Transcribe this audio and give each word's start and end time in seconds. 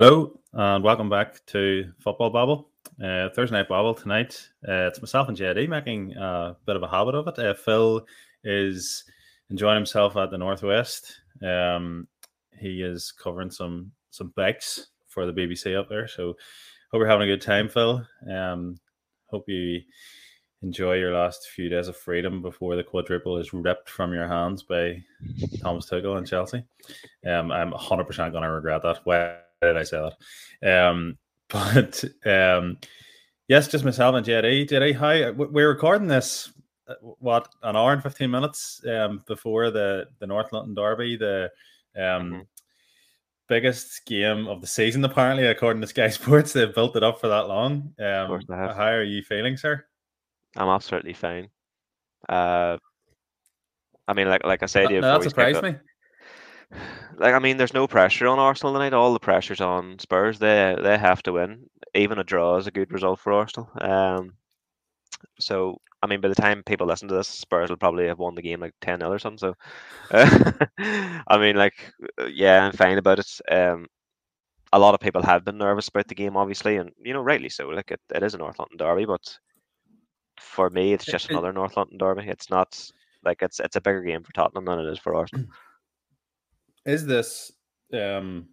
Hello, 0.00 0.40
and 0.54 0.82
welcome 0.82 1.10
back 1.10 1.44
to 1.44 1.92
Football 1.98 2.30
Babble. 2.30 2.70
Uh, 3.04 3.28
Thursday 3.34 3.58
Night 3.58 3.68
Babble 3.68 3.92
tonight. 3.92 4.48
Uh, 4.66 4.88
it's 4.88 5.02
myself 5.02 5.28
and 5.28 5.36
JD 5.36 5.68
making 5.68 6.16
a 6.16 6.56
bit 6.64 6.76
of 6.76 6.82
a 6.82 6.88
habit 6.88 7.14
of 7.14 7.28
it. 7.28 7.38
Uh, 7.38 7.52
Phil 7.52 8.06
is 8.42 9.04
enjoying 9.50 9.74
himself 9.76 10.16
at 10.16 10.30
the 10.30 10.38
Northwest. 10.38 11.20
Um, 11.46 12.08
he 12.58 12.80
is 12.80 13.12
covering 13.12 13.50
some 13.50 13.92
some 14.08 14.32
bikes 14.36 14.86
for 15.06 15.26
the 15.26 15.34
BBC 15.34 15.78
up 15.78 15.90
there. 15.90 16.08
So 16.08 16.28
hope 16.28 17.00
you're 17.00 17.06
having 17.06 17.28
a 17.28 17.32
good 17.34 17.42
time, 17.42 17.68
Phil. 17.68 18.02
Um, 18.26 18.80
hope 19.26 19.50
you 19.50 19.82
enjoy 20.62 20.94
your 20.94 21.12
last 21.12 21.50
few 21.50 21.68
days 21.68 21.88
of 21.88 21.96
freedom 21.98 22.40
before 22.40 22.74
the 22.74 22.82
quadruple 22.82 23.36
is 23.36 23.52
ripped 23.52 23.90
from 23.90 24.14
your 24.14 24.28
hands 24.28 24.62
by 24.62 25.04
Thomas 25.60 25.90
Tuchel 25.90 26.16
and 26.16 26.26
Chelsea. 26.26 26.64
Um, 27.26 27.52
I'm 27.52 27.72
100% 27.72 28.32
going 28.32 28.42
to 28.44 28.50
regret 28.50 28.80
that. 28.80 29.00
Why 29.04 29.36
did 29.60 29.76
I 29.76 29.82
say 29.82 30.10
that? 30.62 30.88
Um, 30.88 31.18
but 31.48 32.04
um, 32.24 32.78
yes, 33.48 33.68
just 33.68 33.84
myself 33.84 34.14
and 34.14 34.26
JD. 34.26 34.68
JD, 34.68 34.94
hi. 34.94 35.30
We're 35.30 35.68
recording 35.68 36.08
this 36.08 36.52
uh, 36.88 36.94
what 37.00 37.48
an 37.62 37.76
hour 37.76 37.92
and 37.92 38.02
15 38.02 38.30
minutes 38.30 38.80
um, 38.88 39.22
before 39.26 39.70
the 39.70 40.06
the 40.18 40.26
North 40.26 40.52
London 40.52 40.74
Derby, 40.74 41.16
the 41.16 41.50
um, 41.96 42.02
mm-hmm. 42.02 42.40
biggest 43.48 44.06
game 44.06 44.46
of 44.48 44.60
the 44.60 44.66
season, 44.66 45.04
apparently, 45.04 45.46
according 45.46 45.82
to 45.82 45.86
Sky 45.86 46.08
Sports. 46.10 46.52
They've 46.52 46.74
built 46.74 46.96
it 46.96 47.02
up 47.02 47.20
for 47.20 47.28
that 47.28 47.48
long. 47.48 47.92
Um, 47.98 48.40
how 48.48 48.86
are 48.86 49.02
you 49.02 49.22
feeling, 49.22 49.56
sir? 49.56 49.84
I'm 50.56 50.68
absolutely 50.68 51.12
fine. 51.12 51.48
Uh, 52.28 52.76
I 54.08 54.14
mean, 54.14 54.28
like 54.28 54.44
like 54.44 54.62
I 54.62 54.66
said, 54.66 54.88
that, 54.88 55.00
that 55.02 55.22
surprised 55.22 55.62
me. 55.62 55.76
Like 57.16 57.34
I 57.34 57.38
mean, 57.38 57.56
there's 57.56 57.74
no 57.74 57.86
pressure 57.86 58.26
on 58.26 58.38
Arsenal 58.38 58.72
tonight. 58.72 58.94
All 58.94 59.12
the 59.12 59.20
pressure's 59.20 59.60
on 59.60 59.98
Spurs. 59.98 60.38
They 60.38 60.76
they 60.80 60.98
have 60.98 61.22
to 61.24 61.32
win. 61.32 61.68
Even 61.94 62.18
a 62.18 62.24
draw 62.24 62.56
is 62.56 62.66
a 62.66 62.70
good 62.70 62.92
result 62.92 63.20
for 63.20 63.32
Arsenal. 63.32 63.68
Um, 63.80 64.34
so 65.38 65.80
I 66.02 66.06
mean, 66.06 66.20
by 66.20 66.28
the 66.28 66.34
time 66.34 66.62
people 66.62 66.86
listen 66.86 67.08
to 67.08 67.14
this, 67.14 67.28
Spurs 67.28 67.68
will 67.68 67.76
probably 67.76 68.06
have 68.06 68.18
won 68.18 68.34
the 68.34 68.42
game 68.42 68.60
like 68.60 68.74
10 68.80 69.00
0 69.00 69.12
or 69.12 69.18
something. 69.18 69.38
So, 69.38 69.54
uh, 70.10 70.52
I 71.28 71.38
mean, 71.38 71.56
like, 71.56 71.92
yeah, 72.28 72.64
I'm 72.64 72.72
fine 72.72 72.98
about 72.98 73.18
it. 73.18 73.40
Um, 73.50 73.86
a 74.72 74.78
lot 74.78 74.94
of 74.94 75.00
people 75.00 75.22
have 75.22 75.44
been 75.44 75.58
nervous 75.58 75.88
about 75.88 76.08
the 76.08 76.14
game, 76.14 76.36
obviously, 76.36 76.76
and 76.76 76.90
you 77.02 77.12
know, 77.12 77.20
rightly 77.22 77.48
so. 77.50 77.68
Like, 77.68 77.90
it, 77.90 78.00
it 78.14 78.22
is 78.22 78.34
a 78.34 78.38
North 78.38 78.58
London 78.58 78.78
derby, 78.78 79.04
but 79.04 79.38
for 80.38 80.70
me, 80.70 80.92
it's 80.94 81.06
just 81.06 81.28
another 81.28 81.52
North 81.52 81.76
London 81.76 81.98
derby. 81.98 82.28
It's 82.28 82.48
not 82.50 82.80
like 83.24 83.42
it's 83.42 83.60
it's 83.60 83.76
a 83.76 83.80
bigger 83.80 84.02
game 84.02 84.22
for 84.22 84.32
Tottenham 84.32 84.64
than 84.64 84.78
it 84.80 84.90
is 84.90 84.98
for 84.98 85.14
Arsenal. 85.14 85.44
Is 86.84 87.06
this 87.06 87.52
um 87.92 88.48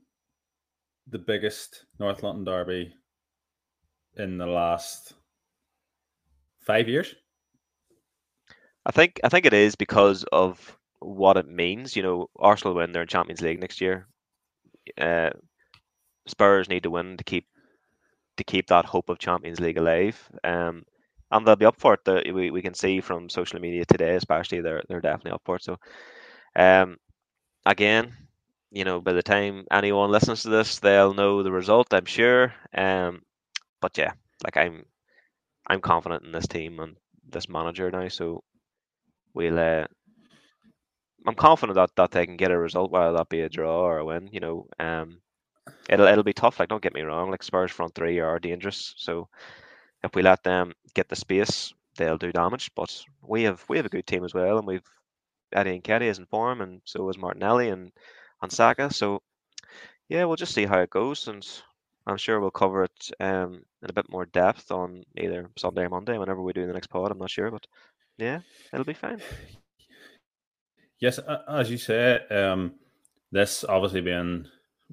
the 1.08 1.20
biggest 1.20 1.86
North 2.00 2.24
London 2.24 2.44
derby 2.44 2.94
in 4.16 4.38
the 4.38 4.48
last 4.48 5.14
five 6.60 6.88
years? 6.88 7.16
I 8.86 8.92
think 8.92 9.20
I 9.24 9.30
think 9.30 9.46
it 9.46 9.54
is 9.54 9.76
because 9.76 10.24
of 10.32 10.78
what 11.00 11.38
it 11.38 11.48
means. 11.48 11.96
You 11.96 12.04
know, 12.04 12.30
Arsenal 12.38 12.76
win 12.76 12.92
their 12.92 13.06
Champions 13.06 13.42
League 13.42 13.60
next 13.60 13.82
year. 13.82 14.08
Uh, 14.98 15.30
Spurs 16.28 16.70
need 16.70 16.84
to 16.84 16.90
win 16.90 17.18
to 17.18 17.24
keep 17.24 17.46
to 18.38 18.44
keep 18.44 18.68
that 18.68 18.86
hope 18.86 19.10
of 19.10 19.20
Champions 19.20 19.60
League 19.60 19.78
alive. 19.78 20.18
Um, 20.44 20.84
and 21.32 21.46
they'll 21.46 21.56
be 21.56 21.66
up 21.66 21.80
for 21.80 21.98
it. 22.06 22.34
We, 22.34 22.52
we 22.52 22.62
can 22.62 22.74
see 22.74 23.02
from 23.02 23.30
social 23.30 23.60
media 23.60 23.84
today, 23.86 24.16
especially 24.16 24.62
they're 24.62 24.84
they're 24.88 25.02
definitely 25.02 25.32
up 25.32 25.42
for 25.46 25.58
it. 25.58 25.64
So, 25.64 25.78
um, 26.56 26.98
again, 27.68 28.14
you 28.72 28.86
know, 28.86 29.00
by 29.00 29.14
the 29.14 29.24
time 29.24 29.66
anyone 29.72 30.12
listens 30.12 30.44
to 30.44 30.50
this, 30.50 30.80
they'll 30.80 31.14
know 31.14 31.44
the 31.44 31.52
result. 31.52 31.94
I'm 31.94 32.06
sure. 32.06 32.54
Um, 32.74 33.22
but 33.82 33.98
yeah, 33.98 34.14
like 34.44 34.58
I'm, 34.58 34.86
I'm 35.68 35.82
confident 35.82 36.24
in 36.24 36.32
this 36.32 36.48
team 36.48 36.80
and 36.80 36.96
this 37.30 37.50
manager 37.50 37.92
now. 37.92 38.08
So 38.08 38.44
we'll. 39.34 39.60
Uh, 39.60 39.86
I'm 41.28 41.36
confident 41.36 41.76
that, 41.76 41.90
that 41.98 42.12
they 42.12 42.26
can 42.26 42.38
get 42.38 42.52
a 42.52 42.58
result, 42.58 42.92
whether 42.92 43.12
that 43.18 43.28
be 43.28 43.42
a 43.42 43.50
draw 43.50 43.82
or 43.82 43.98
a 43.98 44.06
win. 44.06 44.30
You 44.32 44.40
know, 44.40 44.68
um, 44.80 45.20
it'll 45.90 46.08
it'll 46.08 46.24
be 46.24 46.34
tough. 46.34 46.60
Like, 46.60 46.70
don't 46.70 46.82
get 46.82 46.94
me 46.94 47.02
wrong. 47.02 47.30
Like 47.30 47.44
Spurs 47.44 47.72
front 47.72 47.94
three 47.96 48.20
are 48.20 48.40
dangerous. 48.40 48.94
So 48.98 49.28
if 50.04 50.16
we 50.16 50.22
let 50.22 50.44
them 50.44 50.72
get 50.94 51.10
the 51.10 51.18
space, 51.18 51.74
they'll 51.98 52.18
do 52.18 52.32
damage. 52.32 52.72
But 52.76 53.04
we 53.28 53.44
have 53.44 53.64
we 53.68 53.78
have 53.78 53.86
a 53.86 53.90
good 53.90 54.08
team 54.08 54.24
as 54.24 54.34
well, 54.34 54.58
and 54.58 54.68
we've 54.68 54.90
Eddie 55.54 55.80
Nketiah 55.80 56.10
is 56.10 56.20
in 56.20 56.26
form, 56.26 56.62
and 56.62 56.82
so 56.86 57.10
is 57.10 57.18
Martinelli 57.18 57.70
and 57.70 57.92
and 58.42 58.52
Saka. 58.52 58.94
So 58.94 59.22
yeah, 60.10 60.26
we'll 60.26 60.36
just 60.36 60.54
see 60.54 60.66
how 60.66 60.80
it 60.80 60.90
goes, 60.90 61.28
and 61.28 61.46
I'm 62.06 62.18
sure 62.18 62.40
we'll 62.40 62.52
cover 62.52 62.84
it 62.86 63.12
um, 63.20 63.64
in 63.82 63.90
a 63.90 63.94
bit 63.94 64.10
more 64.10 64.26
depth 64.26 64.72
on 64.72 65.04
either 65.18 65.50
Sunday 65.58 65.84
or 65.84 65.90
Monday, 65.90 66.18
whenever 66.18 66.42
we 66.42 66.54
do 66.54 66.66
the 66.66 66.74
next 66.74 66.88
pod. 66.88 67.12
I'm 67.12 67.18
not 67.18 67.30
sure, 67.30 67.52
but 67.52 67.68
yeah, 68.18 68.40
it'll 68.74 68.86
be 68.86 68.94
fine. 68.94 69.22
Yes, 71.00 71.20
as 71.48 71.70
you 71.70 71.78
say, 71.78 72.20
um, 72.32 72.74
this 73.32 73.64
obviously 73.64 74.02
being 74.02 74.48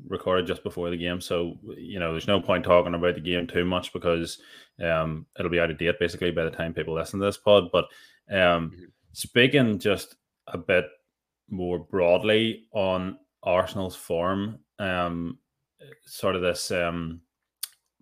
recorded 0.09 0.47
just 0.47 0.63
before 0.63 0.91
the 0.91 0.97
game, 0.97 1.21
so 1.21 1.57
you 1.77 1.99
know 1.99 2.13
there's 2.13 2.27
no 2.27 2.41
point 2.41 2.65
talking 2.65 2.95
about 2.95 3.15
the 3.15 3.21
game 3.21 3.47
too 3.47 3.65
much 3.65 3.93
because 3.93 4.39
um, 4.83 5.27
it'll 5.39 5.51
be 5.51 5.61
out 5.61 5.71
of 5.71 5.79
date 5.79 5.99
basically 5.99 6.31
by 6.31 6.45
the 6.45 6.51
time 6.51 6.75
people 6.75 6.95
listen 6.95 7.21
to 7.21 7.27
this 7.27 7.39
pod. 7.39 7.71
But 7.73 7.85
um, 8.31 8.71
mm-hmm. 8.71 8.85
speaking 9.13 9.79
just 9.79 10.17
a 10.49 10.59
bit 10.59 10.87
more 11.49 11.79
broadly 11.79 12.65
on 12.73 13.19
Arsenal's 13.43 13.97
form, 13.97 14.59
um, 14.79 15.39
sort 16.07 16.37
of 16.37 16.43
this 16.43 16.71
um, 16.71 17.21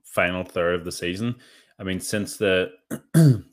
final 0.05 0.45
third 0.45 0.75
of 0.75 0.85
the 0.85 0.93
season. 0.93 1.35
I 1.79 1.85
mean, 1.85 2.01
since 2.01 2.37
the 2.37 2.71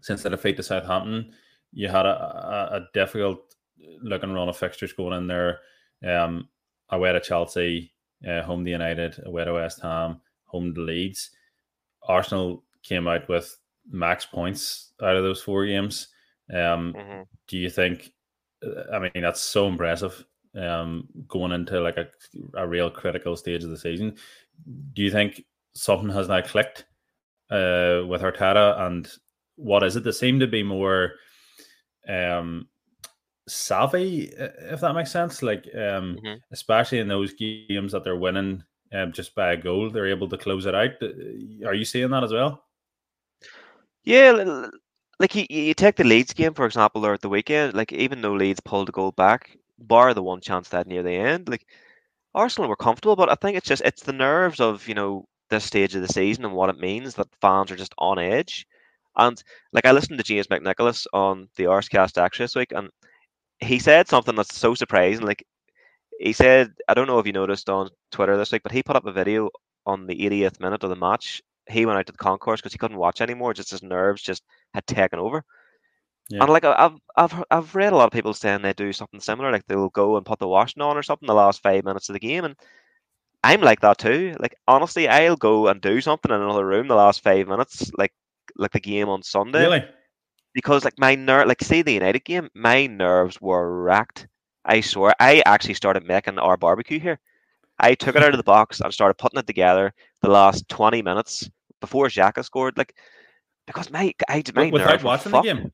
since 0.00 0.22
the 0.22 0.30
defeat 0.30 0.56
to 0.56 0.62
Southampton, 0.62 1.32
you 1.72 1.88
had 1.88 2.06
a, 2.06 2.08
a, 2.08 2.76
a 2.76 2.88
difficult 2.94 3.40
looking 4.02 4.32
run 4.32 4.48
of 4.48 4.56
fixtures 4.56 4.92
going 4.92 5.16
in 5.16 5.26
there. 5.26 5.60
Um, 6.06 6.48
away 6.90 7.12
to 7.12 7.20
Chelsea, 7.20 7.92
uh, 8.26 8.42
home 8.42 8.64
to 8.64 8.70
United, 8.70 9.20
away 9.24 9.44
to 9.44 9.54
West 9.54 9.80
Ham, 9.82 10.20
home 10.44 10.74
to 10.74 10.80
Leeds. 10.80 11.30
Arsenal 12.06 12.64
came 12.82 13.06
out 13.08 13.28
with 13.28 13.56
max 13.90 14.24
points 14.24 14.92
out 15.02 15.16
of 15.16 15.22
those 15.22 15.42
four 15.42 15.66
games. 15.66 16.08
Um, 16.52 16.94
mm-hmm. 16.96 17.22
Do 17.46 17.58
you 17.58 17.70
think? 17.70 18.12
I 18.92 18.98
mean, 18.98 19.22
that's 19.22 19.40
so 19.40 19.68
impressive. 19.68 20.24
Um, 20.56 21.08
going 21.28 21.52
into 21.52 21.80
like 21.80 21.98
a, 21.98 22.08
a 22.54 22.66
real 22.66 22.90
critical 22.90 23.36
stage 23.36 23.62
of 23.62 23.70
the 23.70 23.76
season, 23.76 24.16
do 24.94 25.02
you 25.02 25.10
think 25.10 25.44
something 25.74 26.08
has 26.08 26.28
now 26.28 26.40
clicked 26.40 26.86
uh, 27.50 28.02
with 28.06 28.22
Arteta? 28.22 28.80
And 28.80 29.08
what 29.56 29.82
is 29.82 29.96
it? 29.96 30.04
They 30.04 30.12
seem 30.12 30.40
to 30.40 30.46
be 30.46 30.62
more 30.62 31.12
um, 32.08 32.66
savvy, 33.46 34.32
if 34.36 34.80
that 34.80 34.94
makes 34.94 35.12
sense. 35.12 35.42
Like, 35.42 35.66
um, 35.74 36.16
mm-hmm. 36.16 36.34
especially 36.50 36.98
in 36.98 37.08
those 37.08 37.34
games 37.34 37.92
that 37.92 38.02
they're 38.04 38.16
winning 38.16 38.64
um, 38.92 39.12
just 39.12 39.34
by 39.34 39.52
a 39.52 39.56
goal, 39.56 39.90
they're 39.90 40.08
able 40.08 40.28
to 40.28 40.38
close 40.38 40.66
it 40.66 40.74
out. 40.74 40.90
Uh, 41.02 41.66
are 41.66 41.74
you 41.74 41.84
seeing 41.84 42.10
that 42.10 42.24
as 42.24 42.32
well? 42.32 42.64
Yeah, 44.04 44.70
like 45.20 45.34
you, 45.34 45.46
you 45.50 45.74
take 45.74 45.96
the 45.96 46.04
Leeds 46.04 46.32
game 46.32 46.54
for 46.54 46.66
example, 46.66 47.04
or 47.06 47.14
at 47.14 47.20
the 47.22 47.28
weekend. 47.28 47.74
Like 47.74 47.92
even 47.92 48.22
though 48.22 48.34
Leeds 48.34 48.60
pulled 48.60 48.88
the 48.88 48.92
goal 48.92 49.12
back, 49.12 49.56
bar 49.78 50.14
the 50.14 50.22
one 50.22 50.40
chance 50.40 50.68
that 50.70 50.86
near 50.86 51.02
the 51.02 51.12
end, 51.12 51.48
like 51.48 51.66
Arsenal 52.34 52.68
were 52.68 52.76
comfortable. 52.76 53.16
But 53.16 53.30
I 53.30 53.34
think 53.36 53.56
it's 53.56 53.68
just 53.68 53.82
it's 53.84 54.02
the 54.04 54.12
nerves 54.12 54.60
of 54.60 54.86
you 54.88 54.94
know 54.94 55.26
this 55.50 55.64
stage 55.64 55.94
of 55.94 56.02
the 56.02 56.08
season 56.08 56.44
and 56.44 56.54
what 56.54 56.70
it 56.70 56.78
means 56.78 57.14
that 57.14 57.28
fans 57.40 57.70
are 57.72 57.76
just 57.76 57.94
on 57.98 58.18
edge. 58.18 58.66
And 59.16 59.42
like 59.72 59.86
I 59.86 59.92
listened 59.92 60.18
to 60.18 60.24
James 60.24 60.48
McNicholas 60.48 61.06
on 61.12 61.48
the 61.56 61.64
Arsecast 61.64 62.18
actually 62.22 62.44
this 62.44 62.56
week, 62.56 62.72
and 62.72 62.90
he 63.60 63.78
said 63.78 64.08
something 64.08 64.36
that's 64.36 64.56
so 64.56 64.74
surprising. 64.74 65.26
Like 65.26 65.44
he 66.20 66.32
said, 66.32 66.72
I 66.88 66.94
don't 66.94 67.06
know 67.08 67.18
if 67.18 67.26
you 67.26 67.32
noticed 67.32 67.68
on 67.70 67.90
Twitter 68.12 68.36
this 68.36 68.52
week, 68.52 68.62
but 68.62 68.72
he 68.72 68.82
put 68.82 68.96
up 68.96 69.06
a 69.06 69.12
video 69.12 69.50
on 69.86 70.06
the 70.06 70.14
80th 70.16 70.60
minute 70.60 70.84
of 70.84 70.90
the 70.90 70.96
match. 70.96 71.42
He 71.68 71.86
went 71.86 71.98
out 71.98 72.06
to 72.06 72.12
the 72.12 72.18
concourse 72.18 72.60
because 72.60 72.72
he 72.72 72.78
couldn't 72.78 72.96
watch 72.96 73.20
anymore. 73.20 73.54
Just 73.54 73.70
his 73.70 73.82
nerves 73.82 74.22
just 74.22 74.42
had 74.74 74.86
taken 74.86 75.18
over. 75.18 75.44
Yeah. 76.30 76.42
And 76.42 76.50
like 76.50 76.64
I've 76.64 76.98
I've 77.16 77.44
I've 77.50 77.74
read 77.74 77.92
a 77.92 77.96
lot 77.96 78.06
of 78.06 78.12
people 78.12 78.34
saying 78.34 78.62
they 78.62 78.72
do 78.72 78.92
something 78.92 79.20
similar, 79.20 79.50
like 79.50 79.66
they'll 79.66 79.88
go 79.90 80.16
and 80.16 80.26
put 80.26 80.38
the 80.38 80.48
washing 80.48 80.82
on 80.82 80.96
or 80.96 81.02
something 81.02 81.26
the 81.26 81.34
last 81.34 81.62
five 81.62 81.84
minutes 81.84 82.08
of 82.08 82.14
the 82.14 82.20
game, 82.20 82.44
and 82.44 82.54
I'm 83.42 83.62
like 83.62 83.80
that 83.80 83.98
too. 83.98 84.34
Like 84.38 84.54
honestly, 84.66 85.08
I'll 85.08 85.36
go 85.36 85.68
and 85.68 85.80
do 85.80 86.00
something 86.00 86.30
in 86.30 86.40
another 86.40 86.66
room 86.66 86.88
the 86.88 86.94
last 86.94 87.22
five 87.22 87.48
minutes, 87.48 87.90
like 87.96 88.12
like 88.56 88.72
the 88.72 88.80
game 88.80 89.08
on 89.08 89.22
Sunday. 89.22 89.62
Really? 89.62 89.84
because 90.54 90.84
like 90.84 90.98
my 90.98 91.14
nerve, 91.14 91.46
like 91.46 91.62
see 91.62 91.82
the 91.82 91.92
United 91.92 92.24
game, 92.24 92.48
my 92.52 92.86
nerves 92.86 93.40
were 93.40 93.80
racked. 93.82 94.26
I 94.64 94.80
swear, 94.80 95.14
I 95.20 95.40
actually 95.46 95.74
started 95.74 96.04
making 96.04 96.38
our 96.38 96.56
barbecue 96.56 96.98
here. 96.98 97.20
I 97.78 97.94
took 97.94 98.16
it 98.16 98.24
out 98.24 98.34
of 98.34 98.38
the 98.38 98.42
box 98.42 98.80
and 98.80 98.92
started 98.92 99.14
putting 99.18 99.38
it 99.38 99.46
together 99.46 99.94
the 100.20 100.30
last 100.30 100.68
twenty 100.68 101.00
minutes 101.00 101.48
before 101.80 102.06
Xhaka 102.08 102.44
scored. 102.44 102.76
Like 102.78 102.94
because 103.66 103.90
my 103.90 104.12
I 104.28 104.36
had 104.36 104.54
my 104.54 104.70
without 104.70 105.02
watching 105.02 105.32
the 105.32 105.40
game. 105.42 105.72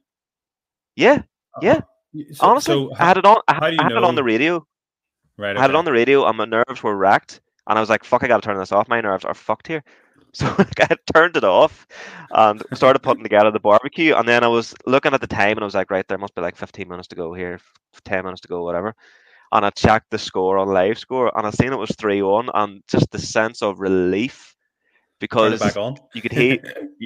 Yeah, 0.96 1.22
yeah. 1.62 1.80
Uh, 2.16 2.20
so, 2.32 2.46
Honestly, 2.46 2.74
so 2.74 2.94
how, 2.94 3.04
I 3.04 3.08
had 3.08 3.18
it 3.18 3.24
on. 3.24 3.36
I, 3.48 3.76
I 3.78 3.82
had 3.82 3.88
know? 3.90 3.98
it 3.98 4.04
on 4.04 4.14
the 4.14 4.24
radio. 4.24 4.66
Right. 5.36 5.50
Okay. 5.50 5.58
I 5.58 5.62
had 5.62 5.70
it 5.70 5.76
on 5.76 5.84
the 5.84 5.92
radio, 5.92 6.26
and 6.26 6.36
my 6.36 6.44
nerves 6.44 6.82
were 6.82 6.96
racked. 6.96 7.40
and 7.68 7.78
I 7.78 7.80
was 7.80 7.90
like, 7.90 8.04
"Fuck, 8.04 8.22
I 8.22 8.28
gotta 8.28 8.42
turn 8.42 8.58
this 8.58 8.72
off. 8.72 8.88
My 8.88 9.00
nerves 9.00 9.24
are 9.24 9.34
fucked 9.34 9.66
here." 9.66 9.82
So 10.34 10.52
like, 10.58 10.80
I 10.80 10.96
turned 11.14 11.36
it 11.36 11.44
off 11.44 11.86
and 12.32 12.60
started 12.74 12.98
putting 13.04 13.22
together 13.22 13.52
the 13.52 13.60
barbecue. 13.60 14.16
And 14.16 14.26
then 14.26 14.42
I 14.42 14.48
was 14.48 14.74
looking 14.84 15.14
at 15.14 15.20
the 15.20 15.28
time 15.28 15.52
and 15.52 15.60
I 15.60 15.64
was 15.64 15.76
like, 15.76 15.92
right, 15.92 16.04
there 16.08 16.18
must 16.18 16.34
be 16.34 16.42
like 16.42 16.56
15 16.56 16.88
minutes 16.88 17.06
to 17.08 17.14
go 17.14 17.32
here, 17.34 17.60
10 18.04 18.24
minutes 18.24 18.40
to 18.40 18.48
go, 18.48 18.64
whatever. 18.64 18.96
And 19.52 19.64
I 19.64 19.70
checked 19.70 20.10
the 20.10 20.18
score 20.18 20.58
on 20.58 20.66
live 20.66 20.98
score 20.98 21.30
and 21.38 21.46
I 21.46 21.50
seen 21.50 21.72
it 21.72 21.78
was 21.78 21.94
3 21.96 22.22
1. 22.22 22.50
And 22.52 22.82
just 22.88 23.12
the 23.12 23.18
sense 23.20 23.62
of 23.62 23.78
relief 23.78 24.53
because 25.24 25.76
you 26.14 26.22
could 26.22 26.32
hear. 26.40 26.58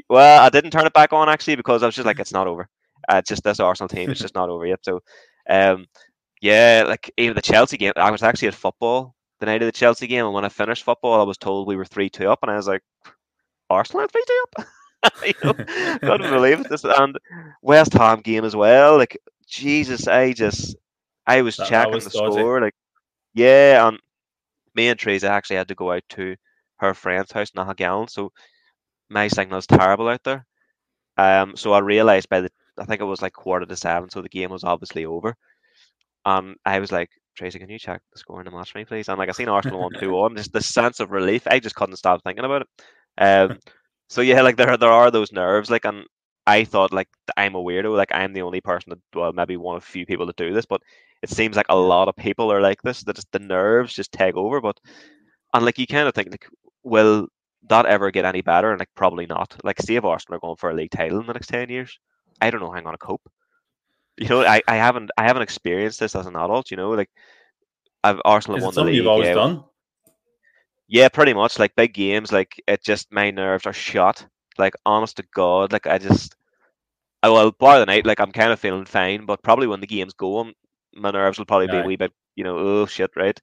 well, 0.08 0.42
I 0.42 0.48
didn't 0.48 0.70
turn 0.70 0.86
it 0.86 0.92
back 0.92 1.12
on 1.12 1.28
actually 1.28 1.56
because 1.56 1.82
I 1.82 1.86
was 1.86 1.94
just 1.94 2.06
like, 2.06 2.18
it's 2.18 2.32
not 2.32 2.46
over. 2.46 2.68
Uh, 3.08 3.22
just 3.22 3.42
this 3.44 3.60
Arsenal 3.60 3.88
team, 3.88 4.10
it's 4.10 4.20
just 4.20 4.34
not 4.34 4.50
over 4.50 4.66
yet. 4.66 4.80
So, 4.82 5.00
um, 5.48 5.86
yeah, 6.40 6.84
like 6.86 7.10
even 7.16 7.34
the 7.34 7.42
Chelsea 7.42 7.76
game, 7.76 7.92
I 7.96 8.10
was 8.10 8.22
actually 8.22 8.48
at 8.48 8.54
football 8.54 9.14
the 9.40 9.46
night 9.46 9.62
of 9.62 9.66
the 9.66 9.72
Chelsea 9.72 10.06
game, 10.06 10.24
and 10.24 10.34
when 10.34 10.44
I 10.44 10.48
finished 10.48 10.84
football, 10.84 11.20
I 11.20 11.24
was 11.24 11.38
told 11.38 11.66
we 11.66 11.76
were 11.76 11.84
three 11.84 12.10
two 12.10 12.28
up, 12.28 12.40
and 12.42 12.50
I 12.50 12.56
was 12.56 12.68
like, 12.68 12.82
Arsenal 13.70 14.06
three 14.08 14.24
two 14.26 14.44
up. 14.58 14.66
you 15.24 15.34
know, 15.44 15.52
couldn't 16.00 16.30
believe 16.30 16.64
this. 16.64 16.84
And 16.84 17.16
West 17.62 17.92
Ham 17.94 18.20
game 18.20 18.44
as 18.44 18.56
well. 18.56 18.96
Like 18.96 19.16
Jesus, 19.46 20.08
I 20.08 20.32
just 20.32 20.76
I 21.26 21.42
was 21.42 21.56
that, 21.56 21.68
checking 21.68 21.92
that 21.92 21.94
was 21.94 22.04
the 22.04 22.10
score. 22.10 22.60
Like 22.60 22.74
yeah, 23.34 23.86
and 23.86 23.98
me 24.74 24.88
and 24.88 24.98
Teresa 24.98 25.30
actually 25.30 25.56
had 25.56 25.68
to 25.68 25.74
go 25.74 25.92
out 25.92 26.02
to 26.10 26.36
her 26.80 26.94
friend's 26.94 27.32
house 27.32 27.50
in 27.50 27.62
Ahagallen, 27.62 28.10
so 28.10 28.32
my 29.08 29.28
signal 29.28 29.60
signal's 29.60 29.66
terrible 29.66 30.08
out 30.08 30.22
there. 30.24 30.46
Um, 31.16 31.56
so 31.56 31.72
I 31.72 31.80
realized 31.80 32.28
by 32.28 32.40
the 32.40 32.50
I 32.78 32.84
think 32.84 33.00
it 33.00 33.04
was 33.04 33.22
like 33.22 33.32
quarter 33.32 33.66
to 33.66 33.76
seven, 33.76 34.08
so 34.10 34.22
the 34.22 34.28
game 34.28 34.50
was 34.50 34.64
obviously 34.64 35.04
over. 35.04 35.34
Um, 36.24 36.56
I 36.64 36.78
was 36.78 36.92
like, 36.92 37.10
Tracy, 37.36 37.58
can 37.58 37.70
you 37.70 37.78
check 37.78 38.02
the 38.12 38.18
score 38.18 38.40
in 38.40 38.44
the 38.44 38.50
match 38.50 38.72
for 38.72 38.78
me, 38.78 38.84
please? 38.84 39.08
And 39.08 39.18
like 39.18 39.28
I 39.28 39.32
seen 39.32 39.48
Arsenal 39.48 39.80
one 39.80 39.92
two 39.98 40.12
one, 40.12 40.36
just 40.36 40.52
the 40.52 40.60
sense 40.62 41.00
of 41.00 41.10
relief. 41.10 41.46
I 41.46 41.58
just 41.58 41.74
couldn't 41.74 41.96
stop 41.96 42.22
thinking 42.22 42.44
about 42.44 42.62
it. 42.62 42.68
Um, 43.18 43.58
so 44.08 44.20
yeah, 44.20 44.42
like 44.42 44.56
there 44.56 44.76
there 44.76 44.90
are 44.90 45.10
those 45.10 45.32
nerves, 45.32 45.70
like, 45.70 45.84
and 45.84 46.04
I 46.46 46.64
thought 46.64 46.92
like 46.92 47.08
I'm 47.36 47.54
a 47.54 47.62
weirdo, 47.62 47.96
like 47.96 48.12
I'm 48.12 48.32
the 48.32 48.42
only 48.42 48.60
person 48.60 48.90
that, 48.90 49.00
well, 49.14 49.32
maybe 49.32 49.56
one 49.56 49.76
of 49.76 49.84
few 49.84 50.06
people 50.06 50.26
to 50.26 50.34
do 50.36 50.52
this, 50.54 50.66
but 50.66 50.82
it 51.22 51.30
seems 51.30 51.56
like 51.56 51.66
a 51.68 51.76
lot 51.76 52.08
of 52.08 52.16
people 52.16 52.52
are 52.52 52.60
like 52.60 52.82
this. 52.82 53.02
That 53.02 53.16
just 53.16 53.32
the 53.32 53.38
nerves 53.38 53.94
just 53.94 54.12
take 54.12 54.36
over. 54.36 54.60
But 54.60 54.78
and 55.54 55.64
like 55.64 55.78
you 55.78 55.86
kind 55.86 56.08
of 56.08 56.14
think 56.14 56.30
like, 56.30 56.46
will 56.84 57.28
that 57.68 57.86
ever 57.86 58.10
get 58.10 58.24
any 58.24 58.42
better? 58.42 58.70
And 58.70 58.78
like 58.78 58.94
probably 58.94 59.26
not. 59.26 59.56
Like, 59.64 59.80
see 59.80 59.96
if 59.96 60.04
Arsenal 60.04 60.36
are 60.36 60.40
going 60.40 60.56
for 60.56 60.70
a 60.70 60.74
league 60.74 60.90
title 60.90 61.20
in 61.20 61.26
the 61.26 61.32
next 61.32 61.48
ten 61.48 61.68
years, 61.68 61.98
I 62.40 62.50
don't 62.50 62.60
know 62.60 62.70
how 62.70 62.78
I'm 62.78 62.84
gonna 62.84 62.98
cope. 62.98 63.28
You 64.16 64.28
know, 64.28 64.42
I, 64.42 64.62
I 64.66 64.76
haven't 64.76 65.10
I 65.16 65.24
haven't 65.24 65.42
experienced 65.42 66.00
this 66.00 66.16
as 66.16 66.26
an 66.26 66.36
adult. 66.36 66.70
You 66.70 66.76
know, 66.76 66.90
like 66.90 67.10
I've 68.02 68.20
Arsenal 68.24 68.58
Is 68.58 68.64
won 68.64 68.74
the 68.74 68.84
league. 68.84 68.96
You've 68.96 69.06
always 69.06 69.28
yeah, 69.28 69.34
done. 69.34 69.64
Yeah, 70.88 71.08
pretty 71.08 71.34
much. 71.34 71.58
Like 71.58 71.76
big 71.76 71.92
games, 71.94 72.32
like 72.32 72.62
it 72.66 72.82
just 72.82 73.12
my 73.12 73.30
nerves 73.30 73.66
are 73.66 73.72
shot. 73.72 74.26
Like 74.56 74.74
honest 74.84 75.18
to 75.18 75.24
God, 75.34 75.72
like 75.72 75.86
I 75.86 75.98
just, 75.98 76.34
I 77.22 77.28
well, 77.28 77.52
bar 77.52 77.78
the 77.78 77.86
night, 77.86 78.06
like 78.06 78.18
I'm 78.18 78.32
kind 78.32 78.50
of 78.50 78.58
feeling 78.58 78.86
fine, 78.86 79.24
but 79.24 79.42
probably 79.42 79.68
when 79.68 79.80
the 79.80 79.86
game's 79.86 80.14
going, 80.14 80.52
my 80.96 81.12
nerves 81.12 81.38
will 81.38 81.46
probably 81.46 81.68
be 81.68 81.76
a 81.76 81.84
wee 81.84 81.94
bit, 81.94 82.12
you 82.34 82.42
know, 82.42 82.58
oh 82.58 82.86
shit, 82.86 83.10
right? 83.14 83.40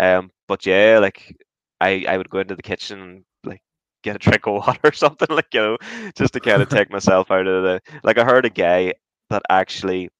Um, 0.00 0.32
but 0.48 0.66
yeah, 0.66 0.98
like 1.00 1.36
I 1.80 2.04
I 2.08 2.16
would 2.16 2.30
go 2.30 2.40
into 2.40 2.56
the 2.56 2.62
kitchen 2.62 3.00
and 3.00 3.24
like 3.44 3.62
get 4.02 4.16
a 4.16 4.18
drink 4.30 4.46
of 4.46 4.54
water 4.54 4.80
or 4.84 4.92
something, 4.92 5.28
like 5.30 5.52
you 5.52 5.60
know, 5.60 5.76
just 6.16 6.32
to 6.34 6.40
kind 6.40 6.62
of 6.62 6.68
take 6.68 6.90
myself 6.90 7.30
out 7.30 7.46
of 7.46 7.62
the. 7.62 7.80
Like 8.02 8.18
I 8.18 8.24
heard 8.24 8.44
a 8.44 8.50
guy 8.50 8.94
that 9.30 9.42
actually, 9.50 10.10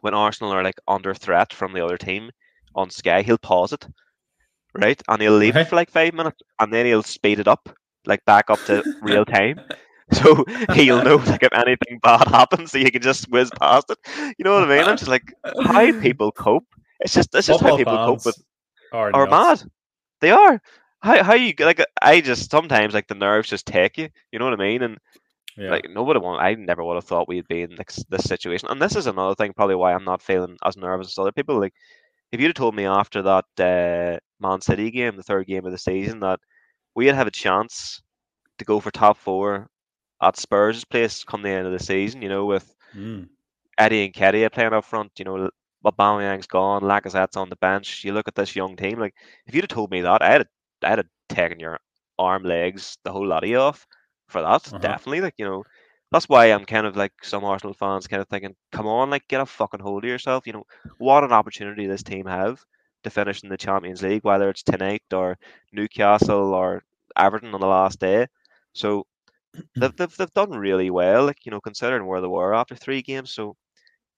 when 0.00 0.14
Arsenal 0.14 0.52
are 0.52 0.64
like 0.64 0.80
under 0.86 1.14
threat 1.14 1.52
from 1.52 1.72
the 1.72 1.84
other 1.84 1.96
team 1.96 2.30
on 2.74 2.90
Sky, 2.90 3.22
he'll 3.22 3.38
pause 3.38 3.72
it 3.72 3.86
right? 4.74 5.00
And 5.08 5.20
he'll 5.20 5.36
leave 5.36 5.54
right. 5.54 5.62
it 5.62 5.68
for 5.68 5.76
like 5.76 5.90
five 5.90 6.14
minutes, 6.14 6.40
and 6.60 6.72
then 6.72 6.86
he'll 6.86 7.02
speed 7.02 7.40
it 7.40 7.48
up, 7.48 7.68
like 8.06 8.24
back 8.24 8.50
up 8.50 8.62
to 8.66 8.82
real 9.02 9.24
time. 9.38 9.60
So 10.12 10.44
he'll 10.72 11.04
know 11.04 11.16
like 11.16 11.42
if 11.42 11.52
anything 11.52 11.98
bad 12.02 12.28
happens, 12.28 12.72
so 12.72 12.78
he 12.78 12.90
can 12.90 13.02
just 13.02 13.30
whiz 13.30 13.50
past 13.60 13.90
it. 13.90 13.98
You 14.38 14.44
know 14.44 14.54
what 14.54 14.64
I 14.64 14.76
mean? 14.76 14.88
I'm 14.88 14.96
just 14.96 15.10
like, 15.10 15.34
how 15.64 16.00
people 16.00 16.32
cope. 16.32 16.66
It's 17.00 17.14
just 17.14 17.34
it's 17.34 17.46
just 17.46 17.60
how 17.60 17.76
people 17.76 17.96
cope 17.96 18.24
with 18.24 18.42
are, 18.92 19.14
are 19.14 19.26
mad. 19.26 19.62
They 20.20 20.30
are. 20.30 20.60
How 21.00 21.22
how 21.22 21.34
you 21.34 21.54
like? 21.60 21.80
I 22.02 22.20
just 22.20 22.50
sometimes 22.50 22.94
like 22.94 23.08
the 23.08 23.14
nerves 23.14 23.48
just 23.48 23.66
take 23.66 23.98
you. 23.98 24.08
You 24.32 24.38
know 24.38 24.46
what 24.46 24.54
I 24.54 24.64
mean? 24.64 24.82
And 24.82 24.98
yeah. 25.56 25.70
like 25.70 25.88
nobody 25.90 26.20
want. 26.20 26.42
I 26.42 26.54
never 26.54 26.84
would 26.84 26.96
have 26.96 27.04
thought 27.04 27.28
we'd 27.28 27.48
be 27.48 27.62
in 27.62 27.76
this, 27.76 28.04
this 28.08 28.24
situation. 28.24 28.68
And 28.70 28.80
this 28.80 28.96
is 28.96 29.06
another 29.06 29.34
thing, 29.34 29.52
probably 29.52 29.76
why 29.76 29.92
I'm 29.94 30.04
not 30.04 30.22
feeling 30.22 30.56
as 30.64 30.76
nervous 30.76 31.08
as 31.08 31.18
other 31.18 31.32
people. 31.32 31.58
Like 31.58 31.74
if 32.32 32.40
you'd 32.40 32.48
have 32.48 32.54
told 32.54 32.74
me 32.74 32.84
after 32.84 33.22
that 33.22 33.44
uh, 33.58 34.18
Man 34.40 34.60
City 34.60 34.90
game, 34.90 35.16
the 35.16 35.22
third 35.22 35.46
game 35.46 35.66
of 35.66 35.72
the 35.72 35.78
season, 35.78 36.20
that 36.20 36.40
we'd 36.94 37.14
have 37.14 37.26
a 37.26 37.32
chance 37.32 38.02
to 38.58 38.64
go 38.64 38.80
for 38.80 38.90
top 38.90 39.16
four 39.16 39.68
at 40.22 40.36
Spurs' 40.36 40.84
place 40.84 41.24
come 41.24 41.42
the 41.42 41.50
end 41.50 41.66
of 41.66 41.72
the 41.72 41.84
season, 41.84 42.22
you 42.22 42.28
know, 42.28 42.44
with 42.44 42.74
mm. 42.94 43.28
Eddie 43.78 44.10
Nketiah 44.10 44.52
playing 44.52 44.72
up 44.72 44.84
front, 44.84 45.12
you 45.18 45.24
know, 45.24 45.50
Aubameyang's 45.84 46.46
gone, 46.46 46.82
Lacazette's 46.82 47.36
on 47.36 47.48
the 47.48 47.56
bench. 47.56 48.04
You 48.04 48.12
look 48.12 48.28
at 48.28 48.34
this 48.34 48.56
young 48.56 48.76
team, 48.76 48.98
like 48.98 49.14
if 49.46 49.54
you'd 49.54 49.64
have 49.64 49.68
told 49.68 49.90
me 49.90 50.02
that, 50.02 50.22
I'd 50.22 50.40
have, 50.40 50.46
I'd 50.82 50.98
have 50.98 51.06
taken 51.28 51.60
your 51.60 51.78
arm, 52.18 52.42
legs, 52.42 52.98
the 53.04 53.12
whole 53.12 53.26
lot 53.26 53.44
of 53.44 53.50
you 53.50 53.58
off 53.58 53.86
for 54.28 54.42
that. 54.42 54.66
Uh-huh. 54.66 54.78
Definitely, 54.78 55.20
like 55.20 55.34
you 55.38 55.44
know, 55.44 55.64
that's 56.10 56.28
why 56.28 56.46
I'm 56.46 56.64
kind 56.64 56.86
of 56.86 56.96
like 56.96 57.12
some 57.22 57.44
Arsenal 57.44 57.74
fans 57.74 58.06
kind 58.06 58.22
of 58.22 58.28
thinking, 58.28 58.54
come 58.72 58.86
on, 58.86 59.10
like 59.10 59.28
get 59.28 59.40
a 59.40 59.46
fucking 59.46 59.80
hold 59.80 60.04
of 60.04 60.10
yourself. 60.10 60.46
You 60.46 60.54
know, 60.54 60.64
what 60.98 61.24
an 61.24 61.32
opportunity 61.32 61.86
this 61.86 62.02
team 62.02 62.26
have 62.26 62.64
to 63.04 63.10
finish 63.10 63.42
in 63.42 63.48
the 63.48 63.56
Champions 63.56 64.02
League, 64.02 64.24
whether 64.24 64.48
it's 64.48 64.62
tonight 64.62 65.02
or 65.12 65.38
Newcastle 65.72 66.54
or 66.54 66.82
Everton 67.16 67.54
on 67.54 67.60
the 67.60 67.66
last 67.66 68.00
day. 68.00 68.26
So 68.72 69.06
they've, 69.76 69.94
they've, 69.96 70.16
they've 70.16 70.34
done 70.34 70.50
really 70.50 70.90
well, 70.90 71.26
like, 71.26 71.44
you 71.44 71.50
know, 71.50 71.60
considering 71.60 72.06
where 72.06 72.20
they 72.20 72.26
were 72.26 72.54
after 72.54 72.74
three 72.74 73.02
games. 73.02 73.32
So 73.32 73.56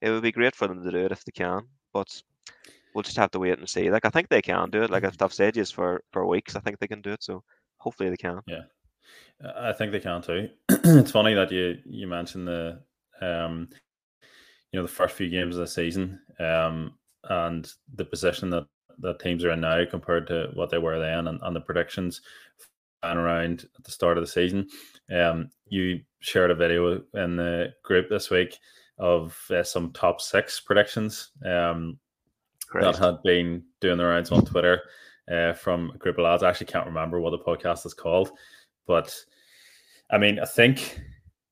it 0.00 0.10
would 0.10 0.22
be 0.22 0.32
great 0.32 0.54
for 0.54 0.68
them 0.68 0.82
to 0.82 0.90
do 0.90 1.04
it 1.04 1.12
if 1.12 1.24
they 1.24 1.32
can. 1.32 1.62
But 1.92 2.22
we'll 2.94 3.02
just 3.02 3.16
have 3.16 3.30
to 3.32 3.38
wait 3.38 3.58
and 3.58 3.68
see. 3.68 3.90
Like 3.90 4.04
I 4.04 4.10
think 4.10 4.28
they 4.28 4.42
can 4.42 4.70
do 4.70 4.82
it. 4.82 4.90
Like 4.90 5.04
I've 5.04 5.32
said 5.32 5.54
just 5.54 5.74
for, 5.74 6.02
for 6.12 6.26
weeks, 6.26 6.56
I 6.56 6.60
think 6.60 6.78
they 6.78 6.88
can 6.88 7.02
do 7.02 7.12
it. 7.12 7.22
So 7.22 7.42
hopefully 7.78 8.10
they 8.10 8.16
can. 8.16 8.40
Yeah. 8.46 8.62
I 9.56 9.72
think 9.72 9.92
they 9.92 10.00
can 10.00 10.22
too. 10.22 10.48
it's 10.68 11.10
funny 11.10 11.34
that 11.34 11.50
you 11.50 11.78
you 11.86 12.06
mentioned 12.06 12.46
the 12.46 12.80
um, 13.20 13.68
you 14.70 14.78
know 14.78 14.82
the 14.82 14.92
first 14.92 15.16
few 15.16 15.28
games 15.28 15.56
of 15.56 15.60
the 15.60 15.66
season 15.66 16.20
um, 16.38 16.94
and 17.24 17.70
the 17.94 18.04
position 18.04 18.50
that 18.50 18.66
that 18.98 19.18
teams 19.18 19.44
are 19.44 19.50
in 19.52 19.60
now 19.60 19.82
compared 19.90 20.26
to 20.26 20.50
what 20.54 20.70
they 20.70 20.78
were 20.78 20.98
then 20.98 21.26
and, 21.26 21.40
and 21.42 21.56
the 21.56 21.60
predictions 21.60 22.20
and 23.02 23.18
around 23.18 23.66
at 23.78 23.84
the 23.84 23.90
start 23.90 24.18
of 24.18 24.22
the 24.22 24.30
season. 24.30 24.68
Um, 25.10 25.50
you 25.66 26.00
shared 26.20 26.50
a 26.50 26.54
video 26.54 27.02
in 27.14 27.36
the 27.36 27.72
group 27.82 28.10
this 28.10 28.28
week 28.28 28.58
of 29.00 29.36
uh, 29.50 29.62
some 29.62 29.92
top 29.92 30.20
six 30.20 30.60
predictions 30.60 31.30
um, 31.44 31.98
that 32.80 32.96
had 32.96 33.22
been 33.22 33.62
doing 33.80 33.98
the 33.98 34.04
rounds 34.04 34.30
on 34.30 34.44
Twitter 34.44 34.82
uh, 35.32 35.52
from 35.54 35.90
a 35.94 35.98
group 35.98 36.18
of 36.18 36.24
lads. 36.24 36.42
I 36.42 36.50
actually 36.50 36.66
can't 36.66 36.86
remember 36.86 37.20
what 37.20 37.30
the 37.30 37.38
podcast 37.38 37.86
is 37.86 37.94
called, 37.94 38.30
but 38.86 39.12
I 40.10 40.18
mean, 40.18 40.38
I 40.38 40.44
think 40.44 41.00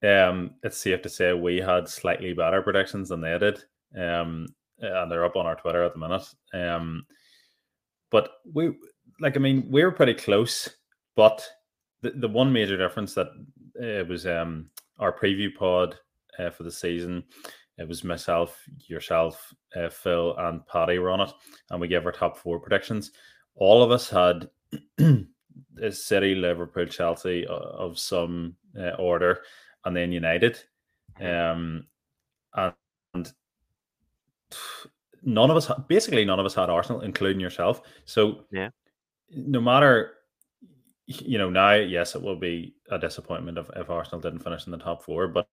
um, 0.02 0.52
it's 0.62 0.78
safe 0.78 1.02
to 1.02 1.08
say 1.08 1.32
we 1.32 1.58
had 1.58 1.88
slightly 1.88 2.32
better 2.34 2.62
predictions 2.62 3.08
than 3.08 3.20
they 3.20 3.38
did. 3.38 3.64
Um, 3.96 4.46
and 4.80 5.10
they're 5.10 5.24
up 5.24 5.36
on 5.36 5.46
our 5.46 5.56
Twitter 5.56 5.82
at 5.82 5.92
the 5.92 5.98
minute. 5.98 6.24
Um, 6.54 7.06
but 8.10 8.30
we, 8.52 8.72
like, 9.20 9.36
I 9.36 9.40
mean, 9.40 9.66
we 9.70 9.82
were 9.82 9.92
pretty 9.92 10.14
close. 10.14 10.68
But 11.16 11.46
the, 12.02 12.10
the 12.10 12.28
one 12.28 12.52
major 12.52 12.76
difference 12.76 13.14
that 13.14 13.28
uh, 13.80 13.84
it 13.84 14.08
was 14.08 14.26
um, 14.26 14.70
our 14.98 15.12
preview 15.12 15.54
pod 15.54 15.96
uh, 16.38 16.50
for 16.50 16.62
the 16.62 16.70
season. 16.72 17.24
It 17.78 17.86
was 17.86 18.02
myself, 18.02 18.62
yourself, 18.86 19.54
uh, 19.76 19.88
Phil, 19.88 20.36
and 20.36 20.66
Paddy 20.66 20.98
were 20.98 21.10
on 21.10 21.20
it, 21.20 21.30
and 21.70 21.80
we 21.80 21.86
gave 21.86 22.04
our 22.04 22.12
top 22.12 22.36
four 22.36 22.58
predictions. 22.58 23.12
All 23.54 23.82
of 23.82 23.92
us 23.92 24.10
had 24.10 24.48
City, 25.90 26.34
Liverpool, 26.34 26.86
Chelsea 26.86 27.46
of 27.46 27.98
some 27.98 28.56
uh, 28.78 28.90
order, 28.98 29.42
and 29.84 29.96
then 29.96 30.10
United. 30.12 30.58
Um, 31.20 31.86
and 32.54 33.32
none 35.22 35.50
of 35.50 35.56
us, 35.56 35.70
basically, 35.88 36.24
none 36.24 36.40
of 36.40 36.46
us 36.46 36.54
had 36.54 36.70
Arsenal, 36.70 37.02
including 37.02 37.40
yourself. 37.40 37.82
So, 38.04 38.44
yeah, 38.50 38.70
no 39.30 39.60
matter, 39.60 40.14
you 41.06 41.38
know, 41.38 41.50
now, 41.50 41.74
yes, 41.74 42.14
it 42.14 42.22
will 42.22 42.36
be 42.36 42.74
a 42.90 42.98
disappointment 42.98 43.58
if, 43.58 43.70
if 43.76 43.90
Arsenal 43.90 44.20
didn't 44.20 44.40
finish 44.40 44.66
in 44.66 44.72
the 44.72 44.78
top 44.78 45.02
four, 45.02 45.28
but 45.28 45.48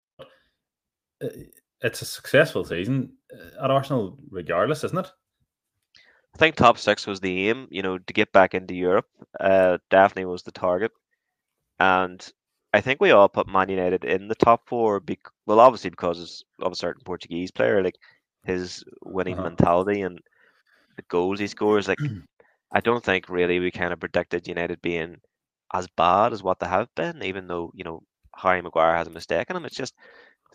it's 1.83 2.03
a 2.03 2.07
successful 2.07 2.65
season 2.65 3.13
uh, 3.33 3.65
at 3.65 3.71
Arsenal, 3.71 4.19
regardless, 4.31 4.85
isn't 4.85 4.99
it? 4.99 5.11
I 6.35 6.39
think 6.39 6.55
top 6.55 6.79
six 6.79 7.07
was 7.07 7.21
the 7.21 7.49
aim, 7.49 7.67
you 7.71 7.83
know, 7.83 7.99
to 7.99 8.13
get 8.13 8.33
back 8.33 8.55
into 8.55 8.75
Europe. 8.75 9.07
Uh, 9.39 9.79
definitely 9.91 10.27
was 10.27 10.43
the 10.43 10.53
target. 10.53 10.93
And 11.79 12.27
I 12.73 12.81
think 12.81 13.01
we 13.01 13.11
all 13.11 13.29
put 13.29 13.49
Man 13.49 13.69
United 13.69 14.05
in 14.05 14.29
the 14.29 14.35
top 14.35 14.69
four. 14.69 15.01
Be- 15.01 15.19
well, 15.47 15.61
obviously 15.61 15.91
because 15.91 16.45
of 16.61 16.73
a 16.73 16.77
certain 16.77 17.03
Portuguese 17.05 17.51
player, 17.51 17.83
like 17.83 17.97
his 18.45 18.85
winning 19.05 19.35
uh-huh. 19.35 19.49
mentality 19.49 20.03
and 20.03 20.21
the 20.97 21.03
goals 21.09 21.41
he 21.41 21.47
scores. 21.47 21.89
Like 21.89 21.99
I 22.73 22.81
don't 22.81 23.05
think 23.05 23.29
really 23.29 23.59
we 23.59 23.71
kind 23.71 23.93
of 23.93 24.01
predicted 24.01 24.47
United 24.47 24.81
being 24.83 25.17
as 25.73 25.89
bad 25.97 26.33
as 26.33 26.43
what 26.43 26.61
they 26.61 26.67
have 26.67 26.89
been, 26.95 27.23
even 27.23 27.49
though 27.49 27.73
you 27.75 27.85
know 27.85 28.03
Harry 28.37 28.63
Maguire 28.63 28.97
has 28.97 29.09
a 29.09 29.11
mistake 29.11 29.51
in 29.51 29.57
him. 29.57 29.65
It's 29.65 29.77
just 29.77 29.95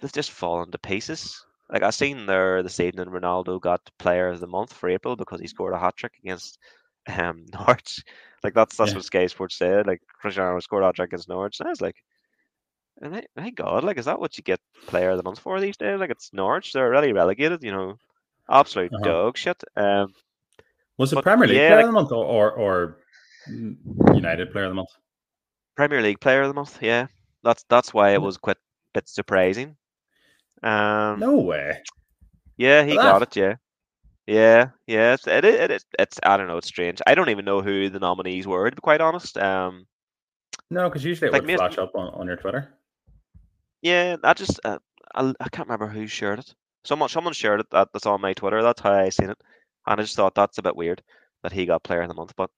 they've 0.02 0.12
just 0.12 0.32
fallen 0.32 0.72
to 0.72 0.78
pieces. 0.78 1.44
Like 1.70 1.82
I 1.84 1.90
seen 1.90 2.25
there 2.25 2.62
this 2.62 2.80
evening, 2.80 3.08
Ronaldo 3.08 3.60
got 3.60 3.82
Player 3.98 4.30
of 4.30 4.40
the 4.40 4.48
Month 4.48 4.74
for 4.74 4.90
April 4.90 5.16
because 5.16 5.40
he 5.40 5.48
scored 5.48 5.74
a 5.74 5.80
hat 5.80 5.96
trick 5.98 6.14
against 6.24 6.60
um, 7.08 7.46
Norwich. 7.54 8.04
Like 8.44 8.54
that's 8.54 8.78
that's 8.78 8.92
Yeah. 8.92 8.98
what 8.98 9.06
Sky 9.06 9.28
Sports 9.28 9.58
said. 9.58 9.88
Like 9.88 10.02
Cristiano 10.22 10.60
scored 10.60 10.84
a 10.84 10.88
hat 10.88 10.96
trick 10.96 11.10
against 11.10 11.30
Norwich. 11.30 11.60
And 11.60 11.68
I 11.68 11.72
was 11.72 11.82
like, 11.82 11.96
and 13.02 13.12
my, 13.14 13.24
my 13.36 13.50
God, 13.50 13.84
like 13.84 13.98
is 13.98 14.06
that 14.06 14.20
what 14.20 14.38
you 14.38 14.44
get 14.44 14.60
Player 14.88 15.10
of 15.12 15.18
the 15.18 15.24
Month 15.24 15.40
for 15.40 15.60
these 15.60 15.75
days? 15.78 16.00
Like 16.00 16.12
it's 16.12 16.32
Norwich, 16.34 16.72
they're 16.74 16.90
really 16.92 17.14
relegated. 17.14 17.64
You 17.64 17.72
know, 17.72 17.98
absolute 18.50 18.94
Uh-huh. 18.94 19.04
dog 19.04 19.38
shit. 19.38 19.62
Um, 19.75 20.14
Was 20.98 21.12
it 21.14 21.22
Premier 21.24 21.48
League 21.48 21.58
yeah, 21.58 21.70
Player 21.70 21.75
like- 21.78 21.86
of 21.86 21.90
the 21.90 22.00
Month 22.00 22.12
or, 22.12 22.25
or 22.25 22.52
or 22.52 22.98
United 24.14 24.52
Player 24.52 24.66
of 24.66 24.72
the 24.72 24.75
Month? 24.75 24.90
Premier 25.75 26.02
League 26.02 26.20
Player 26.22 26.42
of 26.44 26.48
the 26.48 26.54
Month. 26.54 26.78
Yeah, 26.82 27.08
that's 27.44 27.66
that's 27.70 27.94
why 27.94 28.12
it 28.14 28.22
was 28.22 28.38
quite 28.38 28.58
a 28.58 28.60
bit 28.94 29.10
surprising. 29.10 29.75
Um, 30.65 31.19
No 31.19 31.38
way. 31.38 31.84
Yeah, 32.57 32.84
he 32.84 32.95
got 32.95 33.22
it. 33.24 33.36
Yeah, 33.36 33.55
yeah, 34.27 34.69
yeah. 34.88 35.13
It's, 35.13 35.27
it, 35.27 35.45
it, 35.45 35.72
it, 35.72 35.86
it's 36.00 36.19
I 36.24 36.38
don't 36.38 36.48
know. 36.48 36.57
It's 36.57 36.67
strange. 36.67 37.01
I 37.07 37.15
don't 37.15 37.29
even 37.29 37.45
know 37.45 37.62
who 37.62 37.89
the 37.89 38.00
nominees 38.00 38.48
were. 38.48 38.69
To 38.69 38.75
be 38.75 38.81
quite 38.81 39.01
honest. 39.01 39.38
Um, 39.38 39.88
No, 40.72 40.89
because 40.89 41.03
usually 41.05 41.29
it 41.29 41.34
Like 41.34 41.45
would 41.45 41.57
flash 41.57 41.77
up 41.77 41.95
on, 41.95 42.13
on 42.13 42.27
your 42.27 42.38
Twitter. 42.38 42.74
yeah, 43.81 44.17
I 44.24 44.34
just 44.34 44.60
uh, 44.65 44.79
I, 45.15 45.34
I 45.39 45.50
can't 45.50 45.67
remember 45.67 45.88
who 45.88 46.07
shared 46.07 46.39
it. 46.39 46.55
Someone 46.86 47.10
someone 47.10 47.34
shared 47.34 47.62
it. 47.62 47.69
That, 47.72 47.89
that's 47.93 48.05
on 48.05 48.22
my 48.22 48.34
Twitter. 48.34 48.62
That's 48.63 48.81
how 48.81 48.93
I 48.93 49.10
seen 49.10 49.29
it, 49.29 49.38
and 49.88 50.00
I 50.00 50.03
just 50.03 50.15
thought 50.15 50.36
that's 50.36 50.57
a 50.57 50.63
bit 50.63 50.75
weird 50.75 51.03
that 51.43 51.51
he 51.53 51.65
got 51.65 51.84
Player 51.84 52.01
of 52.01 52.10
the 52.10 52.15
Month. 52.15 52.34
But 52.38 52.50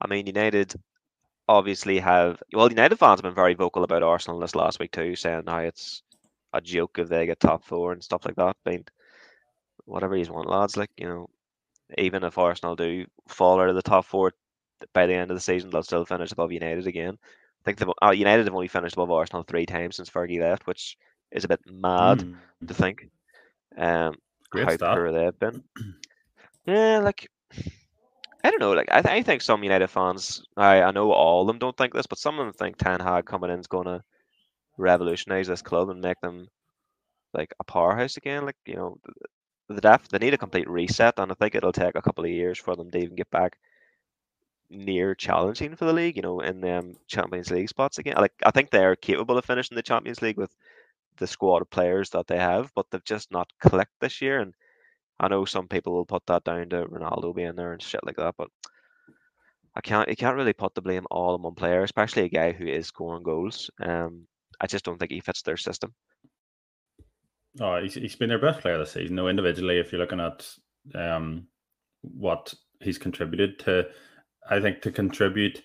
I 0.00 0.08
mean, 0.08 0.26
United 0.26 0.74
obviously 1.48 1.98
have 2.00 2.42
well, 2.52 2.68
United 2.68 2.96
fans 2.98 3.18
have 3.20 3.24
been 3.24 3.34
very 3.34 3.54
vocal 3.54 3.84
about 3.84 4.02
Arsenal 4.02 4.40
this 4.40 4.54
last 4.54 4.80
week 4.80 4.92
too, 4.92 5.16
saying 5.16 5.44
how 5.46 5.58
it's 5.58 6.02
a 6.54 6.62
joke 6.62 6.98
if 6.98 7.08
they 7.08 7.26
get 7.26 7.40
top 7.40 7.64
four 7.64 7.92
and 7.92 8.02
stuff 8.02 8.24
like 8.26 8.36
that. 8.36 8.56
I 8.66 8.70
mean, 8.70 8.84
whatever 9.84 10.16
you 10.16 10.32
want, 10.32 10.48
lads. 10.48 10.76
Like 10.76 10.90
you 10.96 11.08
know, 11.08 11.28
even 11.98 12.24
if 12.24 12.38
Arsenal 12.38 12.76
do 12.76 13.06
fall 13.28 13.60
out 13.60 13.68
of 13.68 13.76
the 13.76 13.82
top 13.82 14.06
four 14.06 14.32
by 14.94 15.06
the 15.06 15.14
end 15.14 15.30
of 15.30 15.36
the 15.36 15.40
season, 15.40 15.70
they'll 15.70 15.82
still 15.82 16.04
finish 16.06 16.32
above 16.32 16.52
United 16.52 16.86
again. 16.86 17.18
I 17.22 17.62
think 17.64 17.78
they've, 17.78 17.88
uh, 18.02 18.10
United 18.10 18.46
have 18.46 18.54
only 18.54 18.68
finished 18.68 18.94
above 18.94 19.10
Arsenal 19.10 19.42
three 19.44 19.66
times 19.66 19.96
since 19.96 20.10
Fergie 20.10 20.40
left, 20.40 20.66
which 20.66 20.96
is 21.32 21.44
a 21.44 21.48
bit 21.48 21.60
mad 21.66 22.24
Mm, 22.24 22.40
to 22.66 22.74
think. 22.74 23.08
Um, 23.76 24.14
Great 24.50 24.68
how 24.68 24.72
start. 24.72 25.00
poor 25.00 25.12
they've 25.12 25.38
been. 25.38 25.62
Yeah, 26.66 26.98
like 27.00 27.28
I 28.44 28.50
don't 28.50 28.60
know. 28.60 28.72
Like 28.72 28.88
I, 28.90 29.02
th- 29.02 29.14
I 29.14 29.22
think 29.22 29.42
some 29.42 29.62
United 29.62 29.88
fans, 29.88 30.44
I, 30.56 30.82
I 30.82 30.90
know 30.92 31.12
all 31.12 31.42
of 31.42 31.46
them 31.48 31.58
don't 31.58 31.76
think 31.76 31.92
this, 31.94 32.06
but 32.06 32.18
some 32.18 32.38
of 32.38 32.46
them 32.46 32.52
think 32.52 32.76
Ten 32.76 33.00
Hag 33.00 33.26
coming 33.26 33.50
in 33.50 33.60
is 33.60 33.66
to 33.86 34.02
revolutionize 34.76 35.46
this 35.48 35.62
club 35.62 35.88
and 35.90 36.00
make 36.00 36.20
them 36.20 36.48
like 37.32 37.52
a 37.60 37.64
powerhouse 37.64 38.16
again. 38.16 38.46
Like 38.46 38.56
you 38.66 38.76
know, 38.76 38.98
the 39.68 39.80
def 39.80 40.08
they 40.08 40.18
need 40.18 40.34
a 40.34 40.38
complete 40.38 40.68
reset, 40.68 41.18
and 41.18 41.30
I 41.32 41.34
think 41.34 41.54
it'll 41.54 41.72
take 41.72 41.94
a 41.96 42.02
couple 42.02 42.24
of 42.24 42.30
years 42.30 42.58
for 42.58 42.76
them 42.76 42.90
to 42.90 42.98
even 42.98 43.16
get 43.16 43.30
back 43.30 43.58
near 44.70 45.14
challenging 45.14 45.76
for 45.76 45.84
the 45.84 45.92
league. 45.92 46.16
You 46.16 46.22
know, 46.22 46.40
in 46.40 46.60
them 46.60 46.96
Champions 47.08 47.50
League 47.50 47.68
spots 47.68 47.98
again. 47.98 48.16
Like 48.18 48.34
I 48.44 48.50
think 48.50 48.70
they're 48.70 48.96
capable 48.96 49.38
of 49.38 49.44
finishing 49.44 49.76
the 49.76 49.82
Champions 49.82 50.22
League 50.22 50.38
with 50.38 50.54
the 51.18 51.26
squad 51.26 51.62
of 51.62 51.70
players 51.70 52.10
that 52.10 52.26
they 52.26 52.38
have, 52.38 52.72
but 52.74 52.86
they've 52.90 53.04
just 53.04 53.30
not 53.30 53.52
clicked 53.60 54.00
this 54.00 54.20
year. 54.20 54.40
And 54.40 54.54
I 55.20 55.28
know 55.28 55.44
some 55.44 55.68
people 55.68 55.92
will 55.94 56.06
put 56.06 56.26
that 56.26 56.44
down 56.44 56.68
to 56.70 56.86
Ronaldo 56.86 57.34
being 57.34 57.54
there 57.54 57.72
and 57.72 57.82
shit 57.82 58.04
like 58.04 58.16
that, 58.16 58.34
but 58.36 58.48
I 59.76 59.80
can't. 59.80 60.08
You 60.08 60.16
can't 60.16 60.36
really 60.36 60.52
put 60.52 60.74
the 60.74 60.82
blame 60.82 61.06
all 61.10 61.34
on 61.34 61.42
one 61.42 61.54
player, 61.54 61.82
especially 61.82 62.24
a 62.24 62.28
guy 62.28 62.52
who 62.52 62.66
is 62.66 62.86
scoring 62.86 63.24
goals. 63.24 63.70
Um, 63.80 64.26
I 64.64 64.66
just 64.66 64.86
don't 64.86 64.98
think 64.98 65.12
he 65.12 65.20
fits 65.20 65.42
their 65.42 65.58
system. 65.58 65.92
Oh, 67.60 67.82
he's, 67.82 67.94
he's 67.94 68.16
been 68.16 68.30
their 68.30 68.38
best 68.38 68.60
player 68.60 68.78
this 68.78 68.92
season. 68.92 69.16
No, 69.16 69.28
individually, 69.28 69.78
if 69.78 69.92
you're 69.92 70.00
looking 70.00 70.20
at 70.20 70.48
um, 70.94 71.48
what 72.00 72.54
he's 72.80 72.96
contributed 72.96 73.58
to, 73.60 73.84
I 74.48 74.60
think 74.60 74.80
to 74.80 74.90
contribute, 74.90 75.62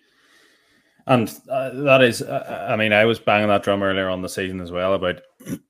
and 1.08 1.34
uh, 1.50 1.70
that 1.84 2.02
is, 2.04 2.22
uh, 2.22 2.68
I 2.70 2.76
mean, 2.76 2.92
I 2.92 3.06
was 3.06 3.20
banging 3.20 3.48
that 3.48 3.64
drum 3.64 3.84
earlier 3.84 4.10
on 4.10 4.22
the 4.22 4.28
season 4.28 4.60
as 4.60 4.70
well 4.70 4.94
about, 4.94 5.22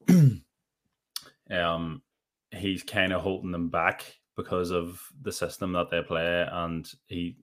um, 1.52 2.02
he's 2.50 2.82
kind 2.82 3.14
of 3.14 3.22
holding 3.22 3.52
them 3.52 3.70
back 3.70 4.12
because 4.36 4.72
of 4.72 5.00
the 5.22 5.32
system 5.32 5.74
that 5.74 5.92
they 5.92 6.02
play, 6.02 6.48
and 6.52 6.90
he 7.06 7.38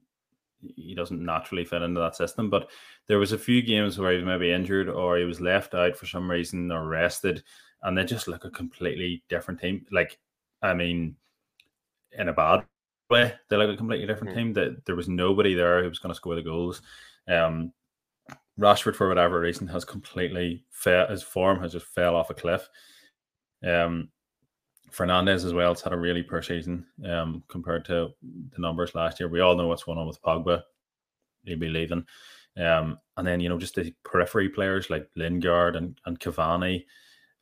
he 0.61 0.95
doesn't 0.95 1.23
naturally 1.23 1.65
fit 1.65 1.81
into 1.81 1.99
that 1.99 2.15
system. 2.15 2.49
But 2.49 2.69
there 3.07 3.19
was 3.19 3.31
a 3.31 3.37
few 3.37 3.61
games 3.61 3.97
where 3.97 4.11
he 4.11 4.17
was 4.17 4.25
maybe 4.25 4.51
injured 4.51 4.89
or 4.89 5.17
he 5.17 5.23
was 5.23 5.41
left 5.41 5.73
out 5.73 5.97
for 5.97 6.05
some 6.05 6.29
reason 6.29 6.71
or 6.71 6.87
rested 6.87 7.43
and 7.83 7.97
they 7.97 8.03
just 8.03 8.27
look 8.27 8.45
a 8.45 8.49
completely 8.49 9.23
different 9.29 9.59
team. 9.59 9.85
Like, 9.91 10.19
I 10.61 10.73
mean, 10.73 11.15
in 12.11 12.29
a 12.29 12.33
bad 12.33 12.65
way, 13.09 13.33
they 13.49 13.57
look 13.57 13.69
a 13.69 13.77
completely 13.77 14.07
different 14.07 14.33
Mhm. 14.33 14.35
team. 14.35 14.53
That 14.53 14.85
there 14.85 14.95
was 14.95 15.07
nobody 15.07 15.53
there 15.53 15.83
who 15.83 15.89
was 15.89 15.99
going 15.99 16.11
to 16.11 16.15
score 16.15 16.35
the 16.35 16.41
goals. 16.41 16.81
Um, 17.27 17.73
Rashford, 18.59 18.95
for 18.95 19.07
whatever 19.07 19.39
reason, 19.39 19.67
has 19.67 19.85
completely 19.85 20.65
fell. 20.71 21.07
His 21.07 21.21
form 21.21 21.59
has 21.59 21.73
just 21.73 21.85
fell 21.85 22.15
off 22.15 22.31
a 22.31 22.33
cliff. 22.33 22.67
Um, 23.63 24.09
Fernandes 24.91 25.45
as 25.45 25.53
well 25.53 25.73
has 25.73 25.81
had 25.81 25.93
a 25.93 25.97
really 25.97 26.23
poor 26.23 26.41
season 26.41 26.85
um, 27.05 27.43
compared 27.47 27.85
to 27.85 28.09
the 28.21 28.59
numbers 28.59 28.95
last 28.95 29.19
year. 29.19 29.29
We 29.29 29.41
all 29.41 29.55
know 29.55 29.67
what's 29.67 29.83
going 29.83 29.97
on 29.97 30.07
with 30.07 30.21
Pogba. 30.21 30.61
He'll 31.43 31.59
be 31.59 31.69
leaving. 31.69 32.05
Um, 32.57 32.97
and 33.17 33.27
then, 33.27 33.39
you 33.39 33.49
know, 33.49 33.57
just 33.59 33.75
the 33.75 33.93
periphery 34.03 34.49
players 34.49 34.89
like 34.89 35.09
Lingard 35.15 35.75
and, 35.75 35.99
and 36.05 36.19
Cavani, 36.19 36.85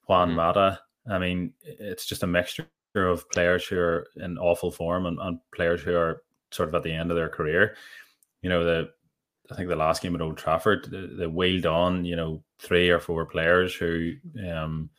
Juan 0.08 0.32
Mhm. 0.32 0.36
Mata. 0.36 0.80
I 1.10 1.20
mean, 1.20 1.54
it's 1.64 2.06
just 2.06 2.24
a 2.24 2.28
mixture 2.28 2.68
of 2.96 3.30
players 3.32 3.66
who 3.66 3.78
are 3.78 4.08
in 4.18 4.38
awful 4.38 4.72
form 4.72 5.06
and, 5.06 5.20
and 5.20 5.40
players 5.54 5.82
who 5.82 5.96
are 5.96 6.24
sort 6.52 6.70
of 6.70 6.76
at 6.76 6.84
the 6.84 6.92
end 6.92 7.12
of 7.12 7.18
their 7.18 7.30
career. 7.30 7.76
You 8.42 8.50
know, 8.50 8.64
the 8.64 8.90
I 9.52 9.56
think 9.56 9.70
the 9.70 9.76
last 9.76 10.02
game 10.02 10.16
at 10.16 10.22
Old 10.22 10.38
Trafford, 10.38 10.88
they, 10.90 11.06
they 11.18 11.28
wheeled 11.28 11.68
on, 11.68 12.04
you 12.04 12.16
know, 12.16 12.44
three 12.58 12.90
or 12.90 13.00
four 13.00 13.26
players 13.28 13.76
who 13.76 14.14
um, 14.52 14.90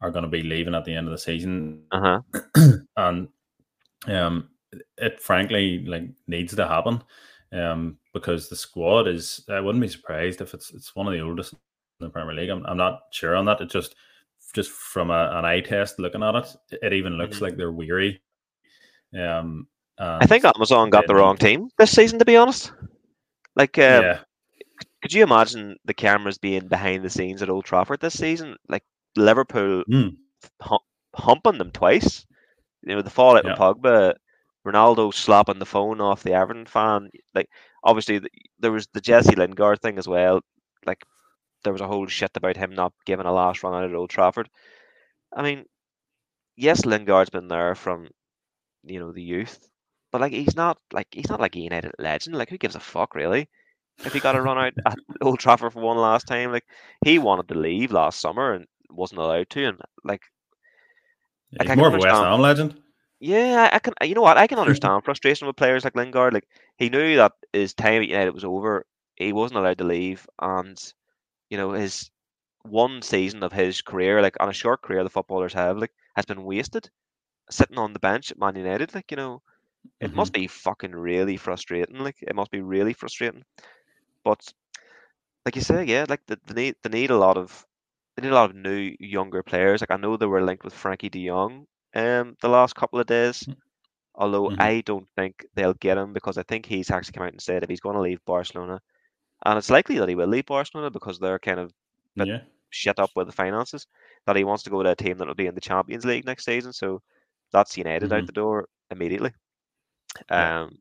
are 0.00 0.10
going 0.10 0.24
to 0.24 0.30
be 0.30 0.42
leaving 0.42 0.74
at 0.74 0.84
the 0.84 0.94
end 0.94 1.06
of 1.06 1.12
the 1.12 1.18
season 1.18 1.84
Uh 1.92 2.20
huh. 2.34 2.42
and 2.96 3.28
um, 4.06 4.48
it 4.98 5.20
frankly 5.20 5.84
like 5.86 6.04
needs 6.26 6.54
to 6.54 6.66
happen 6.68 7.02
um, 7.52 7.96
because 8.12 8.48
the 8.48 8.56
squad 8.56 9.06
is. 9.08 9.44
I 9.48 9.60
wouldn't 9.60 9.82
be 9.82 9.88
surprised 9.88 10.40
if 10.40 10.52
it's 10.54 10.72
it's 10.72 10.94
one 10.96 11.06
of 11.06 11.12
the 11.12 11.20
oldest 11.20 11.52
in 11.54 11.58
the 12.00 12.10
Premier 12.10 12.34
League. 12.34 12.50
I'm, 12.50 12.66
I'm 12.66 12.76
not 12.76 13.02
sure 13.12 13.36
on 13.36 13.44
that. 13.46 13.60
It 13.60 13.70
just 13.70 13.94
just 14.52 14.70
from 14.70 15.10
a, 15.10 15.30
an 15.38 15.44
eye 15.44 15.60
test 15.60 15.98
looking 15.98 16.22
at 16.22 16.34
it, 16.34 16.56
it 16.82 16.92
even 16.92 17.14
looks 17.14 17.38
Mhm. 17.38 17.42
like 17.42 17.56
they're 17.56 17.72
weary. 17.72 18.20
Um, 19.18 19.68
I 19.98 20.26
think 20.26 20.44
Amazon 20.44 20.90
got 20.90 21.06
the 21.06 21.14
wrong 21.14 21.36
team 21.36 21.68
this 21.78 21.92
season, 21.92 22.18
to 22.18 22.24
be 22.24 22.36
honest. 22.36 22.72
Like, 23.56 23.78
um, 23.78 24.02
yeah, 24.02 24.18
could 25.02 25.12
you 25.12 25.22
imagine 25.22 25.76
the 25.84 25.94
cameras 25.94 26.36
being 26.38 26.66
behind 26.66 27.04
the 27.04 27.10
scenes 27.10 27.42
at 27.42 27.48
Old 27.48 27.64
Trafford 27.64 28.00
this 28.00 28.18
season? 28.18 28.56
Like 28.68 28.82
Liverpool 29.16 29.84
Mm. 29.90 30.16
hum- 30.60 30.78
humping 31.14 31.58
them 31.58 31.70
twice. 31.70 32.26
You 32.82 32.96
know, 32.96 33.02
the 33.02 33.10
fallout 33.10 33.44
Yeah. 33.44 33.52
with 33.52 33.58
Pogba, 33.60 34.14
Ronaldo 34.66 35.12
slapping 35.14 35.58
the 35.58 35.66
phone 35.66 36.00
off 36.00 36.22
the 36.22 36.32
Everton 36.32 36.66
fan. 36.66 37.10
Like, 37.34 37.48
obviously, 37.82 38.20
th- 38.20 38.32
there 38.58 38.72
was 38.72 38.86
the 38.94 39.00
Jesse 39.00 39.36
Lingard 39.36 39.80
thing 39.80 39.98
as 39.98 40.08
well. 40.08 40.40
Like, 40.86 41.02
there 41.64 41.72
was 41.72 41.82
a 41.82 41.86
whole 41.86 42.06
shit 42.06 42.30
about 42.36 42.56
him 42.56 42.74
not 42.74 42.92
giving 43.06 43.26
a 43.26 43.32
last 43.32 43.62
run 43.62 43.74
out 43.74 43.88
at 43.88 43.94
Old 43.96 44.10
Trafford. 44.10 44.48
I 45.34 45.42
mean, 45.42 45.64
yes, 46.56 46.84
Lingard's 46.84 47.30
been 47.30 47.48
there 47.48 47.74
from, 47.74 48.08
you 48.84 48.98
know, 49.00 49.12
the 49.12 49.22
youth, 49.22 49.68
but 50.12 50.20
like 50.20 50.32
he's 50.32 50.54
not 50.56 50.78
like 50.92 51.08
he's 51.10 51.28
not 51.28 51.40
like 51.40 51.56
a 51.56 51.60
United 51.60 51.92
legend. 51.98 52.36
Like, 52.36 52.50
who 52.50 52.58
gives 52.58 52.74
a 52.76 52.80
fuck 52.80 53.14
really? 53.14 53.48
If 54.04 54.12
he 54.12 54.20
got 54.20 54.36
a 54.36 54.42
run 54.42 54.58
out 54.58 54.72
at 54.86 54.98
Old 55.22 55.38
Trafford 55.40 55.72
for 55.72 55.80
one 55.80 55.96
last 55.98 56.26
time, 56.26 56.52
like 56.52 56.64
he 57.04 57.18
wanted 57.18 57.48
to 57.48 57.54
leave 57.58 57.92
last 57.92 58.20
summer 58.20 58.52
and 58.54 58.66
wasn't 58.94 59.20
allowed 59.20 59.50
to, 59.50 59.64
and 59.64 59.78
like 60.04 60.22
he's 61.50 61.58
I 61.60 61.64
can 61.64 61.78
more 61.78 61.88
of 61.88 61.94
a 61.94 61.98
West 61.98 62.22
Ham 62.22 62.40
legend. 62.40 62.80
yeah, 63.20 63.68
I 63.72 63.76
I 63.76 63.78
can. 63.78 63.94
You 64.02 64.14
know 64.14 64.22
what? 64.22 64.38
I 64.38 64.46
can 64.46 64.58
understand 64.64 65.04
frustration 65.04 65.46
with 65.46 65.56
players 65.56 65.84
like 65.84 65.96
Lingard. 65.96 66.34
Like 66.34 66.48
he 66.76 66.88
knew 66.88 67.16
that 67.16 67.32
his 67.52 67.74
time 67.74 68.02
at 68.02 68.08
United 68.08 68.34
was 68.34 68.44
over. 68.44 68.86
He 69.16 69.32
wasn't 69.32 69.58
allowed 69.58 69.78
to 69.78 69.84
leave, 69.84 70.26
and 70.40 70.80
you 71.50 71.56
know 71.56 71.72
his 71.72 72.10
one 72.62 73.02
season 73.02 73.42
of 73.42 73.52
his 73.52 73.82
career, 73.82 74.22
like 74.22 74.36
on 74.40 74.48
a 74.48 74.54
short 74.54 74.82
career, 74.82 75.04
the 75.04 75.10
footballers 75.10 75.52
have 75.52 75.78
like 75.78 75.92
has 76.16 76.24
been 76.24 76.44
wasted 76.44 76.90
sitting 77.50 77.78
on 77.78 77.92
the 77.92 77.98
bench 77.98 78.30
at 78.30 78.38
Man 78.38 78.56
United. 78.56 78.94
Like 78.94 79.10
you 79.10 79.16
know, 79.16 79.42
it 80.00 80.14
must 80.14 80.32
mm-hmm. 80.32 80.42
be 80.42 80.48
fucking 80.48 80.92
really 80.92 81.36
frustrating. 81.36 81.98
Like 81.98 82.16
it 82.22 82.34
must 82.34 82.50
be 82.50 82.60
really 82.60 82.92
frustrating. 82.92 83.44
But 84.24 84.52
like 85.44 85.56
you 85.56 85.62
say, 85.62 85.84
yeah, 85.84 86.06
like 86.08 86.22
the, 86.26 86.38
they 86.46 86.54
need 86.54 86.76
they 86.82 86.90
need 86.90 87.10
a 87.10 87.18
lot 87.18 87.36
of 87.36 87.66
they 88.16 88.22
need 88.22 88.32
a 88.32 88.34
lot 88.34 88.50
of 88.50 88.56
new 88.56 88.94
younger 89.00 89.42
players. 89.42 89.80
Like 89.80 89.90
I 89.90 89.96
know 89.96 90.16
they 90.16 90.26
were 90.26 90.42
linked 90.42 90.64
with 90.64 90.74
Frenkie 90.74 91.10
De 91.10 91.26
Jong 91.28 91.66
um 91.94 92.36
the 92.40 92.48
last 92.48 92.74
couple 92.74 93.00
of 93.00 93.06
days. 93.06 93.48
Although 94.14 94.50
Mhm. 94.50 94.58
I 94.58 94.80
don't 94.82 95.08
think 95.16 95.44
they'll 95.54 95.74
get 95.74 95.98
him 95.98 96.12
because 96.12 96.38
I 96.38 96.42
think 96.44 96.66
he's 96.66 96.90
actually 96.90 97.12
come 97.12 97.24
out 97.26 97.32
and 97.32 97.40
said 97.42 97.62
if 97.62 97.68
he's 97.70 97.80
going 97.80 97.96
to 97.96 98.02
leave 98.02 98.24
Barcelona, 98.26 98.80
and 99.44 99.58
it's 99.58 99.70
likely 99.70 99.98
that 99.98 100.08
he 100.08 100.14
will 100.14 100.28
leave 100.28 100.46
Barcelona 100.46 100.90
because 100.90 101.18
they're 101.18 101.38
kind 101.38 101.60
of 101.60 101.72
Yeah. 102.14 102.40
shit 102.70 102.98
up 102.98 103.10
with 103.16 103.26
the 103.26 103.32
finances, 103.32 103.86
that 104.26 104.36
he 104.36 104.44
wants 104.44 104.62
to 104.64 104.70
go 104.70 104.82
to 104.82 104.90
a 104.90 104.96
team 104.96 105.18
that 105.18 105.26
will 105.28 105.34
be 105.34 105.46
in 105.46 105.54
the 105.54 105.60
Champions 105.60 106.04
League 106.04 106.24
next 106.26 106.44
season. 106.44 106.72
So 106.72 107.02
that's 107.52 107.76
United 107.78 108.12
out 108.12 108.24
Mhm. 108.24 108.26
the 108.26 108.32
door 108.32 108.68
immediately. 108.90 109.32
Yeah. 110.30 110.50
Um, 110.62 110.78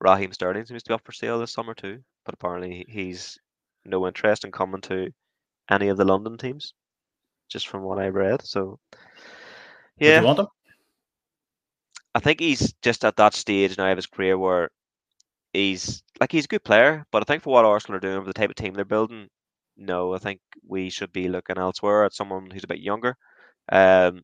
Raheem 0.00 0.32
Sterling 0.32 0.64
seems 0.66 0.82
to 0.84 0.90
be 0.90 0.94
up 0.94 1.04
for 1.04 1.12
sale 1.12 1.38
this 1.38 1.52
summer 1.52 1.74
too, 1.74 2.02
but 2.24 2.34
apparently 2.34 2.84
he's 2.88 3.38
no 3.84 4.06
interest 4.06 4.44
in 4.44 4.52
coming 4.52 4.80
to 4.82 5.12
any 5.70 5.88
of 5.88 5.96
the 5.96 6.04
London 6.04 6.36
teams, 6.38 6.74
just 7.48 7.68
from 7.68 7.82
what 7.82 7.98
I 7.98 8.08
read. 8.08 8.42
So 8.44 8.78
yeah, 9.98 10.20
you 10.20 10.26
want 10.26 10.40
him? 10.40 10.46
I 12.14 12.20
think 12.20 12.40
he's 12.40 12.72
just 12.82 13.04
at 13.04 13.16
that 13.16 13.34
stage 13.34 13.76
now 13.76 13.90
of 13.90 13.98
his 13.98 14.06
career 14.06 14.38
where 14.38 14.70
he's 15.52 16.02
like 16.20 16.32
he's 16.32 16.44
a 16.44 16.48
good 16.48 16.64
player, 16.64 17.06
but 17.12 17.22
I 17.22 17.24
think 17.24 17.42
for 17.42 17.52
what 17.52 17.64
Arsenal 17.64 17.96
are 17.96 18.00
doing, 18.00 18.20
for 18.20 18.26
the 18.26 18.32
type 18.32 18.50
of 18.50 18.56
team 18.56 18.74
they're 18.74 18.84
building, 18.84 19.28
no, 19.76 20.14
I 20.14 20.18
think 20.18 20.40
we 20.66 20.90
should 20.90 21.12
be 21.12 21.28
looking 21.28 21.58
elsewhere 21.58 22.04
at 22.04 22.14
someone 22.14 22.50
who's 22.50 22.64
a 22.64 22.68
bit 22.68 22.80
younger. 22.80 23.16
Um, 23.70 24.22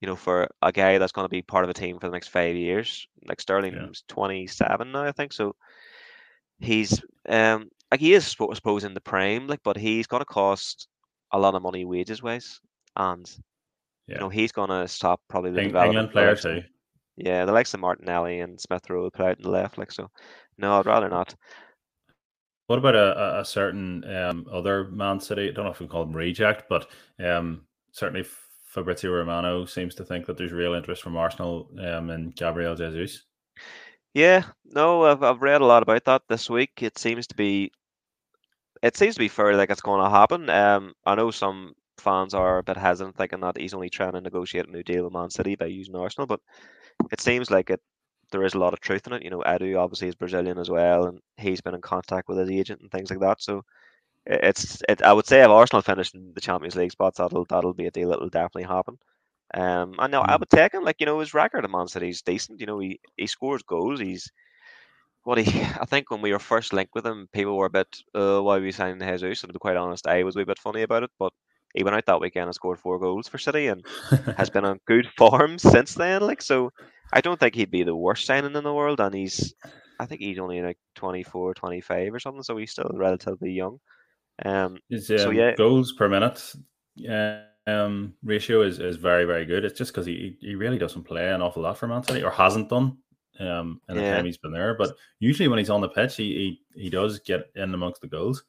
you 0.00 0.08
know, 0.08 0.16
for 0.16 0.48
a 0.62 0.72
guy 0.72 0.98
that's 0.98 1.12
going 1.12 1.24
to 1.26 1.28
be 1.30 1.42
part 1.42 1.64
of 1.64 1.70
a 1.70 1.74
team 1.74 1.98
for 1.98 2.08
the 2.08 2.12
next 2.12 2.28
five 2.28 2.56
years, 2.56 3.06
like 3.26 3.40
Sterling's 3.40 4.02
27 4.08 4.90
now, 4.90 5.04
I 5.04 5.12
think. 5.12 5.32
So 5.32 5.54
he's 6.58 7.00
um 7.28 7.68
like 7.92 8.00
he 8.00 8.14
is 8.14 8.34
I 8.40 8.54
suppose 8.54 8.82
in 8.84 8.94
the 8.94 9.00
prime, 9.00 9.46
like, 9.46 9.60
but 9.62 9.76
he's 9.76 10.08
going 10.08 10.20
to 10.22 10.24
cost 10.26 10.88
a 11.30 11.38
lot 11.38 11.54
of 11.54 11.62
money 11.62 11.84
wages 11.84 12.22
wise, 12.22 12.58
and 12.96 13.30
Yeah. 14.08 14.14
you 14.16 14.20
know 14.20 14.28
he's 14.28 14.50
going 14.52 14.70
to 14.70 14.88
stop 14.88 15.20
probably 15.28 15.52
the 15.52 15.60
Eng-. 15.62 15.76
England 15.76 16.10
player 16.10 16.34
too. 16.34 16.62
yeah, 17.16 17.44
the 17.44 17.52
likes 17.52 17.72
of 17.74 17.80
Martinelli 17.80 18.40
and 18.40 18.60
Smith 18.60 18.88
Rowe 18.90 19.10
play 19.10 19.28
out 19.28 19.36
in 19.36 19.44
the 19.44 19.50
left, 19.50 19.78
like 19.78 19.92
so. 19.92 20.10
No, 20.58 20.78
I'd 20.78 20.86
rather 20.86 21.08
not. 21.08 21.34
What 22.66 22.78
about 22.78 22.94
a, 22.94 23.18
a- 23.18 23.40
a 23.40 23.44
certain 23.44 24.02
um, 24.14 24.46
other 24.50 24.84
Man 24.88 25.20
City? 25.20 25.48
I 25.48 25.52
don't 25.52 25.64
know 25.66 25.70
if 25.70 25.80
we 25.80 25.86
call 25.86 26.02
him 26.04 26.12
reject, 26.16 26.64
but 26.68 26.88
um, 27.22 27.62
certainly 27.92 28.24
Fabrizio 28.72 29.10
Romano 29.12 29.66
seems 29.66 29.94
to 29.96 30.04
think 30.04 30.24
that 30.26 30.38
there's 30.38 30.52
real 30.52 30.72
interest 30.74 31.02
from 31.02 31.16
Arsenal 31.16 31.68
um, 31.78 32.08
in 32.10 32.30
Gabriel 32.30 32.74
Jesus. 32.74 33.24
Yeah, 34.14 34.44
no, 34.64 35.04
I've 35.04 35.22
I've 35.22 35.42
read 35.42 35.60
a 35.62 35.66
lot 35.66 35.82
about 35.82 36.04
that 36.04 36.22
this 36.28 36.48
week. 36.50 36.82
It 36.82 36.98
seems 36.98 37.26
to 37.28 37.34
be, 37.34 37.70
it 38.82 38.96
seems 38.96 39.14
to 39.14 39.20
be 39.20 39.28
fairly 39.28 39.56
like 39.56 39.70
it's 39.70 39.80
going 39.80 40.02
to 40.02 40.10
happen. 40.10 40.50
Um, 40.50 40.94
I 41.06 41.14
know 41.14 41.30
some 41.30 41.74
fans 41.98 42.34
are 42.34 42.58
a 42.58 42.62
bit 42.62 42.76
hesitant, 42.76 43.16
thinking 43.16 43.40
that 43.40 43.56
he's 43.56 43.74
only 43.74 43.88
trying 43.88 44.12
to 44.12 44.20
negotiate 44.20 44.68
a 44.68 44.70
new 44.70 44.82
deal 44.82 45.04
with 45.04 45.12
Man 45.12 45.30
City 45.30 45.54
by 45.54 45.66
using 45.66 45.96
Arsenal, 45.96 46.26
but 46.26 46.40
it 47.10 47.20
seems 47.20 47.50
like 47.50 47.70
it. 47.70 47.80
There 48.30 48.44
is 48.44 48.54
a 48.54 48.58
lot 48.58 48.72
of 48.72 48.80
truth 48.80 49.06
in 49.06 49.12
it. 49.12 49.22
You 49.22 49.28
know, 49.30 49.42
Edu 49.46 49.78
obviously 49.78 50.08
is 50.08 50.14
Brazilian 50.14 50.58
as 50.58 50.70
well, 50.70 51.04
and 51.04 51.20
he's 51.36 51.60
been 51.60 51.74
in 51.74 51.82
contact 51.82 52.28
with 52.28 52.38
his 52.38 52.50
agent 52.50 52.80
and 52.80 52.90
things 52.90 53.10
like 53.10 53.20
that. 53.20 53.42
So 53.42 53.62
it's 54.26 54.82
it. 54.88 55.02
I 55.02 55.12
would 55.12 55.26
say 55.26 55.42
if 55.42 55.48
Arsenal 55.48 55.82
finish 55.82 56.14
in 56.14 56.32
the 56.34 56.40
Champions 56.40 56.76
League 56.76 56.92
spots, 56.92 57.18
that'll 57.18 57.44
that'll 57.46 57.74
be 57.74 57.86
a 57.86 57.90
deal 57.90 58.08
that 58.10 58.20
will 58.20 58.30
definitely 58.30 58.64
happen. 58.64 58.98
Um, 59.54 59.94
now 59.98 60.06
know 60.06 60.20
I 60.22 60.36
would 60.36 60.48
take 60.48 60.72
him. 60.72 60.82
Like 60.84 60.96
you 61.00 61.06
know, 61.06 61.20
his 61.20 61.34
record 61.34 61.64
at 61.64 61.70
Man 61.70 61.88
City 61.88 62.08
is 62.08 62.22
decent. 62.22 62.60
You 62.60 62.66
know, 62.66 62.78
he 62.78 63.00
he 63.16 63.26
scores 63.26 63.62
goals. 63.62 64.00
He's 64.00 64.30
what 65.24 65.38
he. 65.38 65.62
I 65.80 65.84
think 65.84 66.10
when 66.10 66.22
we 66.22 66.32
were 66.32 66.38
first 66.38 66.72
linked 66.72 66.94
with 66.94 67.06
him, 67.06 67.28
people 67.32 67.56
were 67.56 67.66
a 67.66 67.70
bit, 67.70 67.96
uh, 68.14 68.40
why 68.40 68.58
are 68.58 68.60
we 68.60 68.72
signing 68.72 69.00
Jesus? 69.00 69.42
And 69.42 69.48
to 69.48 69.54
be 69.54 69.58
quite 69.58 69.76
honest, 69.76 70.06
I 70.06 70.22
was 70.22 70.36
a 70.36 70.38
wee 70.38 70.44
bit 70.44 70.58
funny 70.58 70.82
about 70.82 71.02
it. 71.02 71.10
But 71.18 71.32
he 71.74 71.84
went 71.84 71.96
out 71.96 72.06
that 72.06 72.20
weekend 72.20 72.46
and 72.46 72.54
scored 72.54 72.78
four 72.78 72.98
goals 72.98 73.28
for 73.28 73.38
City, 73.38 73.68
and 73.68 73.84
has 74.36 74.50
been 74.54 74.64
on 74.64 74.80
good 74.86 75.08
form 75.16 75.58
since 75.58 75.94
then. 75.94 76.22
Like 76.22 76.42
so, 76.42 76.70
I 77.12 77.20
don't 77.20 77.38
think 77.38 77.54
he'd 77.54 77.70
be 77.70 77.84
the 77.84 77.96
worst 77.96 78.26
signing 78.26 78.54
in 78.54 78.64
the 78.64 78.74
world, 78.74 79.00
and 79.00 79.14
he's. 79.14 79.54
I 80.00 80.06
think 80.06 80.20
he's 80.20 80.38
only 80.38 80.60
like 80.62 80.78
24, 80.96 81.54
25 81.54 82.14
or 82.14 82.18
something, 82.18 82.42
so 82.42 82.56
he's 82.56 82.72
still 82.72 82.90
relatively 82.92 83.52
young. 83.52 83.78
Um, 84.44 84.78
His 84.88 85.06
So, 85.06 85.28
um, 85.28 85.34
yeah. 85.34 85.54
goals 85.54 85.92
per 85.92 86.08
minute 86.08 86.42
um, 87.66 88.14
ratio 88.24 88.62
is, 88.62 88.80
is 88.80 88.96
very, 88.96 89.24
very 89.24 89.44
good. 89.44 89.64
It's 89.64 89.78
just 89.78 89.92
because 89.92 90.06
he, 90.06 90.36
he 90.40 90.54
really 90.56 90.78
doesn't 90.78 91.04
play 91.04 91.30
an 91.30 91.42
awful 91.42 91.62
lot 91.62 91.78
for 91.78 91.86
Man 91.86 92.02
City 92.02 92.22
or 92.22 92.30
hasn't 92.30 92.68
done 92.68 92.96
um, 93.40 93.80
in 93.88 93.96
the 93.96 94.02
time 94.02 94.24
he's 94.24 94.38
been 94.38 94.52
there. 94.52 94.74
But 94.74 94.96
usually 95.18 95.48
when 95.48 95.58
he's 95.58 95.70
on 95.70 95.80
the 95.80 95.88
pitch, 95.88 96.16
he, 96.16 96.58
he, 96.74 96.82
he 96.82 96.90
does 96.90 97.18
get 97.20 97.50
in 97.54 97.74
amongst 97.74 98.00
the 98.00 98.08
goals. 98.08 98.44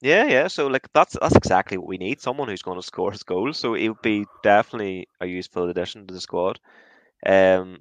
Yeah, 0.00 0.24
yeah. 0.26 0.48
So 0.48 0.66
like 0.66 0.88
that's 0.92 1.16
that's 1.20 1.36
exactly 1.36 1.78
what 1.78 1.86
we 1.86 1.96
need. 1.96 2.20
Someone 2.20 2.48
who's 2.48 2.62
going 2.62 2.78
to 2.78 2.86
score 2.86 3.12
his 3.12 3.22
goals. 3.22 3.58
So 3.58 3.74
he 3.74 3.88
would 3.88 4.02
be 4.02 4.26
definitely 4.42 5.06
a 5.20 5.26
useful 5.26 5.70
addition 5.70 6.06
to 6.06 6.14
the 6.14 6.20
squad. 6.20 6.58
Um, 7.24 7.78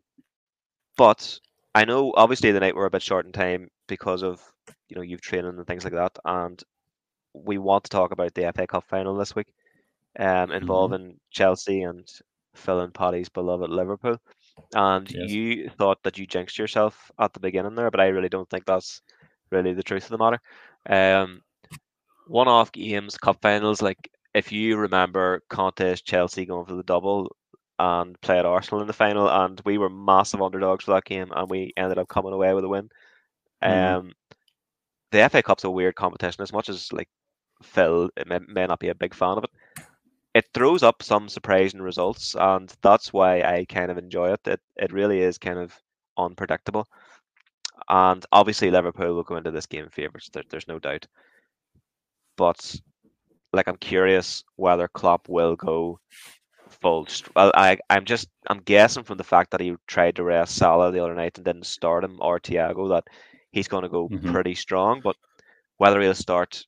but 0.98 1.40
I 1.74 1.86
know 1.86 2.14
obviously 2.16 2.52
the 2.52 2.60
night 2.60 2.76
we're 2.76 2.86
a 2.86 2.92
bit 2.92 3.02
short 3.02 3.26
in 3.26 3.32
time 3.32 3.70
because 3.88 4.22
of 4.22 4.40
you 4.88 4.96
know 4.96 5.02
you've 5.02 5.22
training 5.22 5.58
and 5.58 5.66
things 5.66 5.84
like 5.84 5.94
that, 5.94 6.20
and 6.24 6.62
we 7.34 7.58
want 7.58 7.86
to 7.86 7.90
talk 7.90 8.12
about 8.12 8.36
the 8.36 8.52
FA 8.56 8.68
Cup 8.68 8.84
final 8.88 9.16
this 9.16 9.36
week, 9.36 9.48
um, 10.20 10.52
involving 10.52 11.18
Chelsea 11.32 11.82
and 11.82 12.08
Phil 12.54 12.82
and 12.82 12.94
Paddy's 12.94 13.30
beloved 13.30 13.70
Liverpool. 13.70 14.18
And 14.74 15.10
Yes. 15.14 15.30
you 15.30 15.70
thought 15.70 16.02
that 16.04 16.18
you 16.18 16.26
jinxed 16.26 16.58
yourself 16.58 17.12
at 17.20 17.34
the 17.34 17.40
beginning 17.40 17.76
there, 17.76 17.92
but 17.92 18.00
I 18.00 18.08
really 18.08 18.30
don't 18.30 18.50
think 18.50 18.66
that's 18.66 19.02
really 19.52 19.74
the 19.74 19.84
truth 19.84 20.06
of 20.06 20.10
the 20.12 20.18
matter. 20.18 20.40
Um, 20.90 21.42
one-off 22.28 22.72
games, 22.72 23.18
cup 23.18 23.38
finals, 23.42 23.82
like 23.82 24.10
if 24.34 24.52
you 24.52 24.78
remember 24.78 25.42
Conte's 25.50 26.02
Chelsea 26.02 26.46
going 26.46 26.66
for 26.66 26.76
the 26.76 26.84
double 26.84 27.36
and 27.80 28.20
played 28.22 28.46
Arsenal 28.46 28.82
in 28.82 28.88
the 28.88 28.94
final, 28.94 29.30
and 29.30 29.62
we 29.66 29.78
were 29.78 29.90
massive 29.90 30.42
underdogs 30.42 30.86
for 30.86 30.94
that 30.94 31.06
game, 31.06 31.32
and 31.36 31.50
we 31.50 31.74
ended 31.78 31.98
up 31.98 32.08
coming 32.08 32.34
away 32.34 32.54
with 32.54 32.64
a 32.64 32.70
win. 32.70 32.90
Mhm. 33.66 33.98
Um, 33.98 34.14
the 35.12 35.22
FA 35.22 35.44
Cup's 35.44 35.64
a 35.64 35.70
weird 35.70 35.96
competition, 35.96 36.42
as 36.42 36.54
much 36.54 36.70
as 36.70 36.92
like 36.94 37.10
Phil 37.64 38.10
may, 38.26 38.40
may 38.48 38.66
not 38.68 38.80
be 38.80 38.90
a 38.90 38.96
big 38.96 39.14
fan 39.14 39.38
of 39.38 39.44
it. 39.44 39.50
It 40.34 40.46
throws 40.54 40.84
up 40.84 41.04
some 41.04 41.30
surprising 41.30 41.82
results, 41.82 42.36
and 42.36 42.74
that's 42.82 43.14
why 43.14 43.42
I 43.42 43.66
kind 43.66 43.92
of 43.92 43.98
enjoy 43.98 44.34
it. 44.34 44.42
It 44.48 44.62
it 44.78 44.92
really 44.94 45.22
is 45.22 45.38
kind 45.38 45.60
of 45.60 45.78
unpredictable. 46.18 46.88
And 47.90 48.26
obviously, 48.32 48.72
Liverpool 48.72 49.14
will 49.16 49.24
go 49.24 49.36
into 49.38 49.52
this 49.52 49.68
game 49.68 49.90
favourites. 49.90 50.30
There, 50.32 50.44
there's 50.50 50.68
no 50.68 50.80
doubt. 50.80 51.06
But 52.38 52.76
like, 53.54 53.68
I'm 53.68 53.78
curious 53.78 54.44
whether 54.56 54.88
Klopp 54.88 55.30
will 55.30 55.56
go 55.56 56.00
full. 56.70 57.08
Well, 57.36 57.52
I 57.56 57.78
I'm 57.90 58.06
just 58.06 58.30
I'm 58.48 58.60
guessing 58.62 59.04
from 59.04 59.18
the 59.18 59.24
fact 59.24 59.52
that 59.52 59.62
he 59.62 59.76
tried 59.88 60.16
to 60.18 60.24
rest 60.24 60.56
Salah 60.56 60.92
the 60.92 61.04
other 61.04 61.16
night 61.16 61.38
and 61.38 61.46
didn't 61.46 61.66
start 61.66 62.04
him 62.04 62.18
or 62.22 62.40
Thiago 62.40 62.90
that 62.90 63.06
he's 63.52 63.68
going 63.68 63.84
to 63.84 63.90
go 63.90 64.10
Mhm. 64.10 64.32
pretty 64.32 64.56
strong. 64.56 65.02
But 65.02 65.18
whether 65.78 66.02
he'll 66.02 66.14
start 66.16 66.66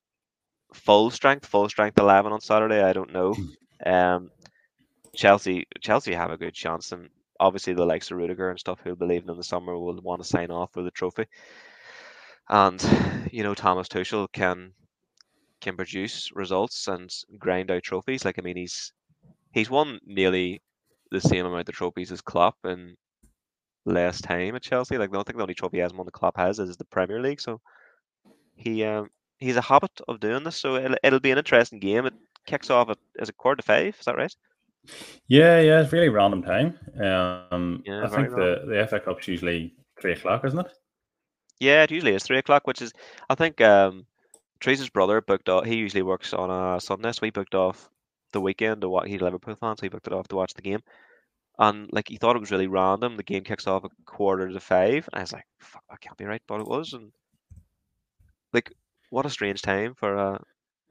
full 0.73 1.11
strength, 1.11 1.45
full 1.45 1.69
strength 1.69 1.97
eleven 1.97 2.31
on 2.31 2.41
Saturday, 2.41 2.81
I 2.83 2.93
don't 2.93 3.13
know. 3.13 3.35
Um, 3.85 4.31
Chelsea 5.15 5.67
Chelsea 5.81 6.13
have 6.13 6.31
a 6.31 6.37
good 6.37 6.53
chance, 6.53 6.91
and 6.91 7.09
obviously 7.39 7.73
the 7.73 7.85
likes 7.85 8.11
of 8.11 8.17
Rudiger 8.17 8.49
and 8.49 8.59
stuff 8.59 8.79
who 8.83 8.95
believe 8.95 9.27
in 9.27 9.37
the 9.37 9.43
summer 9.43 9.77
will 9.77 9.99
want 10.01 10.21
to 10.21 10.27
sign 10.27 10.51
off 10.51 10.75
with 10.75 10.85
the 10.85 10.91
trophy. 10.91 11.25
And 12.49 12.81
you 13.31 13.43
know 13.43 13.53
Thomas 13.53 13.87
Tuchel 13.87 14.27
can 14.31 14.73
can 15.61 15.77
produce 15.77 16.29
results 16.33 16.87
and 16.87 17.09
grind 17.39 17.71
out 17.71 17.83
trophies. 17.83 18.25
Like 18.25 18.37
I 18.37 18.41
mean, 18.41 18.57
he's 18.57 18.91
he's 19.51 19.69
won 19.69 19.99
nearly 20.05 20.61
the 21.11 21.21
same 21.21 21.45
amount 21.45 21.69
of 21.69 21.75
trophies 21.75 22.11
as 22.11 22.21
Klopp 22.21 22.57
in 22.65 22.95
less 23.85 24.21
time 24.21 24.55
at 24.55 24.63
Chelsea. 24.63 24.97
Like 24.97 25.09
I 25.09 25.13
don't 25.13 25.25
think 25.25 25.37
the 25.37 25.43
only 25.43 25.53
trophy 25.53 25.77
he 25.77 25.81
has 25.81 25.93
won 25.93 26.05
the 26.05 26.11
Klopp 26.11 26.37
has 26.37 26.59
is 26.59 26.77
the 26.77 26.85
Premier 26.85 27.21
League. 27.21 27.41
So 27.41 27.61
he 28.55 28.83
um 28.83 29.09
he's 29.43 29.57
a 29.57 29.61
habit 29.61 29.91
of 30.07 30.19
doing 30.19 30.43
this. 30.43 30.57
So 30.57 30.75
it'll, 30.77 30.97
it'll 31.03 31.19
be 31.19 31.31
an 31.31 31.37
interesting 31.37 31.79
game. 31.79 32.05
It 32.05 32.13
kicks 32.45 32.69
off 32.69 32.89
at 32.89 32.97
is 33.15 33.29
it 33.29 33.37
quarter 33.37 33.57
to 33.57 33.63
five? 33.63 33.97
Is 33.99 34.05
that 34.05 34.17
right? 34.17 34.35
Yeah, 35.27 35.59
yeah, 35.59 35.81
it's 35.81 35.93
really 35.93 36.09
random 36.09 36.43
time. 36.43 36.77
Um, 37.01 37.83
Yeah, 37.85 38.03
I 38.05 38.09
think 38.09 38.29
the, 38.35 38.63
the 38.67 38.87
FA 38.87 38.99
Cup's 38.99 39.27
usually 39.27 39.75
three 40.01 40.13
o'clock, 40.13 40.45
isn't 40.45 40.59
it? 40.59 40.71
Yeah, 41.59 41.83
it 41.83 41.91
usually 41.91 42.13
is 42.13 42.23
three 42.23 42.37
o'clock, 42.37 42.67
which 42.67 42.81
is 42.81 42.93
I 43.29 43.35
think 43.35 43.61
um 43.61 44.05
Teresa's 44.59 44.89
brother 44.89 45.21
booked 45.21 45.49
off. 45.49 45.65
He 45.65 45.75
usually 45.75 46.03
works 46.03 46.33
on 46.33 46.49
a 46.51 46.79
Sunday, 46.81 47.11
so 47.11 47.25
he 47.25 47.31
booked 47.31 47.55
off 47.55 47.89
the 48.33 48.41
weekend 48.41 48.81
to 48.81 48.89
watch. 48.89 49.07
He's 49.07 49.21
a 49.21 49.25
Liverpool 49.25 49.55
fan, 49.55 49.77
so 49.77 49.83
he 49.83 49.89
booked 49.89 50.07
it 50.07 50.13
off 50.13 50.27
to 50.29 50.35
watch 50.35 50.53
the 50.53 50.61
game. 50.61 50.81
And 51.59 51.89
like 51.93 52.09
he 52.09 52.17
thought 52.17 52.35
it 52.35 52.39
was 52.39 52.51
really 52.51 52.67
random. 52.67 53.17
The 53.17 53.23
game 53.23 53.43
kicks 53.43 53.67
off 53.67 53.85
at 53.85 53.91
quarter 54.05 54.49
to 54.49 54.59
five, 54.59 55.07
and 55.11 55.19
I 55.19 55.21
was 55.21 55.33
like, 55.33 55.47
"Fuck, 55.59 55.83
that 55.89 56.01
can't 56.01 56.17
be 56.17 56.25
right," 56.25 56.43
but 56.47 56.61
it 56.61 56.67
was. 56.67 56.93
And 56.93 57.11
like, 58.53 58.71
what 59.13 59.27
a 59.27 59.29
strange 59.29 59.61
time 59.61 59.93
for 59.95 60.15
a 60.15 60.41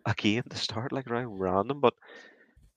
a 0.07 0.15
game 0.15 0.45
to 0.49 0.57
start 0.57 0.93
like 0.93 1.11
right 1.11 1.27
random. 1.29 1.81
But 1.81 1.95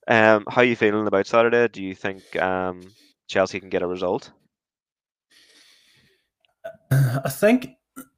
um, 0.08 0.46
how 0.50 0.62
are 0.62 0.66
you 0.66 0.76
feeling 0.76 1.08
about 1.08 1.28
Saturday? 1.28 1.68
Do 1.68 1.84
you 1.84 1.94
think 1.94 2.36
um 2.42 2.82
Chelsea 3.28 3.60
can 3.60 3.70
get 3.70 3.84
a 3.84 3.88
result? 3.88 4.32
I 6.92 7.30
think 7.30 7.70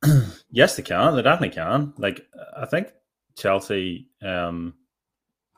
yes, 0.52 0.78
they 0.78 0.84
can. 0.84 1.16
They 1.16 1.22
definitely 1.22 1.56
can. 1.56 1.94
Like 1.98 2.26
I 2.56 2.66
think 2.66 2.94
Chelsea, 3.38 4.10
um, 4.22 4.74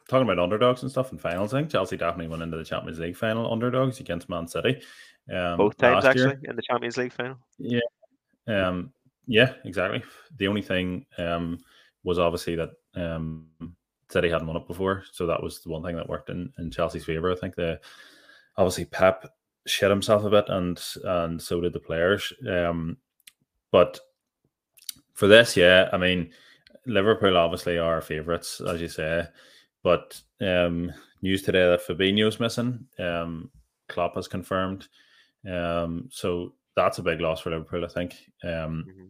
talking 0.10 0.28
about 0.28 0.44
underdogs 0.44 0.82
and 0.82 0.92
stuff 0.92 1.12
in 1.12 1.20
finals, 1.20 1.54
I 1.54 1.60
think 1.60 1.72
Chelsea 1.72 1.98
definitely 1.98 2.30
went 2.30 2.44
into 2.44 2.58
the 2.58 2.66
Champions 2.66 3.00
League 3.00 3.16
final 3.16 3.52
underdogs 3.52 4.00
against 4.00 4.28
Man 4.28 4.48
City. 4.48 4.82
Um, 5.32 5.58
Both 5.58 5.78
times 5.78 6.04
last 6.04 6.18
year. 6.18 6.30
actually 6.30 6.50
in 6.50 6.56
the 6.56 6.64
Champions 6.64 6.98
League 6.98 7.14
final. 7.14 7.38
Yeah. 7.60 7.80
Um, 8.48 8.92
yeah, 9.30 9.54
exactly. 9.64 10.04
The 10.38 10.48
only 10.48 10.64
thing 10.64 11.06
um, 11.20 11.60
was 12.04 12.18
obviously 12.18 12.56
that 12.56 12.72
um, 12.96 13.46
City 14.10 14.28
hadn't 14.28 14.48
won 14.48 14.58
it 14.58 14.68
before, 14.68 15.04
so 15.12 15.28
that 15.28 15.42
was 15.42 15.62
the 15.62 15.70
one 15.70 15.84
thing 15.84 15.96
that 15.96 16.10
worked 16.10 16.32
in, 16.32 16.52
in 16.58 16.72
Chelsea's 16.72 17.06
favour. 17.06 17.32
I 17.32 17.36
think 17.36 17.56
the 17.56 17.80
obviously 18.58 18.86
Pep 18.86 19.32
shit 19.68 19.92
himself 19.92 20.24
a 20.24 20.32
bit, 20.32 20.46
and 20.50 20.82
and 21.04 21.40
so 21.40 21.62
did 21.62 21.74
the 21.74 21.80
players. 21.80 22.34
Um, 22.50 22.98
but 23.72 24.00
for 25.14 25.28
this, 25.28 25.56
yeah, 25.56 25.90
I 25.94 25.98
mean, 25.98 26.32
Liverpool 26.88 27.38
obviously 27.38 27.78
are 27.78 28.02
favourites, 28.02 28.62
as 28.62 28.82
you 28.82 28.88
say, 28.88 29.28
but 29.84 30.20
um, 30.42 30.92
news 31.22 31.44
today 31.44 31.70
that 31.70 31.86
Fabinho's 31.86 32.40
missing. 32.40 32.88
Um, 32.98 33.52
Klopp 33.90 34.16
has 34.16 34.28
confirmed. 34.28 34.88
Um, 35.48 36.10
so 36.12 36.54
that's 36.76 36.98
a 36.98 37.04
big 37.04 37.22
loss 37.22 37.42
for 37.42 37.52
Liverpool, 37.52 37.86
I 37.86 37.90
think. 37.90 38.16
Um, 38.44 38.86
Mm-hmm. 38.90 39.06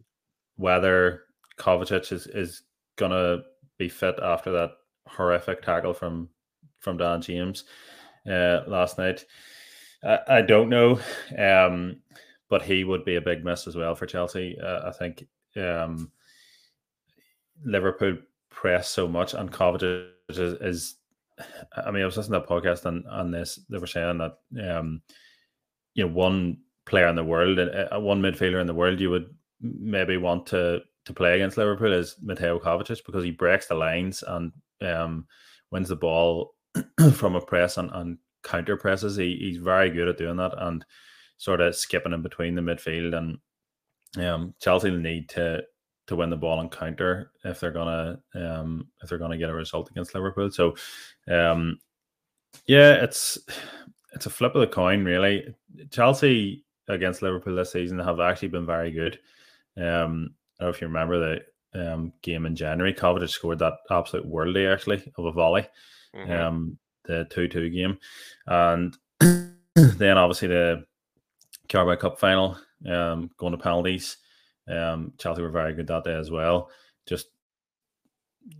Whether 0.60 1.22
Kovacic 1.58 2.12
is, 2.12 2.26
is 2.26 2.62
gonna 2.96 3.38
be 3.78 3.88
fit 3.88 4.16
after 4.22 4.52
that 4.52 4.72
horrific 5.06 5.62
tackle 5.62 5.94
from 5.94 6.28
from 6.80 6.98
Dan 6.98 7.22
James 7.22 7.64
uh, 8.28 8.60
last 8.66 8.98
night, 8.98 9.24
I, 10.04 10.18
I 10.28 10.42
don't 10.42 10.68
know. 10.68 11.00
Um, 11.36 12.02
but 12.50 12.60
he 12.60 12.84
would 12.84 13.06
be 13.06 13.16
a 13.16 13.22
big 13.22 13.42
miss 13.42 13.66
as 13.66 13.74
well 13.74 13.94
for 13.94 14.04
Chelsea. 14.04 14.58
Uh, 14.62 14.88
I 14.88 14.92
think 14.92 15.26
um, 15.56 16.12
Liverpool 17.64 18.18
press 18.50 18.90
so 18.90 19.08
much, 19.08 19.32
and 19.32 19.50
Kovacic 19.50 20.08
is, 20.28 20.38
is. 20.38 20.94
I 21.74 21.90
mean, 21.90 22.02
I 22.02 22.06
was 22.06 22.18
listening 22.18 22.38
to 22.38 22.46
a 22.46 22.60
podcast 22.60 22.84
on 22.84 23.06
on 23.06 23.30
this. 23.30 23.58
They 23.70 23.78
were 23.78 23.86
saying 23.86 24.18
that 24.18 24.76
um, 24.76 25.00
you 25.94 26.06
know 26.06 26.12
one 26.12 26.58
player 26.84 27.08
in 27.08 27.16
the 27.16 27.24
world, 27.24 27.58
uh, 27.58 27.98
one 27.98 28.20
midfielder 28.20 28.60
in 28.60 28.66
the 28.66 28.74
world, 28.74 29.00
you 29.00 29.08
would 29.08 29.34
maybe 29.60 30.16
want 30.16 30.46
to 30.46 30.80
to 31.06 31.12
play 31.14 31.34
against 31.34 31.56
Liverpool 31.56 31.92
is 31.92 32.16
Mateo 32.22 32.58
Kovacic 32.58 33.04
because 33.06 33.24
he 33.24 33.30
breaks 33.30 33.66
the 33.66 33.74
lines 33.74 34.22
and 34.26 34.52
um, 34.82 35.26
wins 35.70 35.88
the 35.88 35.96
ball 35.96 36.54
from 37.14 37.36
a 37.36 37.40
press 37.40 37.78
and, 37.78 37.90
and 37.92 38.18
counter 38.42 38.76
presses. 38.76 39.16
He, 39.16 39.36
he's 39.40 39.56
very 39.56 39.90
good 39.90 40.08
at 40.08 40.18
doing 40.18 40.36
that 40.36 40.52
and 40.58 40.84
sort 41.38 41.60
of 41.60 41.74
skipping 41.74 42.12
in 42.12 42.22
between 42.22 42.54
the 42.54 42.60
midfield. 42.60 43.16
And 43.16 44.24
um, 44.24 44.54
Chelsea 44.60 44.90
need 44.90 45.28
to 45.30 45.62
to 46.06 46.16
win 46.16 46.28
the 46.28 46.36
ball 46.36 46.58
and 46.60 46.72
counter 46.72 47.30
if 47.44 47.60
they're 47.60 47.70
gonna 47.70 48.20
um, 48.34 48.88
if 49.02 49.08
they're 49.08 49.18
gonna 49.18 49.38
get 49.38 49.50
a 49.50 49.54
result 49.54 49.90
against 49.90 50.14
Liverpool. 50.14 50.50
So 50.50 50.74
um, 51.28 51.78
yeah, 52.66 52.94
it's 52.94 53.38
it's 54.12 54.26
a 54.26 54.30
flip 54.30 54.54
of 54.54 54.60
the 54.60 54.66
coin, 54.66 55.04
really. 55.04 55.54
Chelsea 55.90 56.64
against 56.88 57.22
Liverpool 57.22 57.54
this 57.54 57.72
season 57.72 57.98
have 57.98 58.20
actually 58.20 58.48
been 58.48 58.66
very 58.66 58.90
good. 58.90 59.18
Um, 59.76 60.34
I 60.58 60.64
don't 60.64 60.66
know 60.66 60.68
if 60.68 60.80
you 60.80 60.86
remember 60.86 61.40
the 61.72 61.92
um, 61.92 62.12
game 62.22 62.46
in 62.46 62.56
January. 62.56 62.94
Kovacic 62.94 63.30
scored 63.30 63.60
that 63.60 63.74
absolute 63.90 64.26
worldly 64.26 64.66
actually 64.66 65.12
of 65.16 65.24
a 65.24 65.32
volley. 65.32 65.66
Mm-hmm. 66.14 66.32
Um, 66.32 66.78
the 67.04 67.26
two-two 67.30 67.70
game, 67.70 67.98
and 68.46 68.96
then 69.74 70.18
obviously 70.18 70.48
the 70.48 70.84
Carabao 71.68 71.96
Cup 71.96 72.18
final, 72.18 72.58
um, 72.86 73.30
going 73.36 73.52
to 73.52 73.58
penalties. 73.58 74.16
Um, 74.68 75.12
Chelsea 75.18 75.42
were 75.42 75.50
very 75.50 75.72
good 75.72 75.86
that 75.86 76.04
day 76.04 76.14
as 76.14 76.30
well. 76.30 76.70
Just 77.06 77.28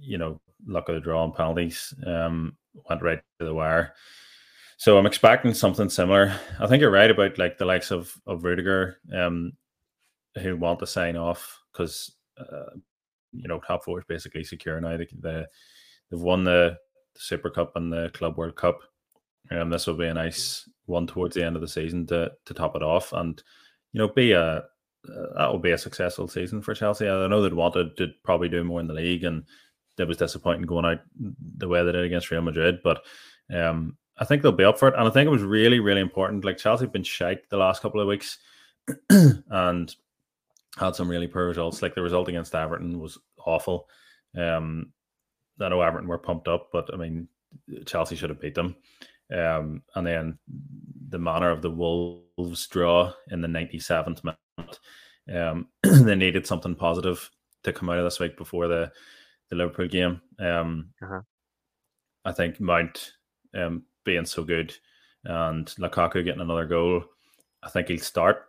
you 0.01 0.18
know, 0.18 0.40
luck 0.66 0.88
of 0.88 0.94
the 0.94 1.01
draw 1.01 1.25
on 1.25 1.33
penalties. 1.33 1.92
Um, 2.07 2.57
went 2.88 3.03
right 3.03 3.20
to 3.38 3.44
the 3.44 3.55
wire. 3.55 3.94
So 4.77 4.96
I'm 4.96 5.07
expecting 5.07 5.53
something 5.53 5.90
similar. 5.90 6.35
I 6.59 6.66
think 6.66 6.81
you're 6.81 6.90
right 6.90 7.11
about 7.11 7.38
like 7.38 7.59
the 7.59 7.66
likes 7.66 7.90
of 7.90 8.14
of 8.27 8.44
Rudiger, 8.44 8.99
um, 9.14 9.53
who 10.38 10.57
want 10.57 10.79
to 10.81 10.87
sign 10.87 11.16
off 11.16 11.61
because 11.73 12.12
uh, 12.38 12.77
you 13.33 13.49
know 13.49 13.61
top 13.61 13.85
four 13.85 13.99
is 13.99 14.05
basically 14.09 14.45
secure 14.45 14.81
now. 14.81 14.97
They, 14.97 15.09
they 15.19 15.45
they've 16.11 16.21
won 16.21 16.45
the, 16.45 16.77
the 17.14 17.21
Super 17.21 17.51
Cup 17.51 17.73
and 17.77 17.93
the 17.93 18.11
Club 18.14 18.37
World 18.37 18.57
Cup. 18.57 18.81
Um, 19.51 19.71
this 19.71 19.87
will 19.87 19.95
be 19.95 20.07
a 20.07 20.14
nice 20.14 20.69
one 20.87 21.07
towards 21.07 21.35
the 21.35 21.45
end 21.45 21.57
of 21.57 21.62
the 21.62 21.69
season 21.69 22.07
to 22.09 22.33
to 22.45 22.55
top 22.55 22.77
it 22.77 22.83
off, 22.83 23.12
and 23.12 23.43
you 23.93 23.99
know 23.99 24.09
be 24.09 24.33
a 24.33 24.64
uh, 25.09 25.27
that 25.37 25.51
will 25.51 25.59
be 25.59 25.73
a 25.73 25.79
successful 25.79 26.29
season 26.29 26.61
for 26.61 26.75
Chelsea. 26.75 27.09
I 27.09 27.27
know 27.27 27.43
they'd 27.43 27.55
wanted 27.55 27.97
to 27.97 28.09
probably 28.23 28.49
do 28.49 28.64
more 28.64 28.81
in 28.81 28.87
the 28.87 28.95
league, 28.95 29.25
and 29.25 29.45
it 29.99 30.09
was 30.09 30.16
disappointing 30.16 30.66
going 30.66 30.85
out 30.85 31.01
the 31.57 31.69
way 31.69 31.83
they 31.85 31.93
did 31.93 32.05
against 32.05 32.31
Real 32.31 32.43
Madrid, 32.43 32.81
but 32.83 33.03
um, 33.53 33.97
I 34.19 34.25
think 34.25 34.43
they'll 34.43 34.53
be 34.53 34.64
up 34.64 34.79
for 34.79 34.88
it. 34.88 34.95
And 34.97 35.09
I 35.09 35.11
think 35.11 35.27
it 35.27 35.31
was 35.31 35.43
really, 35.43 35.81
really 35.81 36.01
important. 36.01 36.45
Like 36.45 36.59
Chelsea 36.59 36.85
have 36.85 36.93
been 36.93 37.03
shite 37.03 37.49
the 37.49 37.57
last 37.57 37.83
couple 37.83 38.01
of 38.01 38.09
weeks 38.09 38.38
and 39.11 39.95
had 40.81 40.97
some 40.97 41.09
really 41.09 41.29
poor 41.29 41.47
results. 41.47 41.83
Like 41.83 41.95
the 41.95 42.03
result 42.03 42.29
against 42.29 42.55
Everton 42.55 42.99
was 42.99 43.19
awful. 43.45 43.88
Um, 44.37 44.93
I 45.61 45.69
know 45.69 45.83
Everton 45.83 46.09
were 46.09 46.19
pumped 46.19 46.49
up, 46.49 46.71
but 46.73 46.93
I 46.93 46.97
mean, 46.97 47.29
Chelsea 47.87 48.16
should 48.16 48.31
have 48.31 48.40
beat 48.40 48.55
them. 48.55 48.77
Um, 49.33 49.83
and 49.95 50.07
then 50.07 50.38
the 51.09 51.19
manner 51.19 51.51
of 51.51 51.62
the 51.62 51.71
Wolves 51.71 52.66
draw 52.66 53.12
in 53.31 53.43
the 53.43 53.49
97th 53.49 54.25
minute, 54.25 54.79
um, 55.33 55.69
they 55.83 56.14
needed 56.14 56.47
something 56.47 56.75
positive 56.75 57.31
to 57.62 57.73
come 57.73 57.90
out 57.90 57.99
of 57.99 58.05
this 58.05 58.19
week 58.19 58.37
before 58.37 58.66
the, 58.66 58.90
the 59.51 59.57
Liverpool 59.57 59.87
game. 59.87 60.21
Um, 60.38 60.90
uh-huh. 61.03 61.21
I 62.25 62.33
think 62.33 62.59
Mount 62.59 63.12
um, 63.55 63.85
being 64.05 64.25
so 64.25 64.43
good 64.43 64.75
and 65.25 65.66
Lukaku 65.66 66.25
getting 66.25 66.40
another 66.40 66.64
goal, 66.64 67.05
I 67.62 67.69
think 67.69 67.88
he'll 67.88 67.99
start 67.99 68.47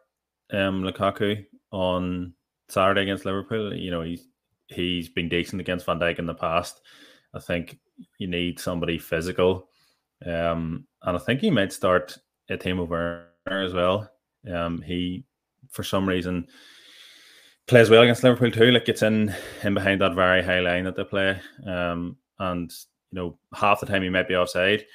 um, 0.53 0.83
Lukaku 0.83 1.45
on 1.71 2.33
Saturday 2.69 3.01
against 3.03 3.25
Liverpool. 3.25 3.73
You 3.73 3.91
know, 3.91 4.01
he's 4.01 4.27
he's 4.67 5.09
been 5.09 5.29
decent 5.29 5.61
against 5.61 5.85
Van 5.85 5.99
Dijk 5.99 6.19
in 6.19 6.25
the 6.25 6.33
past. 6.33 6.81
I 7.33 7.39
think 7.39 7.79
you 8.17 8.27
need 8.27 8.59
somebody 8.59 8.97
physical. 8.97 9.69
Um, 10.25 10.87
and 11.03 11.17
I 11.17 11.19
think 11.19 11.41
he 11.41 11.49
might 11.49 11.73
start 11.73 12.17
a 12.49 12.57
team 12.57 12.79
over 12.79 13.27
as 13.47 13.73
well. 13.73 14.09
Um, 14.51 14.81
he, 14.81 15.25
for 15.69 15.83
some 15.83 16.07
reason, 16.07 16.47
plays 17.67 17.89
well 17.89 18.03
against 18.03 18.23
Liverpool 18.23 18.51
too. 18.51 18.71
Like 18.71 18.85
gets 18.85 19.01
in 19.01 19.33
in 19.63 19.73
behind 19.73 20.01
that 20.01 20.15
very 20.15 20.43
high 20.43 20.59
line 20.59 20.85
that 20.85 20.95
they 20.95 21.03
play. 21.03 21.39
Um, 21.65 22.17
and 22.39 22.71
you 23.11 23.19
know, 23.19 23.37
half 23.53 23.79
the 23.79 23.85
time 23.85 24.03
he 24.03 24.09
might 24.09 24.27
be 24.27 24.35
offside. 24.35 24.85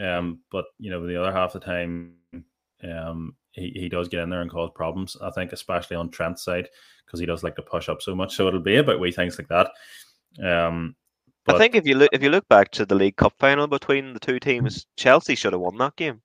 Um, 0.00 0.40
but 0.50 0.66
you 0.78 0.90
know, 0.90 1.06
the 1.06 1.20
other 1.20 1.32
half 1.32 1.52
the 1.52 1.60
time, 1.60 2.14
um, 2.82 3.36
he, 3.52 3.70
he 3.74 3.88
does 3.88 4.08
get 4.08 4.20
in 4.20 4.30
there 4.30 4.42
and 4.42 4.50
cause 4.50 4.70
problems. 4.74 5.16
I 5.22 5.30
think, 5.30 5.52
especially 5.52 5.96
on 5.96 6.10
Trent's 6.10 6.44
side, 6.44 6.68
because 7.06 7.20
he 7.20 7.26
does 7.26 7.42
like 7.42 7.56
to 7.56 7.62
push 7.62 7.88
up 7.88 8.02
so 8.02 8.14
much. 8.14 8.34
So 8.34 8.48
it'll 8.48 8.60
be 8.60 8.76
about 8.76 9.00
wee 9.00 9.12
things 9.12 9.38
like 9.38 9.48
that. 9.48 9.70
Um, 10.42 10.96
but, 11.44 11.56
I 11.56 11.58
think 11.58 11.74
if 11.74 11.86
you 11.86 11.96
look 11.96 12.10
if 12.12 12.22
you 12.22 12.30
look 12.30 12.48
back 12.48 12.70
to 12.72 12.86
the 12.86 12.94
League 12.94 13.16
Cup 13.16 13.34
final 13.38 13.66
between 13.66 14.14
the 14.14 14.20
two 14.20 14.38
teams, 14.38 14.86
Chelsea 14.96 15.34
should 15.34 15.52
have 15.52 15.60
won 15.60 15.76
that 15.78 15.96
game. 15.96 16.22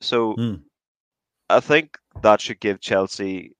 So 0.00 0.34
hmm. 0.34 0.54
I 1.48 1.60
think 1.60 1.98
that 2.22 2.40
should 2.40 2.60
give 2.60 2.80
Chelsea 2.80 3.54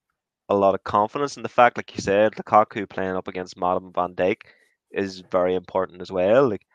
a 0.49 0.55
lot 0.55 0.75
of 0.75 0.83
confidence 0.83 1.37
in 1.37 1.43
the 1.43 1.49
fact, 1.49 1.77
like 1.77 1.95
you 1.95 2.01
said, 2.01 2.33
Lukaku 2.33 2.89
playing 2.89 3.15
up 3.15 3.27
against 3.27 3.57
Madam 3.57 3.91
Van 3.93 4.13
Dijk 4.13 4.41
is 4.91 5.23
very 5.31 5.55
important 5.55 6.01
as 6.01 6.11
well. 6.11 6.49
Like 6.49 6.65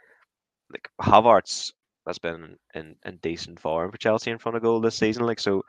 like 0.70 0.88
Havertz 1.00 1.72
has 2.06 2.18
been 2.18 2.56
in, 2.74 2.96
in 3.04 3.16
decent 3.18 3.60
form 3.60 3.90
for 3.90 3.98
Chelsea 3.98 4.30
in 4.30 4.38
front 4.38 4.56
of 4.56 4.62
goal 4.62 4.80
this 4.80 4.96
season. 4.96 5.26
Like 5.26 5.40
so, 5.40 5.62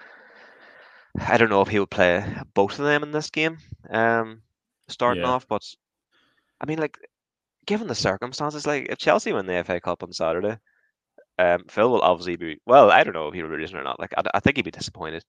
I 1.20 1.38
don't 1.38 1.50
know 1.50 1.62
if 1.62 1.68
he 1.70 1.80
would 1.80 1.90
play 1.92 2.24
both 2.54 2.80
of 2.80 2.86
them 2.86 3.04
in 3.04 3.12
this 3.12 3.30
game, 3.30 3.58
um, 3.90 4.42
starting 4.88 5.24
Yeah. 5.24 5.30
off. 5.30 5.48
But 5.48 5.64
I 6.62 6.66
mean, 6.66 6.80
like 6.80 6.98
given 7.66 7.88
the 7.88 7.96
circumstances, 7.96 8.66
like 8.68 8.88
if 8.90 8.98
Chelsea 8.98 9.34
win 9.34 9.46
the 9.46 9.56
FA 9.56 9.80
Cup 9.80 10.04
on 10.04 10.12
Saturday, 10.14 10.58
um, 11.40 11.66
Phil 11.70 11.90
will 11.92 12.02
obviously 12.02 12.36
be 12.36 12.60
well. 12.66 12.92
I 12.92 13.04
don't 13.04 13.14
know 13.14 13.28
if 13.28 13.34
he'll 13.34 13.48
be 13.50 13.64
or 13.74 13.84
not. 13.84 14.00
Like 14.00 14.14
I, 14.18 14.24
I 14.36 14.40
think 14.40 14.58
he'd 14.58 14.66
be 14.66 14.72
disappointed. 14.72 15.24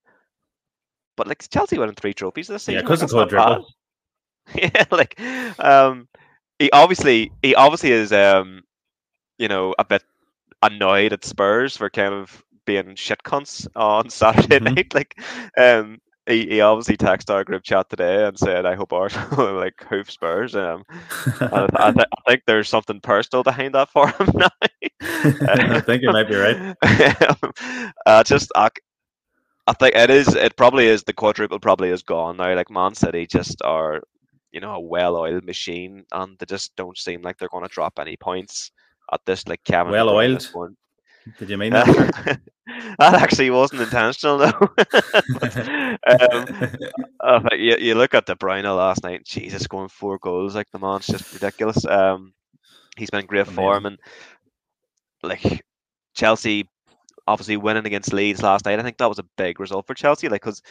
But 1.17 1.27
like 1.27 1.47
Chelsea 1.49 1.77
winning 1.77 1.95
three 1.95 2.13
trophies 2.13 2.47
this 2.47 2.63
season, 2.63 2.75
Yeah, 2.75 2.81
season, 2.81 2.87
'cause 2.87 2.99
like, 2.99 3.01
of 3.01 3.09
that's 3.09 3.15
not 3.15 3.33
quadruple. 3.33 3.35
bad. 3.35 3.65
yeah, 4.55 4.85
like 4.91 5.19
um, 5.59 6.07
he 6.59 6.69
obviously 6.71 7.31
he 7.41 7.55
obviously 7.55 7.91
is 7.91 8.11
um, 8.11 8.63
you 9.37 9.47
know, 9.47 9.73
a 9.79 9.85
bit 9.85 10.03
annoyed 10.61 11.13
at 11.13 11.25
Spurs 11.25 11.77
for 11.77 11.89
kind 11.89 12.13
of 12.13 12.43
being 12.65 12.95
shit 12.95 13.21
cunts 13.23 13.67
on 13.75 14.09
Saturday 14.21 14.59
Mhm. 14.59 14.75
night. 14.75 14.93
Like, 14.93 15.19
um, 15.57 15.99
he, 16.27 16.45
he 16.47 16.61
obviously 16.61 16.97
texted 16.97 17.31
our 17.33 17.43
group 17.43 17.63
chat 17.63 17.89
today 17.89 18.25
and 18.25 18.37
said, 18.37 18.65
"I 18.65 18.75
hope 18.75 18.93
Arsenal 18.93 19.53
like 19.59 19.83
hoof 19.89 20.09
Spurs." 20.11 20.55
Um, 20.55 20.83
and 21.39 21.53
I, 21.53 21.87
I, 21.87 21.91
th- 21.91 22.05
I 22.05 22.21
think 22.29 22.43
there's 22.45 22.69
something 22.69 22.99
personal 23.01 23.43
behind 23.43 23.73
that 23.75 23.89
for 23.89 24.07
him 24.07 24.29
now. 24.35 24.49
I 25.01 25.81
think 25.81 26.03
you 26.03 26.11
might 26.11 26.29
be 26.29 26.35
right. 26.35 26.75
uh, 28.05 28.23
just 28.23 28.51
I, 28.55 28.69
I 29.67 29.73
think 29.73 29.95
it 29.95 30.09
is. 30.09 30.35
It 30.35 30.55
probably 30.55 30.85
is. 30.87 31.03
The 31.03 31.13
quadruple 31.13 31.59
probably 31.59 31.89
is 31.89 32.03
gone 32.03 32.37
now. 32.37 32.53
Like 32.55 32.69
Man 32.69 32.93
City 32.93 33.25
just 33.25 33.61
are, 33.63 34.01
you 34.51 34.59
know, 34.59 34.75
a 34.75 34.79
well-oiled 34.79 35.43
machine, 35.43 36.03
and 36.11 36.37
they 36.39 36.45
just 36.45 36.75
don't 36.75 36.97
seem 36.97 37.21
like 37.23 37.37
they're 37.37 37.49
going 37.49 37.63
to 37.67 37.73
drop 37.73 37.99
any 37.99 38.15
points 38.17 38.71
at 39.11 39.21
this. 39.25 39.47
Like 39.47 39.63
Kevin, 39.63 39.91
Well-oiled? 39.91 40.41
scoring- 40.41 40.77
Did 41.37 41.49
you 41.49 41.57
mean 41.57 41.73
that? 41.73 41.85
that 42.99 43.13
actually 43.13 43.49
wasn't 43.49 43.81
intentional, 43.81 44.37
though. 44.37 44.49
um, 46.07 46.69
uh, 47.19 47.49
you, 47.53 47.77
you 47.77 47.95
look 47.95 48.13
at 48.13 48.25
De 48.25 48.35
Bruyne 48.35 48.63
last 48.63 49.03
night. 49.03 49.25
Jesus, 49.25 49.63
scoring 49.63 49.89
four 49.89 50.17
goals 50.19 50.55
like 50.55 50.69
the 50.71 50.79
man's 50.79 51.07
just 51.07 51.33
ridiculous. 51.33 51.85
Um, 51.85 52.33
he's 52.97 53.09
been 53.09 53.21
in 53.21 53.25
great 53.27 53.41
Amazing. 53.41 53.55
form, 53.55 53.85
and 53.85 53.97
like 55.23 55.63
Chelsea, 56.15 56.67
obviously 57.27 57.57
winning 57.57 57.85
against 57.85 58.13
Leeds 58.13 58.41
last 58.41 58.65
night. 58.65 58.79
I 58.79 58.83
think 58.83 58.97
that 58.97 59.09
was 59.09 59.19
a 59.19 59.27
big 59.37 59.59
result 59.59 59.87
for 59.87 59.93
Chelsea, 59.93 60.27
like 60.29 60.41
because 60.41 60.61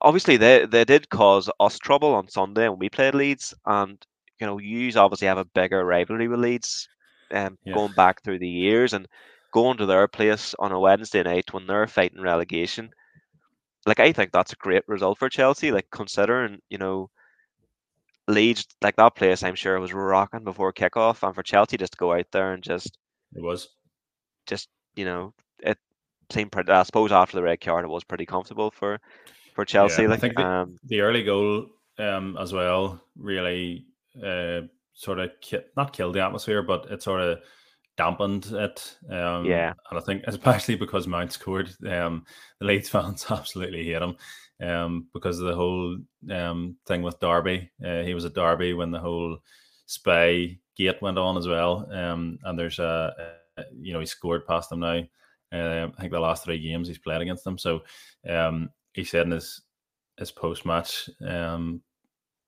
obviously 0.00 0.36
they 0.36 0.66
they 0.66 0.84
did 0.84 1.08
cause 1.10 1.50
us 1.58 1.78
trouble 1.78 2.14
on 2.14 2.28
Sunday 2.28 2.68
when 2.68 2.78
we 2.78 2.88
played 2.88 3.14
Leeds, 3.14 3.54
and 3.66 3.98
you 4.40 4.46
know, 4.46 4.58
you 4.58 4.90
obviously 4.96 5.28
have 5.28 5.38
a 5.38 5.44
bigger 5.44 5.84
rivalry 5.84 6.28
with 6.28 6.40
Leeds, 6.40 6.88
um, 7.32 7.58
yeah. 7.64 7.74
going 7.74 7.92
back 7.92 8.22
through 8.22 8.38
the 8.38 8.48
years, 8.48 8.92
and 8.92 9.06
going 9.52 9.76
to 9.78 9.86
their 9.86 10.08
place 10.08 10.54
on 10.58 10.72
a 10.72 10.80
Wednesday 10.80 11.22
night 11.22 11.52
when 11.52 11.66
they're 11.66 11.86
fighting 11.86 12.20
relegation. 12.20 12.90
Like 13.86 14.00
I 14.00 14.12
think 14.12 14.32
that's 14.32 14.52
a 14.52 14.56
great 14.56 14.86
result 14.86 15.18
for 15.18 15.28
Chelsea. 15.28 15.72
Like 15.72 15.86
considering 15.90 16.60
you 16.68 16.78
know, 16.78 17.10
Leeds 18.28 18.66
like 18.82 18.96
that 18.96 19.16
place, 19.16 19.42
I'm 19.42 19.54
sure 19.54 19.78
was 19.80 19.92
rocking 19.92 20.44
before 20.44 20.72
kickoff, 20.72 21.22
and 21.22 21.34
for 21.34 21.42
Chelsea 21.42 21.76
just 21.76 21.92
to 21.92 21.98
go 21.98 22.12
out 22.12 22.26
there 22.32 22.52
and 22.52 22.62
just 22.62 22.98
it 23.34 23.42
was 23.42 23.68
just 24.46 24.68
you 24.96 25.04
know 25.04 25.32
it 25.60 25.78
seemed 26.30 26.52
pretty. 26.52 26.70
I 26.70 26.82
suppose 26.82 27.12
after 27.12 27.36
the 27.36 27.42
red 27.42 27.60
card, 27.60 27.84
it 27.84 27.88
was 27.88 28.04
pretty 28.04 28.26
comfortable 28.26 28.70
for 28.70 29.00
for 29.54 29.64
Chelsea. 29.64 30.02
Yeah, 30.02 30.08
like, 30.08 30.18
I 30.18 30.20
think 30.20 30.36
the, 30.36 30.46
um, 30.46 30.78
the 30.84 31.00
early 31.00 31.22
goal 31.22 31.66
um, 31.98 32.36
as 32.38 32.52
well 32.52 33.00
really 33.16 33.86
uh, 34.24 34.62
sort 34.94 35.18
of 35.18 35.30
ki- 35.40 35.64
not 35.76 35.92
killed 35.92 36.14
the 36.14 36.24
atmosphere, 36.24 36.62
but 36.62 36.90
it 36.90 37.02
sort 37.02 37.20
of 37.20 37.40
dampened 38.00 38.46
it. 38.46 38.96
Um, 39.10 39.44
yeah, 39.44 39.74
and 39.90 39.98
I 39.98 40.02
think 40.02 40.24
especially 40.26 40.76
because 40.76 41.06
Mount 41.06 41.32
scored, 41.32 41.70
um, 41.86 42.24
the 42.58 42.66
Leeds 42.66 42.88
fans 42.88 43.26
absolutely 43.30 43.84
hate 43.84 44.02
him 44.02 44.16
um, 44.62 45.08
because 45.12 45.38
of 45.38 45.46
the 45.46 45.54
whole 45.54 45.98
um, 46.30 46.76
thing 46.86 47.02
with 47.02 47.20
Derby. 47.20 47.70
Uh, 47.84 48.02
he 48.02 48.14
was 48.14 48.24
at 48.24 48.34
Derby 48.34 48.72
when 48.72 48.90
the 48.90 48.98
whole 48.98 49.38
spy 49.86 50.58
gate 50.76 51.02
went 51.02 51.18
on 51.18 51.36
as 51.36 51.46
well, 51.46 51.88
um, 51.92 52.38
and 52.44 52.58
there's 52.58 52.78
a, 52.78 53.14
a, 53.58 53.62
you 53.78 53.92
know 53.92 54.00
he 54.00 54.06
scored 54.06 54.46
past 54.46 54.70
them 54.70 54.80
now. 54.80 55.02
Uh, 55.52 55.88
I 55.96 56.00
think 56.00 56.12
the 56.12 56.20
last 56.20 56.44
three 56.44 56.60
games 56.60 56.88
he's 56.88 56.98
played 56.98 57.20
against 57.20 57.44
them. 57.44 57.58
So 57.58 57.80
um, 58.28 58.70
he 58.94 59.04
said 59.04 59.26
in 59.26 59.32
his 59.32 59.60
his 60.18 60.30
post 60.30 60.64
match, 60.64 61.10
um, 61.26 61.82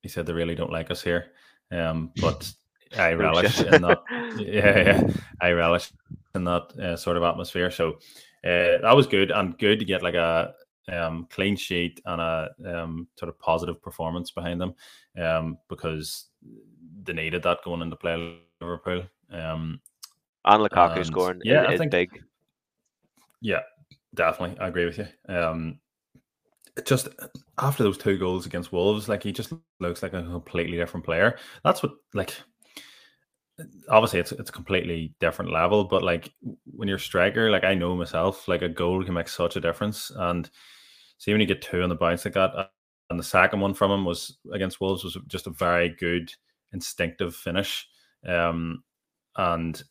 he 0.03 0.09
said 0.09 0.25
they 0.25 0.33
really 0.33 0.55
don't 0.55 0.73
like 0.73 0.91
us 0.91 1.03
here. 1.03 1.33
Um, 1.71 2.13
but 2.21 2.53
I 2.99 3.13
relish 3.15 3.61
in 3.61 3.83
that. 3.83 4.03
Yeah, 4.39 4.79
yeah, 4.79 5.11
I 5.41 5.51
relish 5.51 5.93
in 6.35 6.45
that 6.45 6.73
uh, 6.81 6.97
sort 6.97 7.17
of 7.17 7.23
atmosphere. 7.23 7.71
So 7.71 7.99
uh, 8.45 8.81
that 8.83 8.97
was 8.97 9.07
good 9.07 9.31
and 9.31 9.59
good 9.59 9.79
to 9.79 9.85
get 9.85 10.03
like 10.03 10.15
a 10.15 10.55
um, 10.91 11.27
clean 11.31 11.57
sheet 11.57 12.01
and 12.07 12.21
a 12.21 12.51
um, 12.67 13.09
sort 13.17 13.29
of 13.29 13.39
positive 13.39 13.81
performance 13.83 14.31
behind 14.31 14.61
them 14.61 14.75
um, 15.19 15.59
because 15.69 16.27
they 17.03 17.13
needed 17.13 17.43
that 17.43 17.63
going 17.65 17.83
into 17.83 17.97
play 17.97 18.41
Liverpool. 18.61 19.05
Um, 19.31 19.81
and 20.45 20.63
Lukaku 20.63 20.97
and, 20.97 21.07
scoring, 21.07 21.41
yeah, 21.45 21.67
I 21.67 21.77
think 21.77 21.93
big. 21.93 22.23
Yeah, 23.41 23.61
definitely, 24.15 24.59
I 24.59 24.69
agree 24.69 24.87
with 24.87 24.99
you. 24.99 25.07
Um, 25.29 25.79
just 26.85 27.09
after 27.59 27.83
those 27.83 27.99
two 27.99 28.19
goals 28.19 28.47
against 28.47 28.73
Wolves, 28.73 29.09
like 29.09 29.23
he 29.23 29.33
just 29.33 29.53
looks 29.79 30.03
like 30.03 30.15
a 30.15 30.23
completely 30.23 30.77
different 30.77 31.05
player. 31.05 31.39
That's 31.65 31.83
what 31.83 31.93
like 32.15 32.35
obviously 33.89 34.21
it's 34.21 34.33
it's 34.33 34.51
a 34.51 34.53
completely 34.53 35.15
different 35.21 35.53
level, 35.53 35.85
but 35.85 36.03
like 36.03 36.33
when 36.65 36.89
you're 36.89 36.99
striker, 36.99 37.51
like 37.51 37.65
I 37.65 37.75
know 37.75 37.97
myself, 37.97 38.49
like 38.49 38.63
a 38.63 38.69
goal 38.69 39.05
can 39.05 39.15
make 39.15 39.29
such 39.29 39.57
a 39.57 39.61
difference. 39.61 40.11
And 40.15 40.49
see 41.19 41.33
when 41.33 41.41
you 41.41 41.47
get 41.47 41.63
two 41.63 41.83
on 41.83 41.89
the 41.89 41.95
bounce 41.95 42.25
like 42.25 42.35
that, 42.35 42.71
and 43.11 43.19
the 43.19 43.25
second 43.25 43.61
one 43.61 43.75
from 43.75 43.91
him 43.91 44.05
was 44.05 44.39
against 44.53 44.81
Wolves 44.81 45.05
was 45.05 45.17
just 45.27 45.47
a 45.47 45.51
very 45.51 45.91
good 45.91 46.33
instinctive 46.73 47.35
finish. 47.35 47.87
Um 48.27 48.83
and 49.37 49.83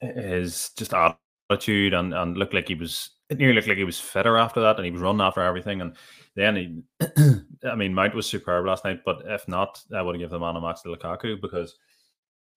his 0.00 0.70
just 0.76 0.92
attitude 0.94 1.94
and, 1.94 2.12
and 2.12 2.36
looked 2.36 2.54
like 2.54 2.68
he 2.68 2.74
was 2.74 3.10
it 3.30 3.38
nearly 3.38 3.54
looked 3.54 3.68
like 3.68 3.78
he 3.78 3.84
was 3.84 4.00
fitter 4.00 4.36
after 4.36 4.60
that 4.60 4.76
and 4.76 4.84
he 4.84 4.90
was 4.90 5.00
running 5.00 5.22
after 5.22 5.40
everything. 5.40 5.80
And 5.80 5.96
then 6.36 6.56
he, 6.56 6.82
I 7.66 7.74
mean, 7.74 7.94
Mount 7.94 8.14
was 8.14 8.26
superb 8.26 8.66
last 8.66 8.84
night, 8.84 9.00
but 9.04 9.22
if 9.24 9.48
not, 9.48 9.80
I 9.94 10.02
would 10.02 10.18
give 10.18 10.30
the 10.30 10.38
man 10.38 10.56
a 10.56 10.60
match 10.60 10.82
to 10.82 10.88
Lukaku 10.88 11.40
because 11.40 11.74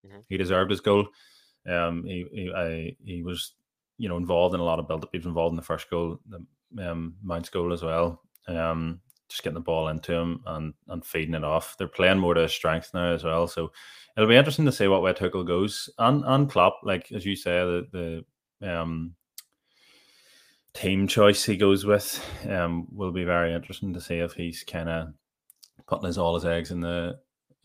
mm-hmm. 0.05 0.19
he 0.29 0.37
deserved 0.37 0.71
his 0.71 0.81
goal. 0.81 1.07
Um, 1.67 2.03
he 2.05 2.25
he, 2.31 2.51
I, 2.53 2.95
he 3.03 3.23
was, 3.23 3.53
you 3.97 4.09
know, 4.09 4.17
involved 4.17 4.55
in 4.55 4.61
a 4.61 4.65
lot 4.65 4.79
of 4.79 4.87
build 4.87 5.03
up. 5.03 5.09
He 5.11 5.17
was 5.17 5.25
involved 5.25 5.53
in 5.53 5.57
the 5.57 5.61
first 5.61 5.89
goal, 5.89 6.19
the 6.27 6.91
um, 6.91 7.15
Mount's 7.23 7.49
goal 7.49 7.73
as 7.73 7.83
well. 7.83 8.21
Um, 8.47 9.01
just 9.29 9.43
getting 9.43 9.55
the 9.55 9.59
ball 9.59 9.89
into 9.89 10.13
him 10.13 10.41
and 10.45 10.73
and 10.87 11.05
feeding 11.05 11.35
it 11.35 11.43
off. 11.43 11.75
They're 11.77 11.87
playing 11.87 12.19
more 12.19 12.33
to 12.33 12.41
his 12.41 12.53
strength 12.53 12.91
now 12.93 13.13
as 13.13 13.23
well. 13.23 13.47
So 13.47 13.71
it'll 14.15 14.29
be 14.29 14.35
interesting 14.35 14.65
to 14.65 14.71
see 14.71 14.87
what 14.87 15.01
way 15.01 15.13
Tuchel 15.13 15.45
goes. 15.45 15.89
And 15.97 16.23
and 16.25 16.49
Klopp, 16.49 16.79
like 16.83 17.11
as 17.11 17.25
you 17.25 17.35
say, 17.35 17.59
the 17.59 18.23
the 18.61 18.71
um 18.71 19.15
team 20.77 21.07
choice 21.07 21.43
he 21.43 21.57
goes 21.57 21.85
with 21.85 22.23
um, 22.47 22.87
will 22.91 23.11
be 23.11 23.23
very 23.23 23.51
interesting 23.53 23.93
to 23.93 24.01
see 24.01 24.19
if 24.19 24.33
he's 24.33 24.63
kind 24.63 24.87
of 24.87 25.07
putting 25.87 26.05
his 26.05 26.19
all 26.19 26.35
his 26.35 26.45
eggs 26.45 26.69
in 26.69 26.81
the 26.81 27.17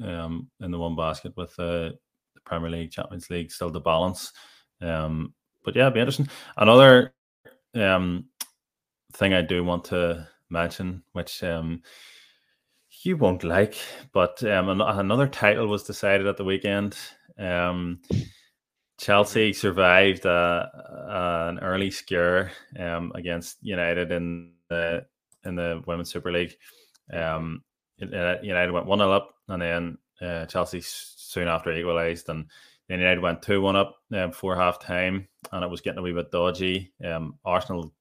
um, 0.03 0.49
in 0.61 0.71
the 0.71 0.79
one 0.79 0.97
basket 0.97 1.33
with 1.37 1.51
uh, 1.59 1.91
the 1.91 1.99
Premier 2.45 2.71
League, 2.71 2.91
Champions 2.91 3.31
League, 3.31 3.51
still 3.51 3.71
the 3.71 3.81
balance. 3.81 4.33
Um, 4.81 5.35
but 5.65 5.77
yeah, 5.77 5.87
it'll 5.87 5.95
be 5.95 6.01
interesting. 6.01 6.29
Another 6.57 7.15
um, 7.75 8.27
thing 9.13 9.33
I 9.35 9.43
do 9.43 9.65
want 9.65 9.85
to 9.87 10.29
mention, 10.51 11.03
which 11.13 11.43
um, 11.43 11.83
you 13.03 13.17
won't 13.17 13.45
like, 13.45 13.77
but 14.13 14.43
um, 14.45 14.69
another 14.81 15.27
title 15.27 15.67
was 15.67 15.85
decided 15.85 16.27
at 16.27 16.37
the 16.37 16.45
weekend. 16.45 16.97
Um, 17.39 18.01
Chelsea 18.99 19.53
survived 19.53 20.27
uh, 20.27 20.67
uh, 21.09 21.47
an 21.49 21.59
early 21.59 21.91
scare 21.91 22.53
um, 22.79 23.11
against 23.15 23.59
United 23.63 24.13
in 24.13 24.53
the 24.69 25.05
in 25.45 25.57
the 25.57 25.83
Women's 25.87 26.13
Super 26.13 26.31
League. 26.31 26.55
Um, 27.13 27.65
United 27.99 28.71
went 28.71 28.87
one 28.87 29.01
0 29.01 29.11
up, 29.11 29.35
and 29.49 29.61
then 29.61 29.99
uh, 30.21 30.47
Chelsea 30.47 30.81
soon 31.33 31.49
after 31.49 31.73
equalised, 31.73 32.29
and 32.29 32.47
then 32.89 33.01
United 33.01 33.21
went 33.21 33.43
two 33.43 33.61
one 33.61 33.77
up 33.77 33.97
um, 34.15 34.31
before 34.31 34.57
half 34.57 34.79
time, 34.79 35.29
and 35.53 35.65
it 35.65 35.71
was 35.71 35.81
getting 35.81 35.99
a 35.99 36.03
wee 36.03 36.13
bit 36.13 36.31
dodgy. 36.31 36.93
Um, 37.05 37.39
Arsenal 37.45 37.93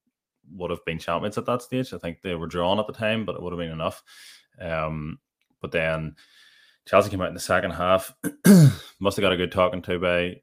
would 0.53 0.71
have 0.71 0.83
been 0.85 0.99
champions 0.99 1.37
at 1.37 1.45
that 1.45 1.61
stage. 1.61 1.93
I 1.93 1.97
think 1.97 2.21
they 2.21 2.35
were 2.35 2.47
drawn 2.47 2.79
at 2.79 2.87
the 2.87 2.93
time, 2.93 3.25
but 3.25 3.35
it 3.35 3.41
would 3.41 3.53
have 3.53 3.59
been 3.59 3.71
enough. 3.71 4.03
Um, 4.59 5.19
but 5.61 5.71
then 5.71 6.15
Chelsea 6.85 7.09
came 7.09 7.21
out 7.21 7.29
in 7.29 7.33
the 7.33 7.39
second 7.39 7.71
half. 7.71 8.13
Must 8.99 9.17
have 9.17 9.23
got 9.23 9.33
a 9.33 9.37
good 9.37 9.51
talking 9.51 9.81
to 9.83 9.99
by 9.99 10.41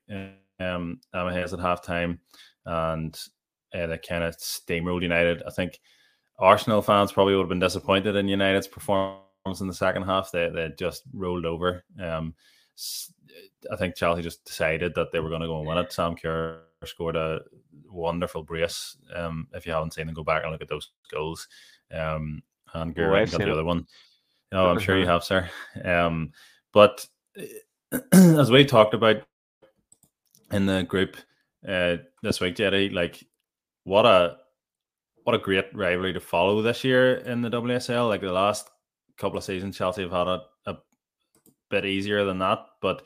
um, 0.61 1.01
Hayes 1.13 1.53
at 1.53 1.61
halftime, 1.61 2.19
and 2.65 3.19
uh, 3.75 3.87
they 3.87 3.99
kind 3.99 4.25
of 4.25 4.37
steamrolled 4.39 5.03
United. 5.03 5.43
I 5.47 5.51
think 5.51 5.81
Arsenal 6.39 6.83
fans 6.83 7.13
probably 7.13 7.35
would 7.35 7.43
have 7.43 7.49
been 7.49 7.59
disappointed 7.59 8.17
in 8.17 8.29
United's 8.29 8.69
performance 8.69 9.61
in 9.61 9.67
the 9.67 9.75
second 9.75 10.05
half. 10.05 10.31
They 10.31 10.49
they 10.51 10.71
just 10.79 11.03
rolled 11.13 11.45
over. 11.45 11.85
Um, 12.01 12.35
I 13.73 13.77
think 13.77 13.97
Chelsea 13.97 14.23
just 14.23 14.45
decided 14.45 14.95
that 14.95 15.13
they 15.13 15.21
were 15.21 15.29
going 15.29 15.41
to 15.41 15.47
go 15.47 15.59
and 15.59 15.67
win 15.67 15.79
it. 15.79 15.93
Sam 15.93 16.15
Kerr 16.15 16.61
scored 16.85 17.17
a 17.17 17.41
wonderful 17.91 18.43
brace. 18.43 18.97
Um, 19.15 19.49
if 19.53 19.67
you 19.67 19.73
haven't 19.73 19.95
seen 19.95 20.07
them, 20.07 20.15
go 20.15 20.25
back 20.25 20.43
and 20.43 20.53
look 20.53 20.63
at 20.63 20.69
those 20.69 20.91
goals. 21.11 21.49
Um, 21.93 22.43
and 22.75 22.99
oh, 22.99 23.27
got 23.27 23.31
the 23.31 23.53
other 23.53 23.65
one. 23.65 23.87
No, 24.53 24.67
I'm 24.67 24.79
sure 24.79 24.99
you 24.99 25.07
have, 25.07 25.25
sir. 25.25 25.49
Um, 25.85 26.33
but 26.73 27.07
as 28.13 28.51
we 28.51 28.65
talked 28.65 28.95
about, 28.95 29.23
in 30.53 30.67
the 30.67 30.83
group 30.83 31.17
uh, 31.67 31.97
this 32.23 32.41
week, 32.41 32.57
Jerry. 32.57 32.89
Like, 32.91 33.25
what 33.85 34.07
a 34.07 34.37
what 35.25 35.35
a 35.35 35.39
great 35.39 35.67
rivalry 35.75 36.13
to 36.15 36.21
follow 36.21 36.63
this 36.63 36.85
year 36.85 37.17
in 37.17 37.43
the 37.43 37.51
WSL. 37.51 38.09
Like 38.09 38.21
the 38.21 38.33
last 38.33 38.71
couple 39.19 39.39
of 39.39 39.45
seasons, 39.45 39.77
Chelsea 39.77 40.03
have 40.03 40.11
had 40.11 40.27
it 40.29 40.29
a 40.29 40.43
bit 41.71 41.85
easier 41.85 42.25
than 42.25 42.39
that, 42.39 42.67
but 42.81 43.03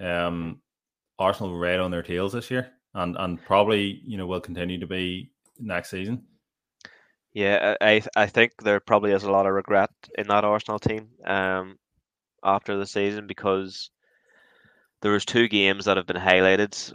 um, 0.00 0.60
Arsenal 1.18 1.52
were 1.52 1.58
right 1.58 1.78
on 1.78 1.90
their 1.90 2.02
tails 2.02 2.32
this 2.32 2.50
year, 2.50 2.72
and 2.94 3.16
and 3.18 3.42
probably 3.44 4.00
you 4.04 4.16
know 4.16 4.26
will 4.26 4.40
continue 4.40 4.78
to 4.80 4.86
be 4.86 5.30
next 5.58 5.90
season. 5.90 6.24
Yeah, 7.32 7.76
I 7.80 8.02
I 8.16 8.26
think 8.26 8.52
there 8.62 8.80
probably 8.80 9.12
is 9.12 9.22
a 9.22 9.30
lot 9.30 9.46
of 9.46 9.52
regret 9.52 9.90
in 10.18 10.26
that 10.28 10.44
Arsenal 10.44 10.78
team 10.78 11.08
um, 11.24 11.78
after 12.42 12.76
the 12.76 12.86
season 12.86 13.26
because 13.26 13.90
there 15.02 15.12
was 15.12 15.24
two 15.24 15.48
games 15.48 15.84
that 15.84 15.96
have 15.96 16.06
been 16.06 16.16
highlighted, 16.16 16.92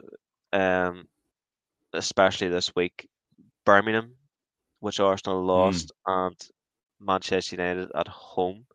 um, 0.54 1.08
especially 1.94 2.50
this 2.50 2.76
week. 2.76 3.08
Birmingham, 3.66 4.14
which 4.80 5.00
Arsenal 5.00 5.42
hmm. 5.42 5.48
lost, 5.48 5.92
mm. 6.08 6.28
and 6.28 6.36
Manchester 7.00 7.56
United 7.56 7.90
at 7.96 8.08
home, 8.08 8.66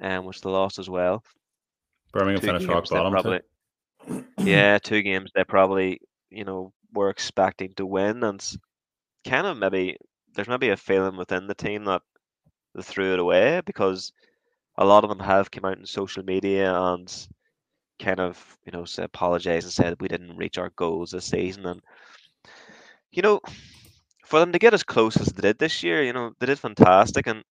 um, 0.00 0.24
which 0.24 0.40
they 0.40 0.50
lost 0.50 0.78
as 0.78 0.90
well. 0.90 1.24
Birmingham 2.12 2.40
finished 2.40 2.66
rock 2.66 2.88
bottom. 2.88 3.12
Probably, 3.12 3.40
yeah, 4.38 4.78
two 4.78 5.02
games 5.02 5.30
they 5.34 5.44
probably 5.44 6.00
you 6.30 6.44
know 6.44 6.72
were 6.92 7.10
expecting 7.10 7.72
to 7.74 7.86
win, 7.86 8.22
and 8.24 8.44
kind 9.24 9.46
of 9.46 9.56
maybe 9.56 9.96
there's 10.34 10.48
maybe 10.48 10.70
a 10.70 10.76
feeling 10.76 11.16
within 11.16 11.46
the 11.46 11.54
team 11.54 11.84
that 11.84 12.02
they 12.74 12.82
threw 12.82 13.12
it 13.12 13.18
away 13.18 13.60
because 13.64 14.12
a 14.78 14.84
lot 14.84 15.04
of 15.04 15.10
them 15.10 15.18
have 15.18 15.50
come 15.50 15.64
out 15.64 15.78
in 15.78 15.86
social 15.86 16.24
media 16.24 16.74
and 16.74 17.28
kind 18.00 18.20
of 18.20 18.58
you 18.64 18.72
know 18.72 18.84
apologized 18.98 19.66
and 19.66 19.72
said 19.72 20.00
we 20.00 20.08
didn't 20.08 20.36
reach 20.36 20.56
our 20.56 20.70
goals 20.76 21.10
this 21.10 21.26
season 21.26 21.66
and 21.66 21.80
you 23.12 23.20
know 23.20 23.40
for 24.24 24.40
them 24.40 24.52
to 24.52 24.58
get 24.58 24.72
as 24.72 24.82
close 24.82 25.20
as 25.20 25.26
they 25.28 25.42
did 25.42 25.58
this 25.58 25.82
year 25.82 26.02
you 26.02 26.12
know 26.12 26.32
they 26.38 26.46
did 26.46 26.58
fantastic 26.58 27.26
and 27.26 27.44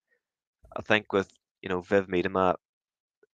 I 0.76 0.82
think 0.82 1.14
with 1.14 1.30
you 1.62 1.70
know 1.70 1.82
Viv 1.82 2.08
Miedema 2.08 2.56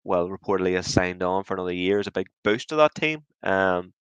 well 0.03 0.29
reportedly 0.29 0.75
has 0.75 0.91
signed 0.91 1.23
on 1.23 1.43
for 1.43 1.53
another 1.53 1.73
year 1.73 1.99
is 1.99 2.07
a 2.07 2.11
big 2.11 2.27
boost 2.43 2.69
to 2.69 2.75
that 2.75 2.95
team 2.95 3.23
um 3.43 3.93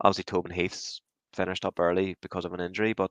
obviously 0.00 0.24
Tobin 0.24 0.52
Heath's 0.52 1.00
finished 1.34 1.64
up 1.64 1.78
early 1.80 2.16
because 2.20 2.44
of 2.44 2.52
an 2.52 2.60
injury 2.60 2.92
but 2.92 3.10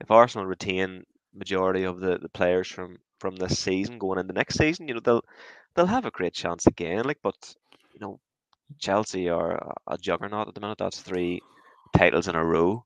if 0.00 0.10
Arsenal 0.10 0.46
retain 0.46 1.04
majority 1.34 1.84
of 1.84 2.00
the, 2.00 2.18
the 2.18 2.28
players 2.28 2.68
from 2.68 2.98
from 3.18 3.36
this 3.36 3.58
season 3.58 3.98
going 3.98 4.18
into 4.18 4.32
the 4.32 4.38
next 4.38 4.56
season, 4.56 4.88
you 4.88 4.94
know 4.94 5.00
they'll 5.00 5.24
they'll 5.74 5.86
have 5.86 6.06
a 6.06 6.10
great 6.10 6.32
chance 6.32 6.66
again. 6.66 7.04
Like, 7.04 7.18
but 7.22 7.36
you 7.92 8.00
know, 8.00 8.18
Chelsea 8.78 9.28
are 9.28 9.74
a 9.86 9.98
juggernaut 9.98 10.48
at 10.48 10.54
the 10.54 10.60
minute. 10.60 10.78
That's 10.78 11.00
three 11.00 11.40
titles 11.96 12.28
in 12.28 12.34
a 12.34 12.44
row. 12.44 12.84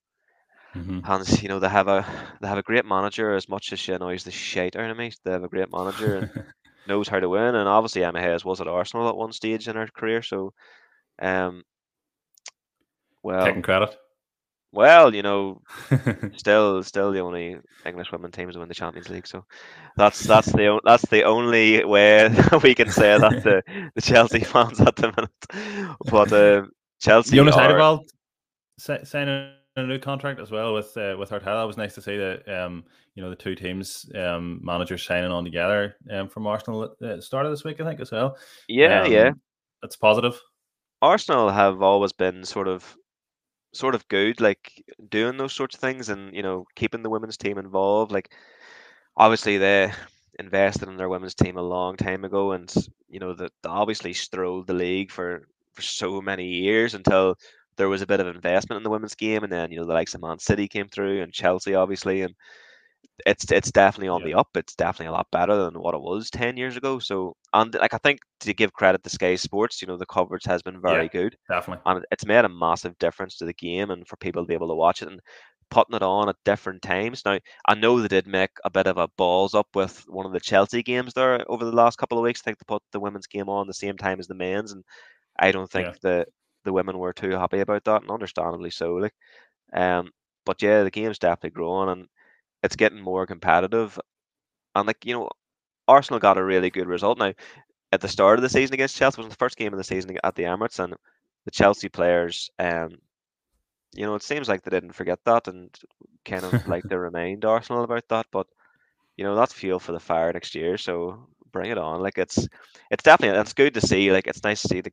Mm-hmm. 0.74 1.00
And 1.04 1.42
you 1.42 1.48
know 1.48 1.60
they 1.60 1.68
have 1.68 1.88
a 1.88 2.04
they 2.40 2.48
have 2.48 2.58
a 2.58 2.62
great 2.62 2.84
manager. 2.84 3.34
As 3.34 3.48
much 3.48 3.72
as 3.72 3.78
she 3.78 3.92
annoys 3.92 4.24
the 4.24 4.32
shit 4.32 4.76
out 4.76 4.90
of 4.90 4.96
me, 4.96 5.12
they 5.24 5.30
have 5.30 5.44
a 5.44 5.48
great 5.48 5.72
manager 5.72 6.16
and 6.16 6.30
knows 6.86 7.08
how 7.08 7.20
to 7.20 7.28
win. 7.28 7.54
And 7.54 7.68
obviously 7.68 8.04
Emma 8.04 8.20
Hayes 8.20 8.44
was 8.44 8.60
at 8.60 8.68
Arsenal 8.68 9.08
at 9.08 9.16
one 9.16 9.32
stage 9.32 9.68
in 9.68 9.76
her 9.76 9.88
career, 9.88 10.22
so 10.22 10.52
um, 11.20 11.64
well, 13.22 13.46
taking 13.46 13.62
credit. 13.62 13.96
Well, 14.72 15.14
you 15.14 15.22
know, 15.22 15.62
still, 16.36 16.82
still 16.82 17.12
the 17.12 17.20
only 17.20 17.58
English 17.86 18.10
women 18.10 18.32
teams 18.32 18.54
to 18.54 18.58
win 18.58 18.68
the 18.68 18.74
Champions 18.74 19.08
League. 19.08 19.26
So 19.26 19.44
that's 19.96 20.24
that's 20.24 20.50
the 20.50 20.80
that's 20.84 21.06
the 21.10 21.22
only 21.22 21.84
way 21.84 22.28
we 22.62 22.74
can 22.74 22.90
say 22.90 23.16
that 23.16 23.44
the, 23.44 23.62
the 23.94 24.02
Chelsea 24.02 24.40
fans 24.40 24.80
at 24.80 24.96
the 24.96 25.12
minute. 25.16 25.96
But 26.10 26.32
uh, 26.32 26.66
Chelsea, 27.00 27.36
Jonas 27.36 27.54
are... 27.54 28.00
signing 29.04 29.54
a 29.76 29.82
new 29.82 29.98
contract 29.98 30.40
as 30.40 30.50
well 30.50 30.74
with 30.74 30.96
uh, 30.96 31.16
with 31.18 31.30
Arteta. 31.30 31.62
It 31.62 31.66
was 31.66 31.76
nice 31.76 31.94
to 31.94 32.02
see 32.02 32.16
that 32.16 32.48
um, 32.48 32.84
you 33.14 33.22
know 33.22 33.30
the 33.30 33.36
two 33.36 33.54
teams 33.54 34.10
um, 34.14 34.60
managers 34.62 35.04
signing 35.04 35.30
on 35.30 35.44
together 35.44 35.96
um, 36.10 36.28
from 36.28 36.46
Arsenal 36.46 36.84
at 36.84 36.98
the 36.98 37.20
start 37.20 37.46
of 37.46 37.52
this 37.52 37.64
week, 37.64 37.80
I 37.80 37.84
think 37.84 38.00
as 38.00 38.12
well. 38.12 38.36
Yeah, 38.68 39.02
um, 39.02 39.12
yeah, 39.12 39.30
that's 39.82 39.96
positive. 39.96 40.40
Arsenal 41.02 41.50
have 41.50 41.82
always 41.82 42.12
been 42.12 42.44
sort 42.44 42.68
of 42.68 42.96
sort 43.72 43.94
of 43.94 44.06
good, 44.08 44.40
like 44.40 44.84
doing 45.10 45.36
those 45.36 45.52
sorts 45.52 45.74
of 45.74 45.80
things 45.80 46.08
and 46.08 46.34
you 46.34 46.42
know 46.42 46.66
keeping 46.76 47.02
the 47.02 47.10
women's 47.10 47.36
team 47.36 47.58
involved. 47.58 48.12
Like 48.12 48.32
obviously 49.16 49.58
they 49.58 49.92
invested 50.38 50.88
in 50.88 50.96
their 50.96 51.08
women's 51.08 51.34
team 51.34 51.56
a 51.56 51.62
long 51.62 51.96
time 51.96 52.24
ago, 52.24 52.52
and 52.52 52.72
you 53.08 53.18
know 53.18 53.34
that 53.34 53.52
obviously 53.66 54.12
strolled 54.12 54.68
the 54.68 54.74
league 54.74 55.10
for 55.10 55.48
for 55.72 55.82
so 55.82 56.22
many 56.22 56.46
years 56.46 56.94
until 56.94 57.36
there 57.76 57.88
was 57.88 58.02
a 58.02 58.06
bit 58.06 58.20
of 58.20 58.26
investment 58.26 58.78
in 58.78 58.82
the 58.82 58.90
women's 58.90 59.14
game, 59.14 59.44
and 59.44 59.52
then 59.52 59.70
you 59.70 59.78
know 59.78 59.86
the 59.86 59.92
likes 59.92 60.14
of 60.14 60.22
Man 60.22 60.38
City 60.38 60.68
came 60.68 60.88
through 60.88 61.22
and 61.22 61.32
Chelsea 61.32 61.74
obviously, 61.74 62.22
and 62.22 62.34
it's 63.26 63.50
it's 63.50 63.70
definitely 63.70 64.08
on 64.08 64.20
yeah. 64.20 64.26
the 64.26 64.34
up. 64.34 64.48
It's 64.54 64.74
definitely 64.74 65.08
a 65.08 65.12
lot 65.12 65.30
better 65.30 65.56
than 65.56 65.80
what 65.80 65.94
it 65.94 66.00
was 66.00 66.30
ten 66.30 66.56
years 66.56 66.76
ago. 66.76 66.98
So 66.98 67.36
and 67.52 67.74
like 67.74 67.94
I 67.94 67.98
think 67.98 68.20
to 68.40 68.54
give 68.54 68.72
credit 68.72 69.02
to 69.04 69.10
Sky 69.10 69.36
Sports, 69.36 69.80
you 69.80 69.88
know 69.88 69.96
the 69.96 70.06
coverage 70.06 70.44
has 70.44 70.62
been 70.62 70.80
very 70.80 71.04
yeah, 71.04 71.20
good, 71.20 71.36
definitely, 71.48 71.82
and 71.86 72.04
it's 72.10 72.26
made 72.26 72.44
a 72.44 72.48
massive 72.48 72.98
difference 72.98 73.36
to 73.36 73.44
the 73.44 73.54
game 73.54 73.90
and 73.90 74.06
for 74.06 74.16
people 74.16 74.42
to 74.42 74.46
be 74.46 74.54
able 74.54 74.68
to 74.68 74.74
watch 74.74 75.02
it 75.02 75.08
and 75.08 75.20
putting 75.70 75.96
it 75.96 76.02
on 76.02 76.28
at 76.28 76.36
different 76.44 76.82
times. 76.82 77.22
Now 77.24 77.38
I 77.66 77.74
know 77.74 78.00
they 78.00 78.08
did 78.08 78.26
make 78.26 78.50
a 78.64 78.70
bit 78.70 78.86
of 78.86 78.98
a 78.98 79.08
balls 79.16 79.54
up 79.54 79.68
with 79.74 80.04
one 80.08 80.26
of 80.26 80.32
the 80.32 80.40
Chelsea 80.40 80.82
games 80.82 81.14
there 81.14 81.44
over 81.50 81.64
the 81.64 81.72
last 81.72 81.98
couple 81.98 82.18
of 82.18 82.24
weeks. 82.24 82.40
I 82.40 82.44
think 82.44 82.58
they 82.58 82.64
put 82.66 82.82
the 82.92 83.00
women's 83.00 83.26
game 83.26 83.48
on 83.48 83.66
the 83.66 83.74
same 83.74 83.96
time 83.96 84.20
as 84.20 84.26
the 84.26 84.34
men's, 84.34 84.72
and 84.72 84.84
I 85.38 85.52
don't 85.52 85.70
think 85.70 85.88
yeah. 85.88 85.94
the 86.02 86.26
the 86.64 86.72
women 86.72 86.98
were 86.98 87.12
too 87.12 87.30
happy 87.32 87.60
about 87.60 87.84
that, 87.84 88.02
and 88.02 88.10
understandably 88.10 88.70
so. 88.70 88.94
Like, 88.94 89.14
um, 89.72 90.10
but 90.46 90.62
yeah, 90.62 90.82
the 90.84 90.90
game's 90.90 91.18
definitely 91.18 91.50
growing 91.50 91.90
and 91.90 92.08
it's 92.62 92.76
getting 92.76 93.00
more 93.00 93.26
competitive. 93.26 93.98
And 94.74 94.86
like, 94.86 95.04
you 95.04 95.14
know, 95.14 95.30
Arsenal 95.88 96.20
got 96.20 96.38
a 96.38 96.44
really 96.44 96.70
good 96.70 96.86
result 96.88 97.18
now 97.18 97.32
at 97.92 98.00
the 98.00 98.08
start 98.08 98.38
of 98.38 98.42
the 98.42 98.48
season 98.50 98.74
against 98.74 98.96
Chelsea. 98.96 99.20
Was 99.20 99.30
the 99.30 99.36
first 99.36 99.56
game 99.56 99.72
of 99.72 99.78
the 99.78 99.84
season 99.84 100.16
at 100.24 100.34
the 100.36 100.44
Emirates, 100.44 100.78
and 100.80 100.94
the 101.44 101.50
Chelsea 101.50 101.88
players, 101.88 102.50
um, 102.58 102.98
you 103.94 104.06
know, 104.06 104.14
it 104.14 104.22
seems 104.22 104.48
like 104.48 104.62
they 104.62 104.70
didn't 104.70 104.92
forget 104.92 105.18
that 105.24 105.48
and 105.48 105.70
kind 106.24 106.44
of 106.44 106.66
like 106.66 106.86
they 106.88 106.96
remind 106.96 107.44
Arsenal 107.44 107.84
about 107.84 108.08
that. 108.08 108.26
But 108.32 108.46
you 109.16 109.24
know, 109.24 109.34
that's 109.36 109.52
fuel 109.52 109.78
for 109.80 109.92
the 109.92 110.00
fire 110.00 110.32
next 110.32 110.54
year. 110.54 110.76
So 110.78 111.28
bring 111.52 111.70
it 111.70 111.78
on. 111.78 112.00
Like 112.00 112.18
it's 112.18 112.48
it's 112.90 113.02
definitely 113.04 113.38
it's 113.40 113.54
good 113.54 113.74
to 113.74 113.80
see. 113.80 114.12
Like 114.12 114.26
it's 114.26 114.44
nice 114.44 114.62
to 114.62 114.68
see 114.68 114.80
the 114.80 114.92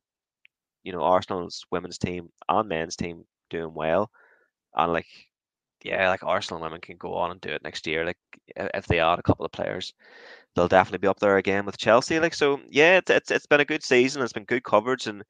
you 0.84 0.92
know 0.94 1.02
Arsenal's 1.04 1.66
women's 1.72 1.98
team 1.98 2.30
and 2.50 2.70
men's 2.70 2.96
team 2.96 3.26
doing 3.50 3.74
well, 3.74 4.10
and 4.76 4.94
like 4.94 5.08
yeah, 5.84 6.10
like 6.10 6.24
Arsenal 6.24 6.62
women 6.62 6.82
can 6.82 6.98
go 6.98 7.16
on 7.16 7.32
and 7.32 7.42
do 7.42 7.50
it 7.50 7.64
next 7.64 7.88
year. 7.88 8.06
Like 8.06 8.18
if 8.56 8.86
they 8.88 9.00
add 9.00 9.20
a 9.20 9.24
couple 9.24 9.46
of 9.46 9.52
players, 9.52 9.94
they'll 10.56 10.68
definitely 10.68 11.00
be 11.00 11.08
up 11.08 11.20
there 11.20 11.38
again 11.38 11.66
with 11.66 11.78
Chelsea. 11.78 12.20
Like 12.20 12.34
so, 12.36 12.62
yeah, 12.70 12.98
it's 13.00 13.12
it's, 13.12 13.32
it's 13.32 13.48
been 13.48 13.62
a 13.62 13.66
good 13.66 13.84
season. 13.84 14.22
It's 14.24 14.34
been 14.34 14.46
good 14.46 14.64
coverage, 14.64 15.08
and 15.08 15.24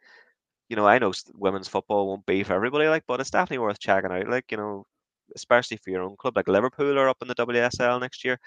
you 0.69 0.75
know 0.75 0.87
I 0.87 0.99
know 0.99 1.13
women's 1.35 1.67
football 1.67 2.07
won't 2.07 2.25
be 2.25 2.43
for 2.43 2.53
everybody, 2.53 2.87
like, 2.87 3.03
but 3.07 3.19
it's 3.21 3.31
definitely 3.31 3.59
worth 3.59 3.79
checking 3.79 4.11
out. 4.11 4.29
Like 4.29 4.51
you 4.51 4.57
know, 4.57 4.85
especially 5.35 5.77
for 5.77 5.91
your 5.91 6.03
own 6.03 6.15
club. 6.17 6.35
Like 6.37 6.47
Liverpool 6.47 6.97
are 6.99 7.09
up 7.09 7.17
in 7.21 7.27
the 7.27 7.35
WSL 7.35 7.99
next 7.99 8.23
year. 8.25 8.39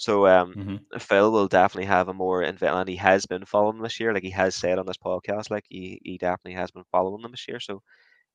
So 0.00 0.26
um, 0.26 0.54
mm-hmm. 0.54 0.98
Phil 0.98 1.30
will 1.30 1.46
definitely 1.46 1.84
have 1.84 2.08
a 2.08 2.14
more 2.14 2.42
invest, 2.42 2.74
and 2.74 2.88
he 2.88 2.96
has 2.96 3.26
been 3.26 3.44
following 3.44 3.82
this 3.82 4.00
year. 4.00 4.14
Like 4.14 4.22
he 4.22 4.30
has 4.30 4.54
said 4.54 4.78
on 4.78 4.86
this 4.86 4.96
podcast, 4.96 5.50
like 5.50 5.66
he, 5.68 6.00
he 6.02 6.16
definitely 6.16 6.54
has 6.54 6.70
been 6.70 6.84
following 6.90 7.20
them 7.20 7.32
this 7.32 7.46
year. 7.46 7.60
So 7.60 7.82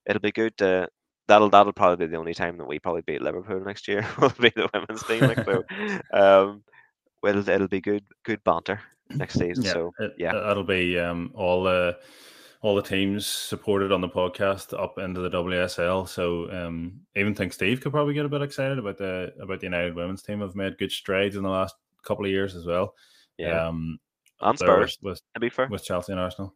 it'll 0.06 0.21
be 0.21 0.32
good 0.32 0.56
to 0.58 0.88
that'll 1.28 1.49
that'll 1.49 1.73
probably 1.73 2.06
be 2.06 2.12
the 2.12 2.19
only 2.19 2.36
time 2.36 2.60
that 2.60 2.67
we 2.67 2.78
probably 2.78 3.01
beat 3.01 3.23
Liverpool 3.23 3.62
next 3.62 3.88
year. 3.88 4.06
will 4.21 4.30
be 4.39 4.51
the 4.56 4.69
women's 4.75 5.01
team. 5.06 5.21
Like 5.21 5.43
so, 5.43 5.63
um, 6.13 6.63
well, 7.23 7.49
it'll 7.49 7.67
be 7.67 7.82
good 7.82 8.04
good 8.23 8.43
banter 8.43 8.80
next 9.10 9.34
season. 9.34 9.63
Yeah, 9.63 9.71
so 9.71 9.91
yeah, 10.19 10.34
that'll 10.34 10.63
be 10.65 10.99
um 10.99 11.32
all 11.34 11.63
the 11.63 11.97
all 12.65 12.73
the 12.73 12.82
teams 12.82 13.28
supported 13.28 13.91
on 13.91 14.01
the 14.01 14.10
podcast 14.10 14.73
up 14.82 14.97
into 14.97 15.21
the 15.21 15.30
WSL. 15.30 16.10
So 16.10 16.49
um, 16.51 16.99
even 17.15 17.36
think 17.36 17.54
Steve 17.54 17.80
could 17.80 17.91
probably 17.91 18.15
get 18.15 18.25
a 18.25 18.30
bit 18.30 18.41
excited 18.41 18.80
about 18.80 18.97
the 18.97 19.32
about 19.39 19.60
the 19.60 19.67
United 19.67 19.93
women's 19.93 20.23
team. 20.23 20.41
Have 20.41 20.56
made 20.56 20.80
good 20.80 20.91
strides 20.91 21.36
in 21.36 21.43
the 21.43 21.49
last 21.49 21.75
couple 22.01 22.25
of 22.25 22.32
years 22.32 22.56
as 22.56 22.65
well. 22.65 22.95
Yeah, 23.38 23.67
um, 23.67 23.99
and 24.41 24.58
Spurs 24.58 24.97
with, 25.04 25.21
to 25.36 25.39
be 25.39 25.51
fair 25.51 25.67
with 25.67 25.86
Chelsea 25.86 26.12
and 26.13 26.19
Arsenal. 26.19 26.56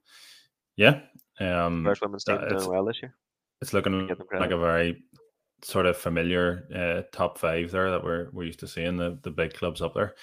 Yeah, 0.77 1.01
um, 1.39 1.83
Spurs 1.83 2.01
women's 2.01 2.23
team 2.23 2.39
doing 2.49 2.67
well 2.67 2.85
this 2.85 3.03
year. 3.03 3.13
It's 3.61 3.73
looking 3.73 4.09
like 4.33 4.49
a 4.49 4.57
very 4.57 5.03
sort 5.61 5.85
of 5.85 5.95
familiar 5.95 6.67
uh, 6.73 7.07
top 7.15 7.37
five 7.37 7.69
there 7.69 7.91
that 7.91 8.03
we're 8.03 8.29
we're 8.33 8.45
used 8.45 8.61
to 8.61 8.67
seeing 8.67 8.97
the 8.97 9.19
the 9.21 9.29
big 9.29 9.53
clubs 9.53 9.79
up 9.79 9.93
there. 9.93 10.15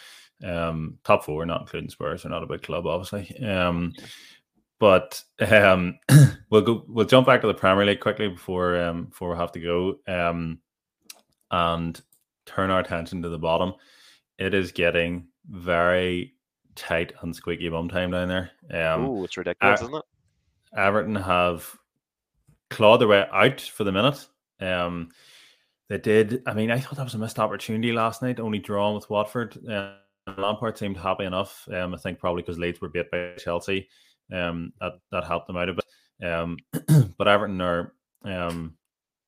Um, 0.45 0.99
top 1.05 1.25
four, 1.25 1.47
not 1.47 1.61
including 1.61 1.91
Spurs, 1.91 2.27
are 2.27 2.29
not 2.29 2.43
a 2.43 2.47
big 2.47 2.63
club, 2.63 2.89
obviously. 2.89 3.39
Um, 3.47 3.93
but 4.79 5.23
um, 5.41 5.99
we'll 6.51 6.63
go. 6.63 6.85
We'll 6.89 7.07
jump 7.07 7.27
back 7.27 7.41
to 7.41 7.47
the 7.47 7.55
Premier 7.55 7.85
League 7.85 8.01
quickly 8.01 8.29
before 8.29 8.81
um 8.81 9.07
before 9.07 9.31
we 9.31 9.37
have 9.37 9.53
to 9.53 9.61
go. 9.61 9.99
Um, 10.07 10.59
and 11.51 12.01
turn 12.45 12.71
our 12.71 12.81
attention 12.81 13.23
to 13.23 13.29
the 13.29 13.39
bottom. 13.39 13.75
It 14.39 14.55
is 14.55 14.73
getting 14.73 15.29
very 15.49 16.35
tight 16.75 17.13
and 17.23 17.35
squeaky 17.35 17.69
bum 17.69 17.89
time 17.89 18.11
down 18.11 18.29
there. 18.29 18.51
Um, 18.71 19.07
oh, 19.07 19.25
it's 19.25 19.37
ridiculous, 19.37 19.83
isn't 19.83 19.95
it? 19.95 20.05
Everton 20.77 21.15
have 21.15 21.77
clawed 22.71 23.01
their 23.01 23.09
way 23.09 23.27
out 23.33 23.61
for 23.61 23.85
the 23.85 23.93
minute. 23.93 24.27
Um, 24.61 25.11
they 25.89 25.99
did. 25.99 26.43
I 26.47 26.55
mean, 26.55 26.71
I 26.71 26.81
thought 26.81 26.97
that 26.97 27.05
was 27.05 27.15
a 27.15 27.19
missed 27.19 27.39
opportunity 27.39 27.93
last 27.93 28.23
night, 28.23 28.41
only 28.41 28.59
drawn 28.59 28.95
with 28.95 29.09
Watford. 29.09 29.57
Um, 29.69 29.95
Lampard 30.37 30.77
seemed 30.77 30.97
happy 30.97 31.25
enough. 31.25 31.69
Um, 31.73 31.95
I 31.95 31.99
think 31.99 32.19
probably 32.19 32.43
because 32.43 32.59
Leeds 32.59 32.81
were 32.81 32.89
beat 32.89 33.11
by 33.11 33.35
Chelsea. 33.39 33.89
Um, 34.33 34.73
that 34.81 34.95
that 35.13 35.25
helped 35.25 35.47
them 35.47 35.57
out 35.57 35.69
a 35.69 35.75
bit. 35.75 36.29
Um, 36.29 36.57
but 37.19 37.29
Everton 37.29 37.61
are 37.61 37.93
um 38.25 38.77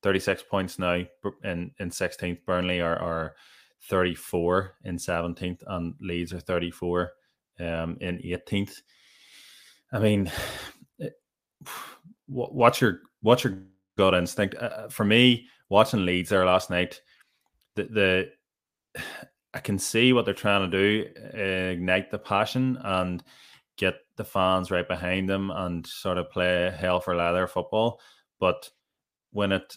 36 0.03 0.45
points 0.51 0.79
now 0.79 1.05
in 1.45 1.71
in 1.79 1.91
16th. 1.91 2.45
Burnley 2.45 2.81
are 2.81 2.99
are 2.99 3.35
34 3.89 4.75
in 4.85 4.97
17th, 4.97 5.63
and 5.67 5.95
Leeds 6.01 6.33
are 6.33 6.41
34 6.41 7.13
um 7.61 7.97
in 8.01 8.19
18th. 8.19 8.83
I 9.93 9.99
mean, 9.99 10.31
what's 12.29 12.81
your 12.81 13.01
what's 13.23 13.45
your 13.45 13.59
gut 13.97 14.15
instinct? 14.15 14.55
Uh, 14.55 14.67
uh, 14.67 14.89
for 14.89 15.05
me, 15.05 15.47
watching 15.69 16.05
Leeds 16.05 16.31
there 16.31 16.45
last 16.45 16.71
night, 16.71 17.01
the 17.75 17.85
the 17.85 19.03
I 19.55 19.61
can 19.61 19.79
see 19.79 20.13
what 20.13 20.27
they're 20.27 20.35
trying 20.35 20.71
to 20.71 20.77
do, 20.79 21.07
uh, 21.35 21.73
ignite 21.73 22.11
the 22.11 22.19
passion 22.19 22.79
and 22.85 23.25
get 23.79 23.95
the 24.17 24.25
fans 24.25 24.71
right 24.71 24.87
behind 24.87 25.29
them 25.29 25.51
and 25.51 25.87
sort 25.87 26.19
of 26.19 26.31
play 26.31 26.75
hell 26.77 27.01
for 27.01 27.17
leather 27.17 27.47
football. 27.47 28.01
But 28.39 28.69
when 29.33 29.53
it 29.53 29.77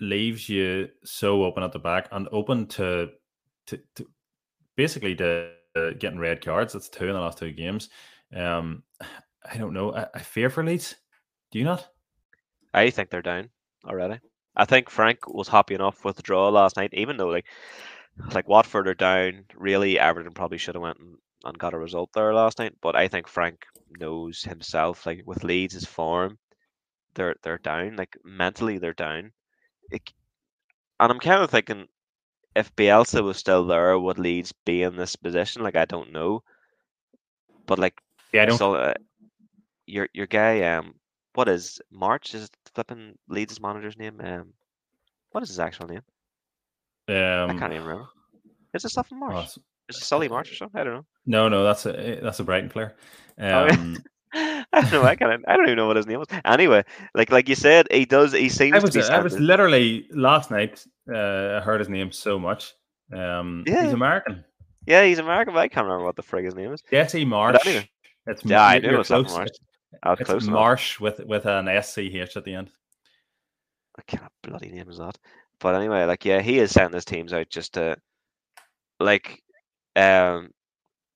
leaves 0.00 0.48
you 0.48 0.88
so 1.04 1.44
open 1.44 1.62
at 1.62 1.72
the 1.72 1.78
back 1.78 2.08
and 2.10 2.28
open 2.32 2.66
to 2.66 3.10
to, 3.66 3.80
to 3.94 4.06
basically 4.76 5.14
to 5.14 5.50
getting 5.98 6.18
red 6.18 6.44
cards. 6.44 6.72
That's 6.72 6.88
two 6.88 7.06
in 7.06 7.14
the 7.14 7.20
last 7.20 7.38
two 7.38 7.52
games. 7.52 7.88
Um, 8.34 8.82
I 9.50 9.56
don't 9.56 9.72
know. 9.72 9.94
I, 9.94 10.06
I 10.14 10.18
fear 10.20 10.50
for 10.50 10.64
Leeds. 10.64 10.94
Do 11.50 11.58
you 11.58 11.64
not? 11.64 11.88
I 12.72 12.90
think 12.90 13.10
they're 13.10 13.22
down 13.22 13.50
already. 13.84 14.20
I 14.56 14.64
think 14.64 14.88
Frank 14.88 15.28
was 15.28 15.48
happy 15.48 15.74
enough 15.74 16.04
with 16.04 16.16
the 16.16 16.22
draw 16.22 16.48
last 16.48 16.76
night, 16.76 16.90
even 16.94 17.16
though 17.16 17.28
like 17.28 17.46
like 18.32 18.48
Watford 18.48 18.88
are 18.88 18.94
down. 18.94 19.44
Really, 19.56 19.98
Everton 19.98 20.32
probably 20.32 20.58
should 20.58 20.76
have 20.76 20.82
went 20.82 20.98
and, 20.98 21.16
and 21.44 21.58
got 21.58 21.74
a 21.74 21.78
result 21.78 22.10
there 22.14 22.34
last 22.34 22.58
night. 22.58 22.74
But 22.80 22.96
I 22.96 23.08
think 23.08 23.28
Frank 23.28 23.64
knows 23.98 24.42
himself. 24.42 25.06
Like 25.06 25.22
with 25.26 25.44
Leeds' 25.44 25.74
his 25.74 25.84
form, 25.84 26.38
they're 27.14 27.36
they're 27.42 27.58
down. 27.58 27.96
Like 27.96 28.16
mentally, 28.24 28.78
they're 28.78 28.92
down. 28.94 29.32
It, 29.90 30.02
and 31.00 31.12
I'm 31.12 31.20
kind 31.20 31.42
of 31.42 31.50
thinking, 31.50 31.86
if 32.56 32.74
Bielsa 32.76 33.22
was 33.22 33.36
still 33.36 33.66
there, 33.66 33.98
would 33.98 34.18
Leeds 34.18 34.52
be 34.64 34.82
in 34.82 34.96
this 34.96 35.16
position? 35.16 35.62
Like 35.62 35.76
I 35.76 35.84
don't 35.84 36.12
know. 36.12 36.42
But 37.66 37.78
like, 37.78 38.00
yeah, 38.32 38.42
I 38.42 38.46
don't. 38.46 38.58
So, 38.58 38.74
uh, 38.74 38.94
your 39.86 40.08
your 40.12 40.26
guy, 40.26 40.62
um, 40.62 40.94
what 41.34 41.48
is 41.48 41.80
March? 41.90 42.34
Is 42.34 42.48
flipping 42.74 43.18
Leeds' 43.28 43.60
manager's 43.60 43.98
name? 43.98 44.20
Um, 44.22 44.52
what 45.32 45.42
is 45.42 45.48
his 45.48 45.60
actual 45.60 45.88
name? 45.88 46.02
Um, 47.08 47.50
I 47.50 47.58
can't 47.58 47.72
even 47.72 47.84
remember. 47.84 48.08
Is 48.72 48.84
it 48.84 48.90
stuff 48.90 49.12
in 49.12 49.20
March? 49.20 49.34
oh, 49.58 49.62
Is 49.88 49.96
it 49.98 50.04
Solly 50.04 50.28
March 50.28 50.50
or 50.50 50.54
something? 50.54 50.80
I 50.80 50.84
don't 50.84 50.94
know. 50.94 51.06
no, 51.26 51.48
no, 51.48 51.64
that's 51.64 51.86
a 51.86 52.20
that's 52.22 52.40
a 52.40 52.44
Brighton 52.44 52.70
player. 52.70 52.96
Oh. 53.38 53.68
Um, 53.68 53.96
I 54.36 54.64
don't 54.80 54.90
know. 54.92 55.04
I 55.04 55.14
can't. 55.14 55.44
I 55.46 55.56
don't 55.56 55.66
even 55.66 55.76
know 55.76 55.86
what 55.86 55.96
his 55.96 56.06
name 56.08 56.18
was. 56.18 56.26
Anyway, 56.44 56.82
like 57.14 57.30
like 57.30 57.48
you 57.48 57.54
said, 57.54 57.86
he 57.92 58.04
does. 58.04 58.32
He 58.32 58.48
seems 58.48 58.74
I 58.74 58.78
to 58.80 58.86
was 58.86 58.94
be. 58.94 59.02
I 59.02 59.20
was 59.20 59.38
literally 59.38 60.08
last 60.10 60.50
night. 60.50 60.84
Uh, 61.08 61.58
I 61.58 61.60
heard 61.60 61.78
his 61.80 61.88
name 61.88 62.10
so 62.10 62.38
much. 62.38 62.72
Um, 63.12 63.62
Yeah. 63.66 63.84
he's 63.84 63.92
American. 63.92 64.44
yeah, 64.86 65.04
he's 65.04 65.20
American, 65.20 65.54
but 65.54 65.60
I 65.60 65.68
can't 65.68 65.84
remember 65.86 66.04
what 66.04 66.16
the 66.16 66.22
frig 66.22 66.44
his 66.46 66.54
name 66.56 66.72
is. 66.72 66.82
Jesse 66.90 67.24
Marsch. 67.24 67.64
anyway. 67.64 67.88
It's 68.26 68.44
Yeah, 68.44 68.64
I 68.64 68.78
knew 68.80 68.94
it 68.94 68.98
was 68.98 69.06
close. 69.06 69.32
Marsch. 69.32 69.46
It's, 69.46 69.58
I 70.02 70.10
was 70.10 70.18
close 70.20 70.46
enough. 70.48 70.58
Marsch 70.58 70.98
with 70.98 71.20
with 71.26 71.46
an 71.46 71.66
SCH 71.82 72.36
at 72.36 72.44
the 72.44 72.54
end. 72.54 72.70
What 73.94 74.06
kind 74.08 74.24
of 74.24 74.30
bloody 74.50 74.72
name 74.72 74.88
is 74.90 74.98
that? 74.98 75.16
But 75.60 75.76
anyway, 75.76 76.04
like 76.06 76.24
yeah, 76.24 76.40
he 76.40 76.58
is 76.58 76.72
sending 76.72 76.94
his 76.94 77.04
teams 77.04 77.32
out 77.32 77.48
just 77.50 77.74
to 77.74 77.96
like 78.98 79.43
um 79.96 80.50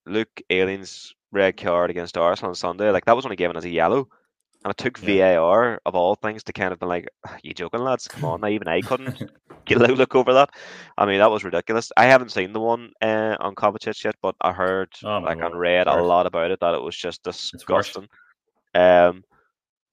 Luke 0.06 0.40
Ayling's 0.50 1.14
red 1.32 1.56
card 1.56 1.90
against 1.90 2.16
Arsenal 2.16 2.50
on 2.50 2.54
Sunday, 2.54 2.90
like 2.90 3.04
that 3.04 3.16
was 3.16 3.24
only 3.26 3.36
given 3.36 3.56
as 3.56 3.64
a 3.64 3.70
yellow. 3.70 4.08
And 4.64 4.70
it 4.72 4.76
took 4.76 4.98
Yeah. 5.02 5.36
VAR 5.36 5.80
of 5.86 5.94
all 5.94 6.14
things 6.16 6.42
to 6.44 6.52
kind 6.52 6.72
of 6.72 6.80
be 6.80 6.86
like, 6.86 7.08
you 7.42 7.54
joking 7.54 7.80
lads? 7.80 8.08
Come 8.08 8.24
on, 8.24 8.40
now 8.40 8.48
even 8.48 8.66
I 8.68 8.80
couldn't 8.80 9.16
get 9.66 9.80
a 9.80 9.86
look 9.86 10.14
over 10.16 10.32
that. 10.34 10.50
I 10.96 11.06
mean, 11.06 11.18
that 11.18 11.30
was 11.30 11.44
ridiculous. 11.44 11.92
I 11.96 12.06
haven't 12.06 12.32
seen 12.32 12.52
the 12.52 12.60
one 12.60 12.90
uh, 13.00 13.36
on 13.38 13.54
Kovacic 13.54 14.02
yet, 14.04 14.16
but 14.20 14.34
I 14.40 14.52
heard 14.52 14.90
Oh 15.04 15.18
like 15.18 15.38
and 15.40 15.58
read 15.58 15.86
a 15.86 15.94
lot 16.02 16.26
about 16.26 16.50
it 16.50 16.60
that 16.60 16.74
it 16.74 16.82
was 16.82 16.96
just 16.96 17.22
disgusting. 17.22 18.08
Um, 18.74 19.24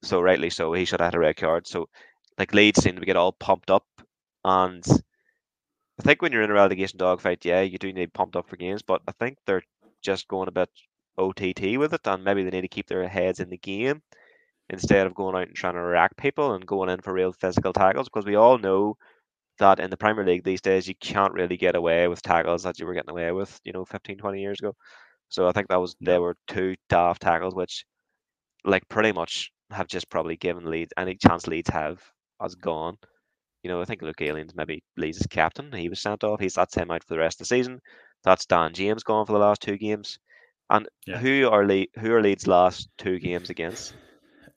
so 0.02 0.22
rightly 0.22 0.50
so, 0.50 0.74
he 0.74 0.86
should 0.86 1.00
have 1.00 1.08
had 1.08 1.16
a 1.16 1.20
red 1.20 1.36
card. 1.38 1.68
So 1.68 1.90
like 2.40 2.54
Leeds 2.54 2.82
seem 2.82 2.96
to 2.98 3.06
get 3.06 3.18
all 3.18 3.34
pumped 3.34 3.70
up, 3.70 3.86
and 4.44 4.84
I 6.00 6.04
think 6.04 6.22
when 6.22 6.32
you're 6.32 6.42
in 6.42 6.52
a 6.52 6.54
relegation 6.54 6.98
dogfight, 6.98 7.46
yeah, 7.46 7.62
you 7.62 7.78
do 7.78 7.92
need 7.94 8.14
pumped 8.14 8.36
up 8.36 8.48
for 8.50 8.58
games, 8.58 8.82
but 8.82 9.02
I 9.08 9.12
think 9.14 9.38
they're 9.46 9.64
just 10.02 10.28
going 10.28 10.48
a 10.48 10.52
bit 10.52 10.70
OTT 11.18 11.78
with 11.78 11.94
it, 11.94 12.08
and 12.08 12.24
maybe 12.24 12.44
they 12.44 12.50
need 12.50 12.62
to 12.62 12.68
keep 12.68 12.88
their 12.88 13.08
heads 13.08 13.40
in 13.40 13.50
the 13.50 13.58
game 13.58 14.02
instead 14.70 15.08
of 15.08 15.16
going 15.16 15.36
out 15.36 15.48
and 15.48 15.56
trying 15.56 15.76
to 15.76 15.82
rack 15.82 16.18
people 16.18 16.54
and 16.54 16.66
going 16.68 16.90
in 16.90 17.02
for 17.02 17.14
real 17.14 17.32
physical 17.34 17.74
tackles, 17.74 18.10
because 18.10 18.26
we 18.26 18.36
all 18.36 18.58
know 18.58 18.98
that 19.60 19.80
in 19.80 19.90
the 19.90 19.98
Premier 19.98 20.26
League 20.26 20.44
these 20.44 20.62
days 20.62 20.88
you 20.88 20.96
can't 20.96 21.34
really 21.34 21.58
get 21.58 21.76
away 21.76 22.08
with 22.08 22.22
tackles 22.22 22.64
that 22.64 22.80
you 22.80 22.86
were 22.86 22.94
getting 22.94 23.12
away 23.12 23.32
with, 23.32 23.60
you 23.64 23.74
know, 23.74 23.86
15, 23.86 24.18
20 24.18 24.42
years 24.42 24.60
ago. 24.60 24.76
So 25.30 25.48
I 25.48 25.52
think 25.54 25.70
that 25.70 25.82
was 25.82 25.96
there 26.02 26.22
were 26.22 26.38
two 26.48 26.76
daft 26.90 27.22
tackles, 27.24 27.56
which 27.56 27.86
like 28.66 28.88
pretty 28.90 29.12
much 29.14 29.52
have 29.72 29.88
just 29.88 30.10
probably 30.10 30.38
given 30.38 30.70
Leeds 30.70 30.94
any 30.98 31.16
chance 31.16 31.48
Leeds 31.48 31.70
have 31.70 32.02
has 32.42 32.56
gone. 32.56 32.98
You 33.66 33.72
know, 33.72 33.82
I 33.82 33.86
think 33.86 34.04
Luke 34.04 34.22
Ayling's 34.22 34.54
maybe 34.54 34.84
Leeds' 34.96 35.26
captain. 35.28 35.72
He 35.72 35.90
was 35.90 36.00
sent 36.00 36.24
off. 36.24 36.40
He's 36.40 36.54
that's 36.54 36.76
him 36.76 36.92
out 36.92 37.04
for 37.04 37.16
the 37.16 37.20
rest 37.20 37.42
of 37.42 37.48
the 37.48 37.56
season. 37.56 37.82
That's 38.24 38.46
Dan 38.46 38.74
James 38.76 39.02
gone 39.02 39.26
for 39.26 39.34
the 39.34 39.40
last 39.40 39.60
two 39.60 39.76
games. 39.76 40.20
And 40.70 40.88
Yeah. 41.08 41.18
who 41.18 41.50
are 41.50 41.66
Le- 41.66 41.88
who 42.00 42.14
are 42.14 42.22
Leeds' 42.22 42.46
last 42.46 42.90
two 43.00 43.18
games 43.18 43.50
against? 43.50 43.96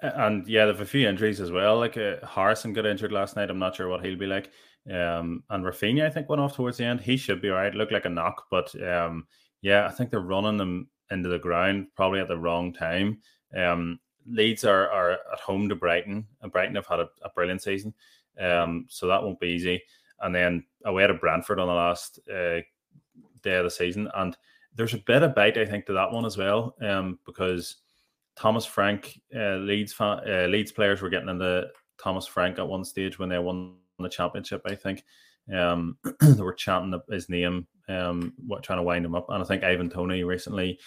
And 0.02 0.46
yeah, 0.46 0.66
they 0.66 0.72
have 0.72 0.82
a 0.82 0.84
few 0.84 1.08
injuries 1.08 1.40
as 1.40 1.50
well. 1.50 1.78
Like 1.78 1.96
uh, 1.96 2.16
Harrison 2.22 2.74
got 2.74 2.84
injured 2.84 3.10
last 3.10 3.34
night. 3.34 3.48
I'm 3.48 3.58
not 3.58 3.76
sure 3.76 3.88
what 3.88 4.04
he'll 4.04 4.18
be 4.18 4.26
like. 4.26 4.50
Um, 4.92 5.42
and 5.48 5.64
Raphinha, 5.64 6.04
I 6.04 6.10
think, 6.10 6.28
went 6.28 6.42
off 6.42 6.54
towards 6.54 6.76
the 6.76 6.84
end. 6.84 7.00
He 7.00 7.16
should 7.16 7.40
be 7.40 7.48
all 7.48 7.56
right. 7.56 7.74
Looked 7.74 7.92
like 7.92 8.04
a 8.04 8.10
knock, 8.10 8.44
but 8.50 8.70
um, 8.86 9.26
yeah, 9.62 9.86
I 9.86 9.90
think 9.90 10.10
they're 10.10 10.20
running 10.20 10.58
them 10.58 10.90
into 11.10 11.30
the 11.30 11.38
ground 11.38 11.86
probably 11.96 12.20
at 12.20 12.28
the 12.28 12.36
wrong 12.36 12.74
time. 12.74 13.22
Um, 13.56 14.00
Leeds 14.30 14.64
are, 14.64 14.90
are 14.90 15.12
at 15.12 15.40
home 15.40 15.70
to 15.70 15.74
Brighton, 15.74 16.26
and 16.42 16.52
Brighton 16.52 16.74
have 16.74 16.86
had 16.86 17.00
a, 17.00 17.08
a 17.22 17.30
brilliant 17.34 17.62
season. 17.62 17.94
Um, 18.40 18.86
so 18.88 19.06
that 19.06 19.22
won't 19.22 19.40
be 19.40 19.48
easy. 19.48 19.82
And 20.20 20.34
then 20.34 20.64
away 20.84 21.06
to 21.06 21.14
Brentford 21.14 21.60
on 21.60 21.68
the 21.68 21.74
last 21.74 22.18
uh, 22.28 22.60
day 23.42 23.56
of 23.56 23.64
the 23.64 23.70
season. 23.70 24.08
And 24.14 24.36
there's 24.74 24.94
a 24.94 24.98
bit 24.98 25.22
of 25.22 25.34
bite, 25.34 25.58
I 25.58 25.64
think, 25.64 25.86
to 25.86 25.92
that 25.94 26.12
one 26.12 26.24
as 26.24 26.36
well, 26.36 26.74
um, 26.80 27.18
because 27.26 27.76
Thomas 28.36 28.64
Frank, 28.64 29.20
uh, 29.34 29.56
Leeds 29.56 29.94
uh, 30.00 30.46
Leeds 30.48 30.72
players 30.72 31.02
were 31.02 31.08
getting 31.08 31.28
into 31.28 31.66
Thomas 32.00 32.26
Frank 32.26 32.58
at 32.58 32.68
one 32.68 32.84
stage 32.84 33.18
when 33.18 33.28
they 33.28 33.38
won 33.38 33.74
the 33.98 34.08
championship. 34.08 34.62
I 34.64 34.74
think 34.74 35.04
um, 35.52 35.98
they 36.20 36.42
were 36.42 36.52
chanting 36.52 37.00
his 37.10 37.28
name, 37.28 37.66
um, 37.88 38.34
trying 38.62 38.78
to 38.78 38.84
wind 38.84 39.04
him 39.04 39.14
up. 39.14 39.26
And 39.30 39.42
I 39.42 39.46
think 39.46 39.64
Ivan 39.64 39.90
Toney 39.90 40.22
recently 40.22 40.78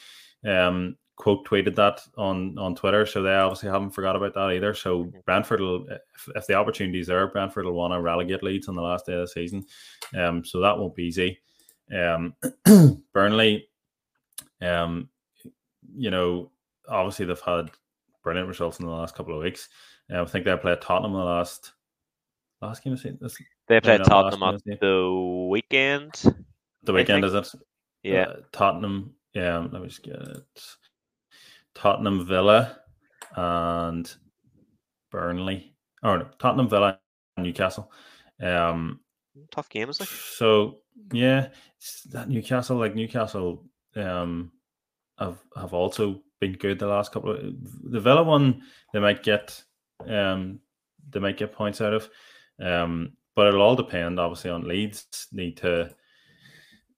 um, 0.46 0.96
quote 1.22 1.46
tweeted 1.46 1.76
that 1.76 2.02
on 2.18 2.58
on 2.58 2.76
Twitter, 2.76 3.06
so 3.06 3.22
they 3.22 3.34
obviously 3.34 3.70
haven't 3.70 3.92
forgot 3.92 4.16
about 4.16 4.34
that 4.34 4.52
either. 4.52 4.74
So 4.74 5.12
Brentford 5.26 5.62
will, 5.62 5.86
if, 5.88 6.28
if 6.36 6.48
the 6.48 6.56
opportunity 6.56 7.00
is 7.00 7.08
there, 7.08 7.28
Brentford 7.28 7.66
will 7.66 7.74
want 7.74 7.94
to 7.94 8.02
relegate 8.02 8.42
Leeds 8.44 8.68
on 8.68 8.76
the 8.76 8.82
last 8.82 9.06
day 9.06 9.14
of 9.14 9.22
the 9.22 9.28
season. 9.28 9.64
Um, 10.18 10.44
so 10.44 10.60
that 10.62 10.78
won't 10.78 10.96
be 10.96 11.04
easy. 11.04 11.40
Um, 11.96 12.34
Burnley, 13.14 13.68
um, 14.62 15.10
you 15.96 16.10
know, 16.10 16.52
obviously 16.90 17.26
they've 17.28 17.40
had 17.42 17.70
brilliant 18.24 18.48
results 18.48 18.80
in 18.80 18.86
the 18.88 18.92
last 18.92 19.14
couple 19.16 19.36
of 19.36 19.44
weeks. 19.44 19.70
Uh, 20.12 20.22
I 20.22 20.26
think 20.26 20.46
they 20.46 20.56
played 20.58 20.82
Tottenham 20.82 21.14
the 21.14 21.20
last 21.20 21.74
last 22.62 22.84
game 22.84 22.94
of 22.94 23.00
the 23.00 23.04
season. 23.04 23.20
This- 23.22 23.38
They 23.68 23.80
played 23.80 24.04
Tottenham 24.04 24.40
Wednesday. 24.42 24.78
the 24.82 25.48
weekend. 25.52 26.12
The 26.84 26.94
weekend 26.94 27.24
is 27.26 27.34
it? 27.34 27.48
Yeah, 28.04 28.24
Uh, 28.24 28.36
Tottenham. 28.52 29.14
Yeah, 29.34 29.60
let 29.60 29.82
me 29.82 29.88
just 29.88 30.04
get 30.04 30.16
it. 30.16 30.44
Tottenham 31.76 32.26
Villa 32.26 32.80
and 33.36 34.14
Burnley. 35.12 35.76
Oh 36.04 36.18
no, 36.18 36.28
Tottenham 36.40 36.70
Villa 36.70 37.00
and 37.38 37.46
Newcastle. 37.46 37.92
Um 38.42 39.00
tough 39.52 39.70
games. 39.70 40.00
Like 40.00 40.10
so 40.10 40.80
yeah, 41.14 41.50
that 42.12 42.30
Newcastle 42.30 42.78
like 42.78 42.96
Newcastle 42.96 43.66
um 43.96 44.52
have 45.20 45.40
have 45.56 45.74
also 45.74 46.22
been 46.40 46.54
good 46.54 46.80
the 46.80 46.88
last 46.88 47.12
couple 47.12 47.32
of 47.32 47.40
the 47.84 48.00
Villa 48.00 48.24
one 48.24 48.64
they 48.94 49.00
might 49.00 49.24
get 49.24 49.62
um 50.08 50.60
they 51.10 51.20
might 51.20 51.38
get 51.38 51.54
points 51.54 51.82
out 51.82 51.94
of. 51.94 52.10
Um 52.62 53.14
but 53.36 53.48
it'll 53.48 53.62
all 53.62 53.76
depend 53.76 54.20
obviously 54.20 54.52
on 54.52 54.68
Leeds 54.68 55.28
need 55.32 55.58
to 55.58 55.96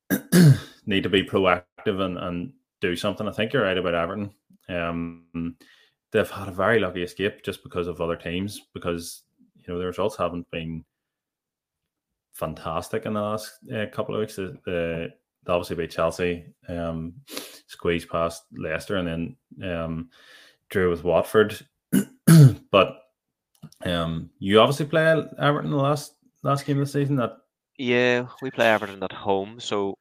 need 0.86 1.04
to 1.04 1.10
be 1.10 1.24
proactive 1.24 2.00
and, 2.00 2.18
and 2.18 2.54
do 2.82 2.96
something. 2.96 3.28
I 3.28 3.32
think 3.32 3.54
you're 3.54 3.64
right 3.64 3.78
about 3.78 3.96
Everton. 3.96 4.32
Um 4.70 5.56
they've 6.12 6.30
had 6.30 6.48
a 6.48 6.52
very 6.52 6.80
lucky 6.80 7.04
escape 7.04 7.44
just 7.44 7.64
because 7.64 7.88
of 7.88 8.00
other 8.00 8.16
teams 8.16 8.62
because 8.74 9.24
you 9.56 9.74
know 9.74 9.80
the 9.80 9.86
results 9.86 10.16
haven't 10.16 10.50
been 10.52 10.86
fantastic 12.34 13.06
in 13.06 13.14
the 13.14 13.22
last 13.22 13.52
uh, 13.74 13.86
couple 13.92 14.16
of 14.16 14.22
weeks. 14.22 14.36
The, 14.36 14.58
the 14.66 15.10
they 15.46 15.52
obviously 15.52 15.76
beat 15.76 15.92
Chelsea, 15.92 16.46
um, 16.70 17.14
squeezed 17.68 18.10
past 18.10 18.44
Leicester, 18.58 18.96
and 18.96 19.36
then 19.60 19.72
um, 19.72 20.10
drew 20.70 20.90
with 20.90 21.04
Watford. 21.04 21.60
but 22.72 22.98
um, 23.86 24.30
you 24.40 24.60
obviously 24.60 24.86
play 24.86 25.06
Everton 25.40 25.72
the 25.72 25.78
last 25.78 26.14
last 26.44 26.66
game 26.66 26.80
of 26.80 26.86
the 26.86 26.92
season. 26.92 27.16
That 27.18 27.38
yeah, 27.78 28.28
we 28.42 28.52
play 28.52 28.70
Everton 28.70 29.04
at 29.04 29.12
home, 29.12 29.60
so 29.60 29.98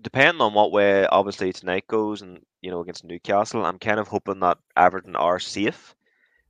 depending 0.00 0.40
on 0.40 0.54
what 0.54 0.72
way 0.72 1.06
obviously 1.06 1.52
tonight 1.52 1.86
goes, 1.88 2.22
and 2.22 2.40
you 2.62 2.70
know 2.70 2.80
against 2.80 3.04
Newcastle, 3.04 3.64
I'm 3.64 3.78
kind 3.78 3.98
of 4.00 4.08
hoping 4.08 4.40
that 4.40 4.58
Everton 4.76 5.16
are 5.16 5.38
safe 5.38 5.94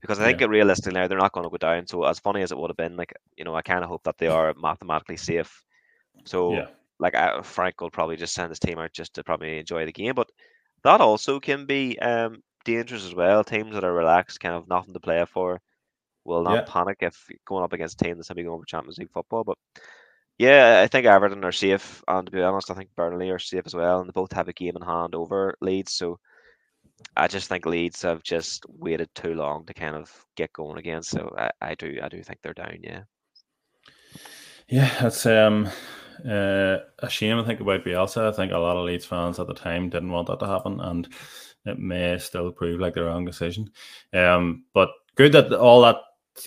because 0.01 0.19
I 0.21 0.25
think 0.25 0.41
Yeah. 0.41 0.47
realistically 0.51 0.93
now 0.95 1.07
they're 1.09 1.19
not 1.19 1.33
going 1.33 1.45
to 1.45 1.51
go 1.51 1.57
down. 1.59 1.87
So 1.87 2.05
as 2.05 2.19
funny 2.21 2.43
as 2.43 2.53
it 2.53 2.59
would 2.59 2.71
have 2.71 2.77
been, 2.77 2.97
like 2.97 3.13
you 3.37 3.45
know, 3.45 3.55
I 3.55 3.63
kind 3.63 3.83
of 3.85 3.89
hope 3.91 4.05
that 4.05 4.19
they 4.19 4.29
are 4.29 4.55
mathematically 4.61 5.17
safe. 5.17 5.65
So 6.25 6.63
yeah, 6.63 6.69
like 6.99 7.15
I, 7.15 7.43
Frank 7.43 7.81
will 7.81 7.91
probably 7.91 8.17
just 8.17 8.35
send 8.35 8.51
his 8.51 8.59
team 8.61 8.79
out 8.79 8.93
just 8.93 9.15
to 9.15 9.25
probably 9.25 9.59
enjoy 9.59 9.85
the 9.87 9.93
game, 9.93 10.15
but 10.15 10.29
that 10.85 11.01
also 11.01 11.41
can 11.41 11.67
be 11.67 11.99
um 12.01 12.43
dangerous 12.65 13.05
as 13.05 13.15
well. 13.15 13.45
Teams 13.45 13.75
that 13.75 13.85
are 13.85 13.93
relaxed, 13.93 14.41
kind 14.41 14.55
of 14.55 14.69
nothing 14.69 14.95
to 14.95 15.01
play 15.01 15.25
for, 15.27 15.61
will 16.25 16.43
not 16.43 16.65
Yeah. 16.65 16.67
panic 16.67 16.99
if 17.01 17.29
going 17.47 17.65
up 17.65 17.73
against 17.73 18.01
a 18.01 18.05
team 18.05 18.17
that's 18.17 18.31
maybe 18.31 18.45
going 18.45 18.61
for 18.61 18.67
Champions 18.67 18.99
League 18.99 19.11
football. 19.13 19.45
But 19.45 19.59
yeah, 20.39 20.83
I 20.85 20.87
think 20.87 21.07
Everton 21.07 21.45
are 21.45 21.53
safe, 21.53 22.03
and 22.09 22.27
to 22.27 22.33
be 22.33 22.43
honest, 22.43 22.71
I 22.71 22.75
think 22.75 22.91
Burnley 22.97 23.31
are 23.31 23.39
safe 23.39 23.63
as 23.67 23.75
well, 23.75 24.01
and 24.01 24.09
they 24.09 24.13
both 24.13 24.33
have 24.33 24.49
a 24.49 24.53
game 24.53 24.77
in 24.77 24.83
hand 24.83 25.15
over 25.15 25.55
Leeds. 25.61 25.95
So 25.95 26.19
I 27.17 27.27
just 27.27 27.49
think 27.49 27.67
Leeds 27.67 28.03
have 28.03 28.23
just 28.23 28.65
waited 28.69 29.09
too 29.15 29.35
long 29.35 29.65
to 29.67 29.75
kind 29.75 29.95
of 29.95 30.11
get 30.37 30.53
going 30.53 30.79
again. 30.79 31.03
So 31.03 31.35
I, 31.39 31.51
I 31.61 31.75
do 31.75 31.99
I 32.03 32.09
do 32.09 32.23
think 32.23 32.41
they're 32.43 32.55
down. 32.55 32.79
Yeah. 32.83 33.03
Yeah, 34.69 35.07
it's 35.07 35.25
um 35.27 35.69
uh, 36.29 36.79
a 36.99 37.09
shame. 37.09 37.39
I 37.39 37.45
think 37.45 37.61
about 37.61 37.85
Bielsa. 37.85 38.29
I 38.29 38.33
think 38.33 38.53
a 38.53 38.59
lot 38.59 38.77
of 38.77 38.85
Leeds 38.85 39.05
fans 39.05 39.39
at 39.39 39.47
the 39.47 39.55
time 39.55 39.91
didn't 39.91 40.11
want 40.11 40.29
that 40.29 40.41
to 40.41 40.47
happen, 40.47 40.81
and 40.81 41.09
it 41.67 41.79
may 41.79 42.19
still 42.19 42.51
prove 42.53 42.81
like 42.81 42.95
the 42.95 43.05
wrong 43.05 43.25
decision. 43.25 43.71
Um, 44.13 44.65
but 44.73 44.91
good 45.15 45.33
that 45.33 45.53
all 45.53 45.83
that 45.83 45.97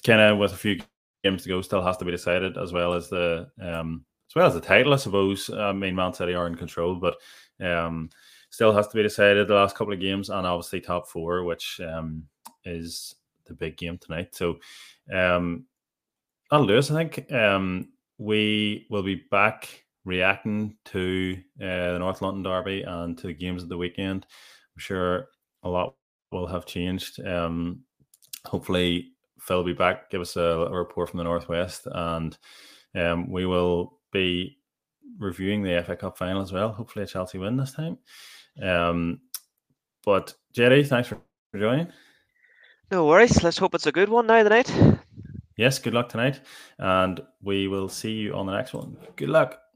kind 0.03 0.21
of 0.21 0.37
with 0.37 0.53
a 0.53 0.57
few 0.57 0.79
games 1.23 1.43
to 1.43 1.49
go 1.49 1.61
still 1.61 1.81
has 1.83 1.97
to 1.97 2.05
be 2.05 2.11
decided, 2.11 2.57
as 2.57 2.71
well 2.73 2.93
as 2.93 3.09
the 3.09 3.49
um 3.61 4.05
as 4.29 4.35
well 4.35 4.47
as 4.47 4.53
the 4.53 4.61
title, 4.61 4.93
I 4.93 4.97
suppose. 4.97 5.49
I 5.49 5.71
mean, 5.71 5.95
Man 5.95 6.13
City 6.13 6.33
are 6.33 6.47
in 6.47 6.55
control, 6.55 6.95
but 6.95 7.17
um 7.59 8.09
still 8.51 8.73
has 8.73 8.87
to 8.87 8.95
be 8.95 9.03
decided 9.03 9.47
the 9.47 9.55
last 9.55 9.75
couple 9.75 9.93
of 9.93 9.99
games, 9.99 10.29
and 10.29 10.45
obviously 10.45 10.81
top 10.81 11.07
four, 11.07 11.43
which 11.43 11.79
um 11.81 12.23
is 12.65 13.15
the 13.45 13.53
big 13.53 13.77
game 13.77 13.97
tonight. 13.97 14.35
So 14.35 14.57
um 15.13 15.65
that'll 16.49 16.67
do 16.67 16.77
us, 16.77 16.91
I 16.91 16.95
think. 17.05 17.31
Um 17.31 17.89
we 18.17 18.85
will 18.89 19.03
be 19.03 19.23
back 19.31 19.85
reacting 20.05 20.75
to 20.85 21.37
uh, 21.61 21.93
the 21.93 21.99
North 21.99 22.21
London 22.21 22.43
Derby 22.43 22.81
and 22.83 23.17
to 23.17 23.27
the 23.27 23.33
games 23.33 23.63
of 23.63 23.69
the 23.69 23.77
weekend. 23.77 24.25
I'm 24.75 24.79
sure 24.79 25.27
a 25.63 25.69
lot 25.69 25.95
will 26.31 26.47
have 26.47 26.65
changed. 26.65 27.25
Um, 27.25 27.81
hopefully, 28.45 29.13
Phil 29.39 29.57
will 29.57 29.63
be 29.63 29.73
back, 29.73 30.09
give 30.09 30.21
us 30.21 30.35
a, 30.35 30.41
a 30.41 30.77
report 30.77 31.09
from 31.09 31.17
the 31.17 31.23
Northwest, 31.23 31.87
and 31.91 32.37
um, 32.95 33.31
we 33.31 33.45
will 33.45 33.99
be 34.11 34.57
reviewing 35.17 35.63
the 35.63 35.83
FA 35.85 35.95
Cup 35.95 36.17
final 36.17 36.41
as 36.41 36.51
well. 36.51 36.71
Hopefully, 36.71 37.03
a 37.03 37.07
Chelsea 37.07 37.37
win 37.37 37.57
this 37.57 37.73
time. 37.73 37.97
Um, 38.61 39.21
but 40.05 40.33
Jerry, 40.53 40.83
thanks 40.83 41.09
for 41.09 41.19
joining. 41.57 41.87
No 42.91 43.05
worries. 43.05 43.43
Let's 43.43 43.57
hope 43.57 43.75
it's 43.75 43.85
a 43.87 43.91
good 43.91 44.09
one 44.09 44.27
now 44.27 44.41
tonight 44.43 44.71
yes, 45.59 45.77
good 45.77 45.93
luck 45.93 46.09
tonight. 46.09 46.39
And 46.79 47.19
we 47.43 47.67
will 47.67 47.89
see 47.89 48.13
you 48.13 48.33
on 48.33 48.47
the 48.47 48.53
next 48.53 48.73
one. 48.73 48.97
Good 49.15 49.29
luck. 49.29 49.59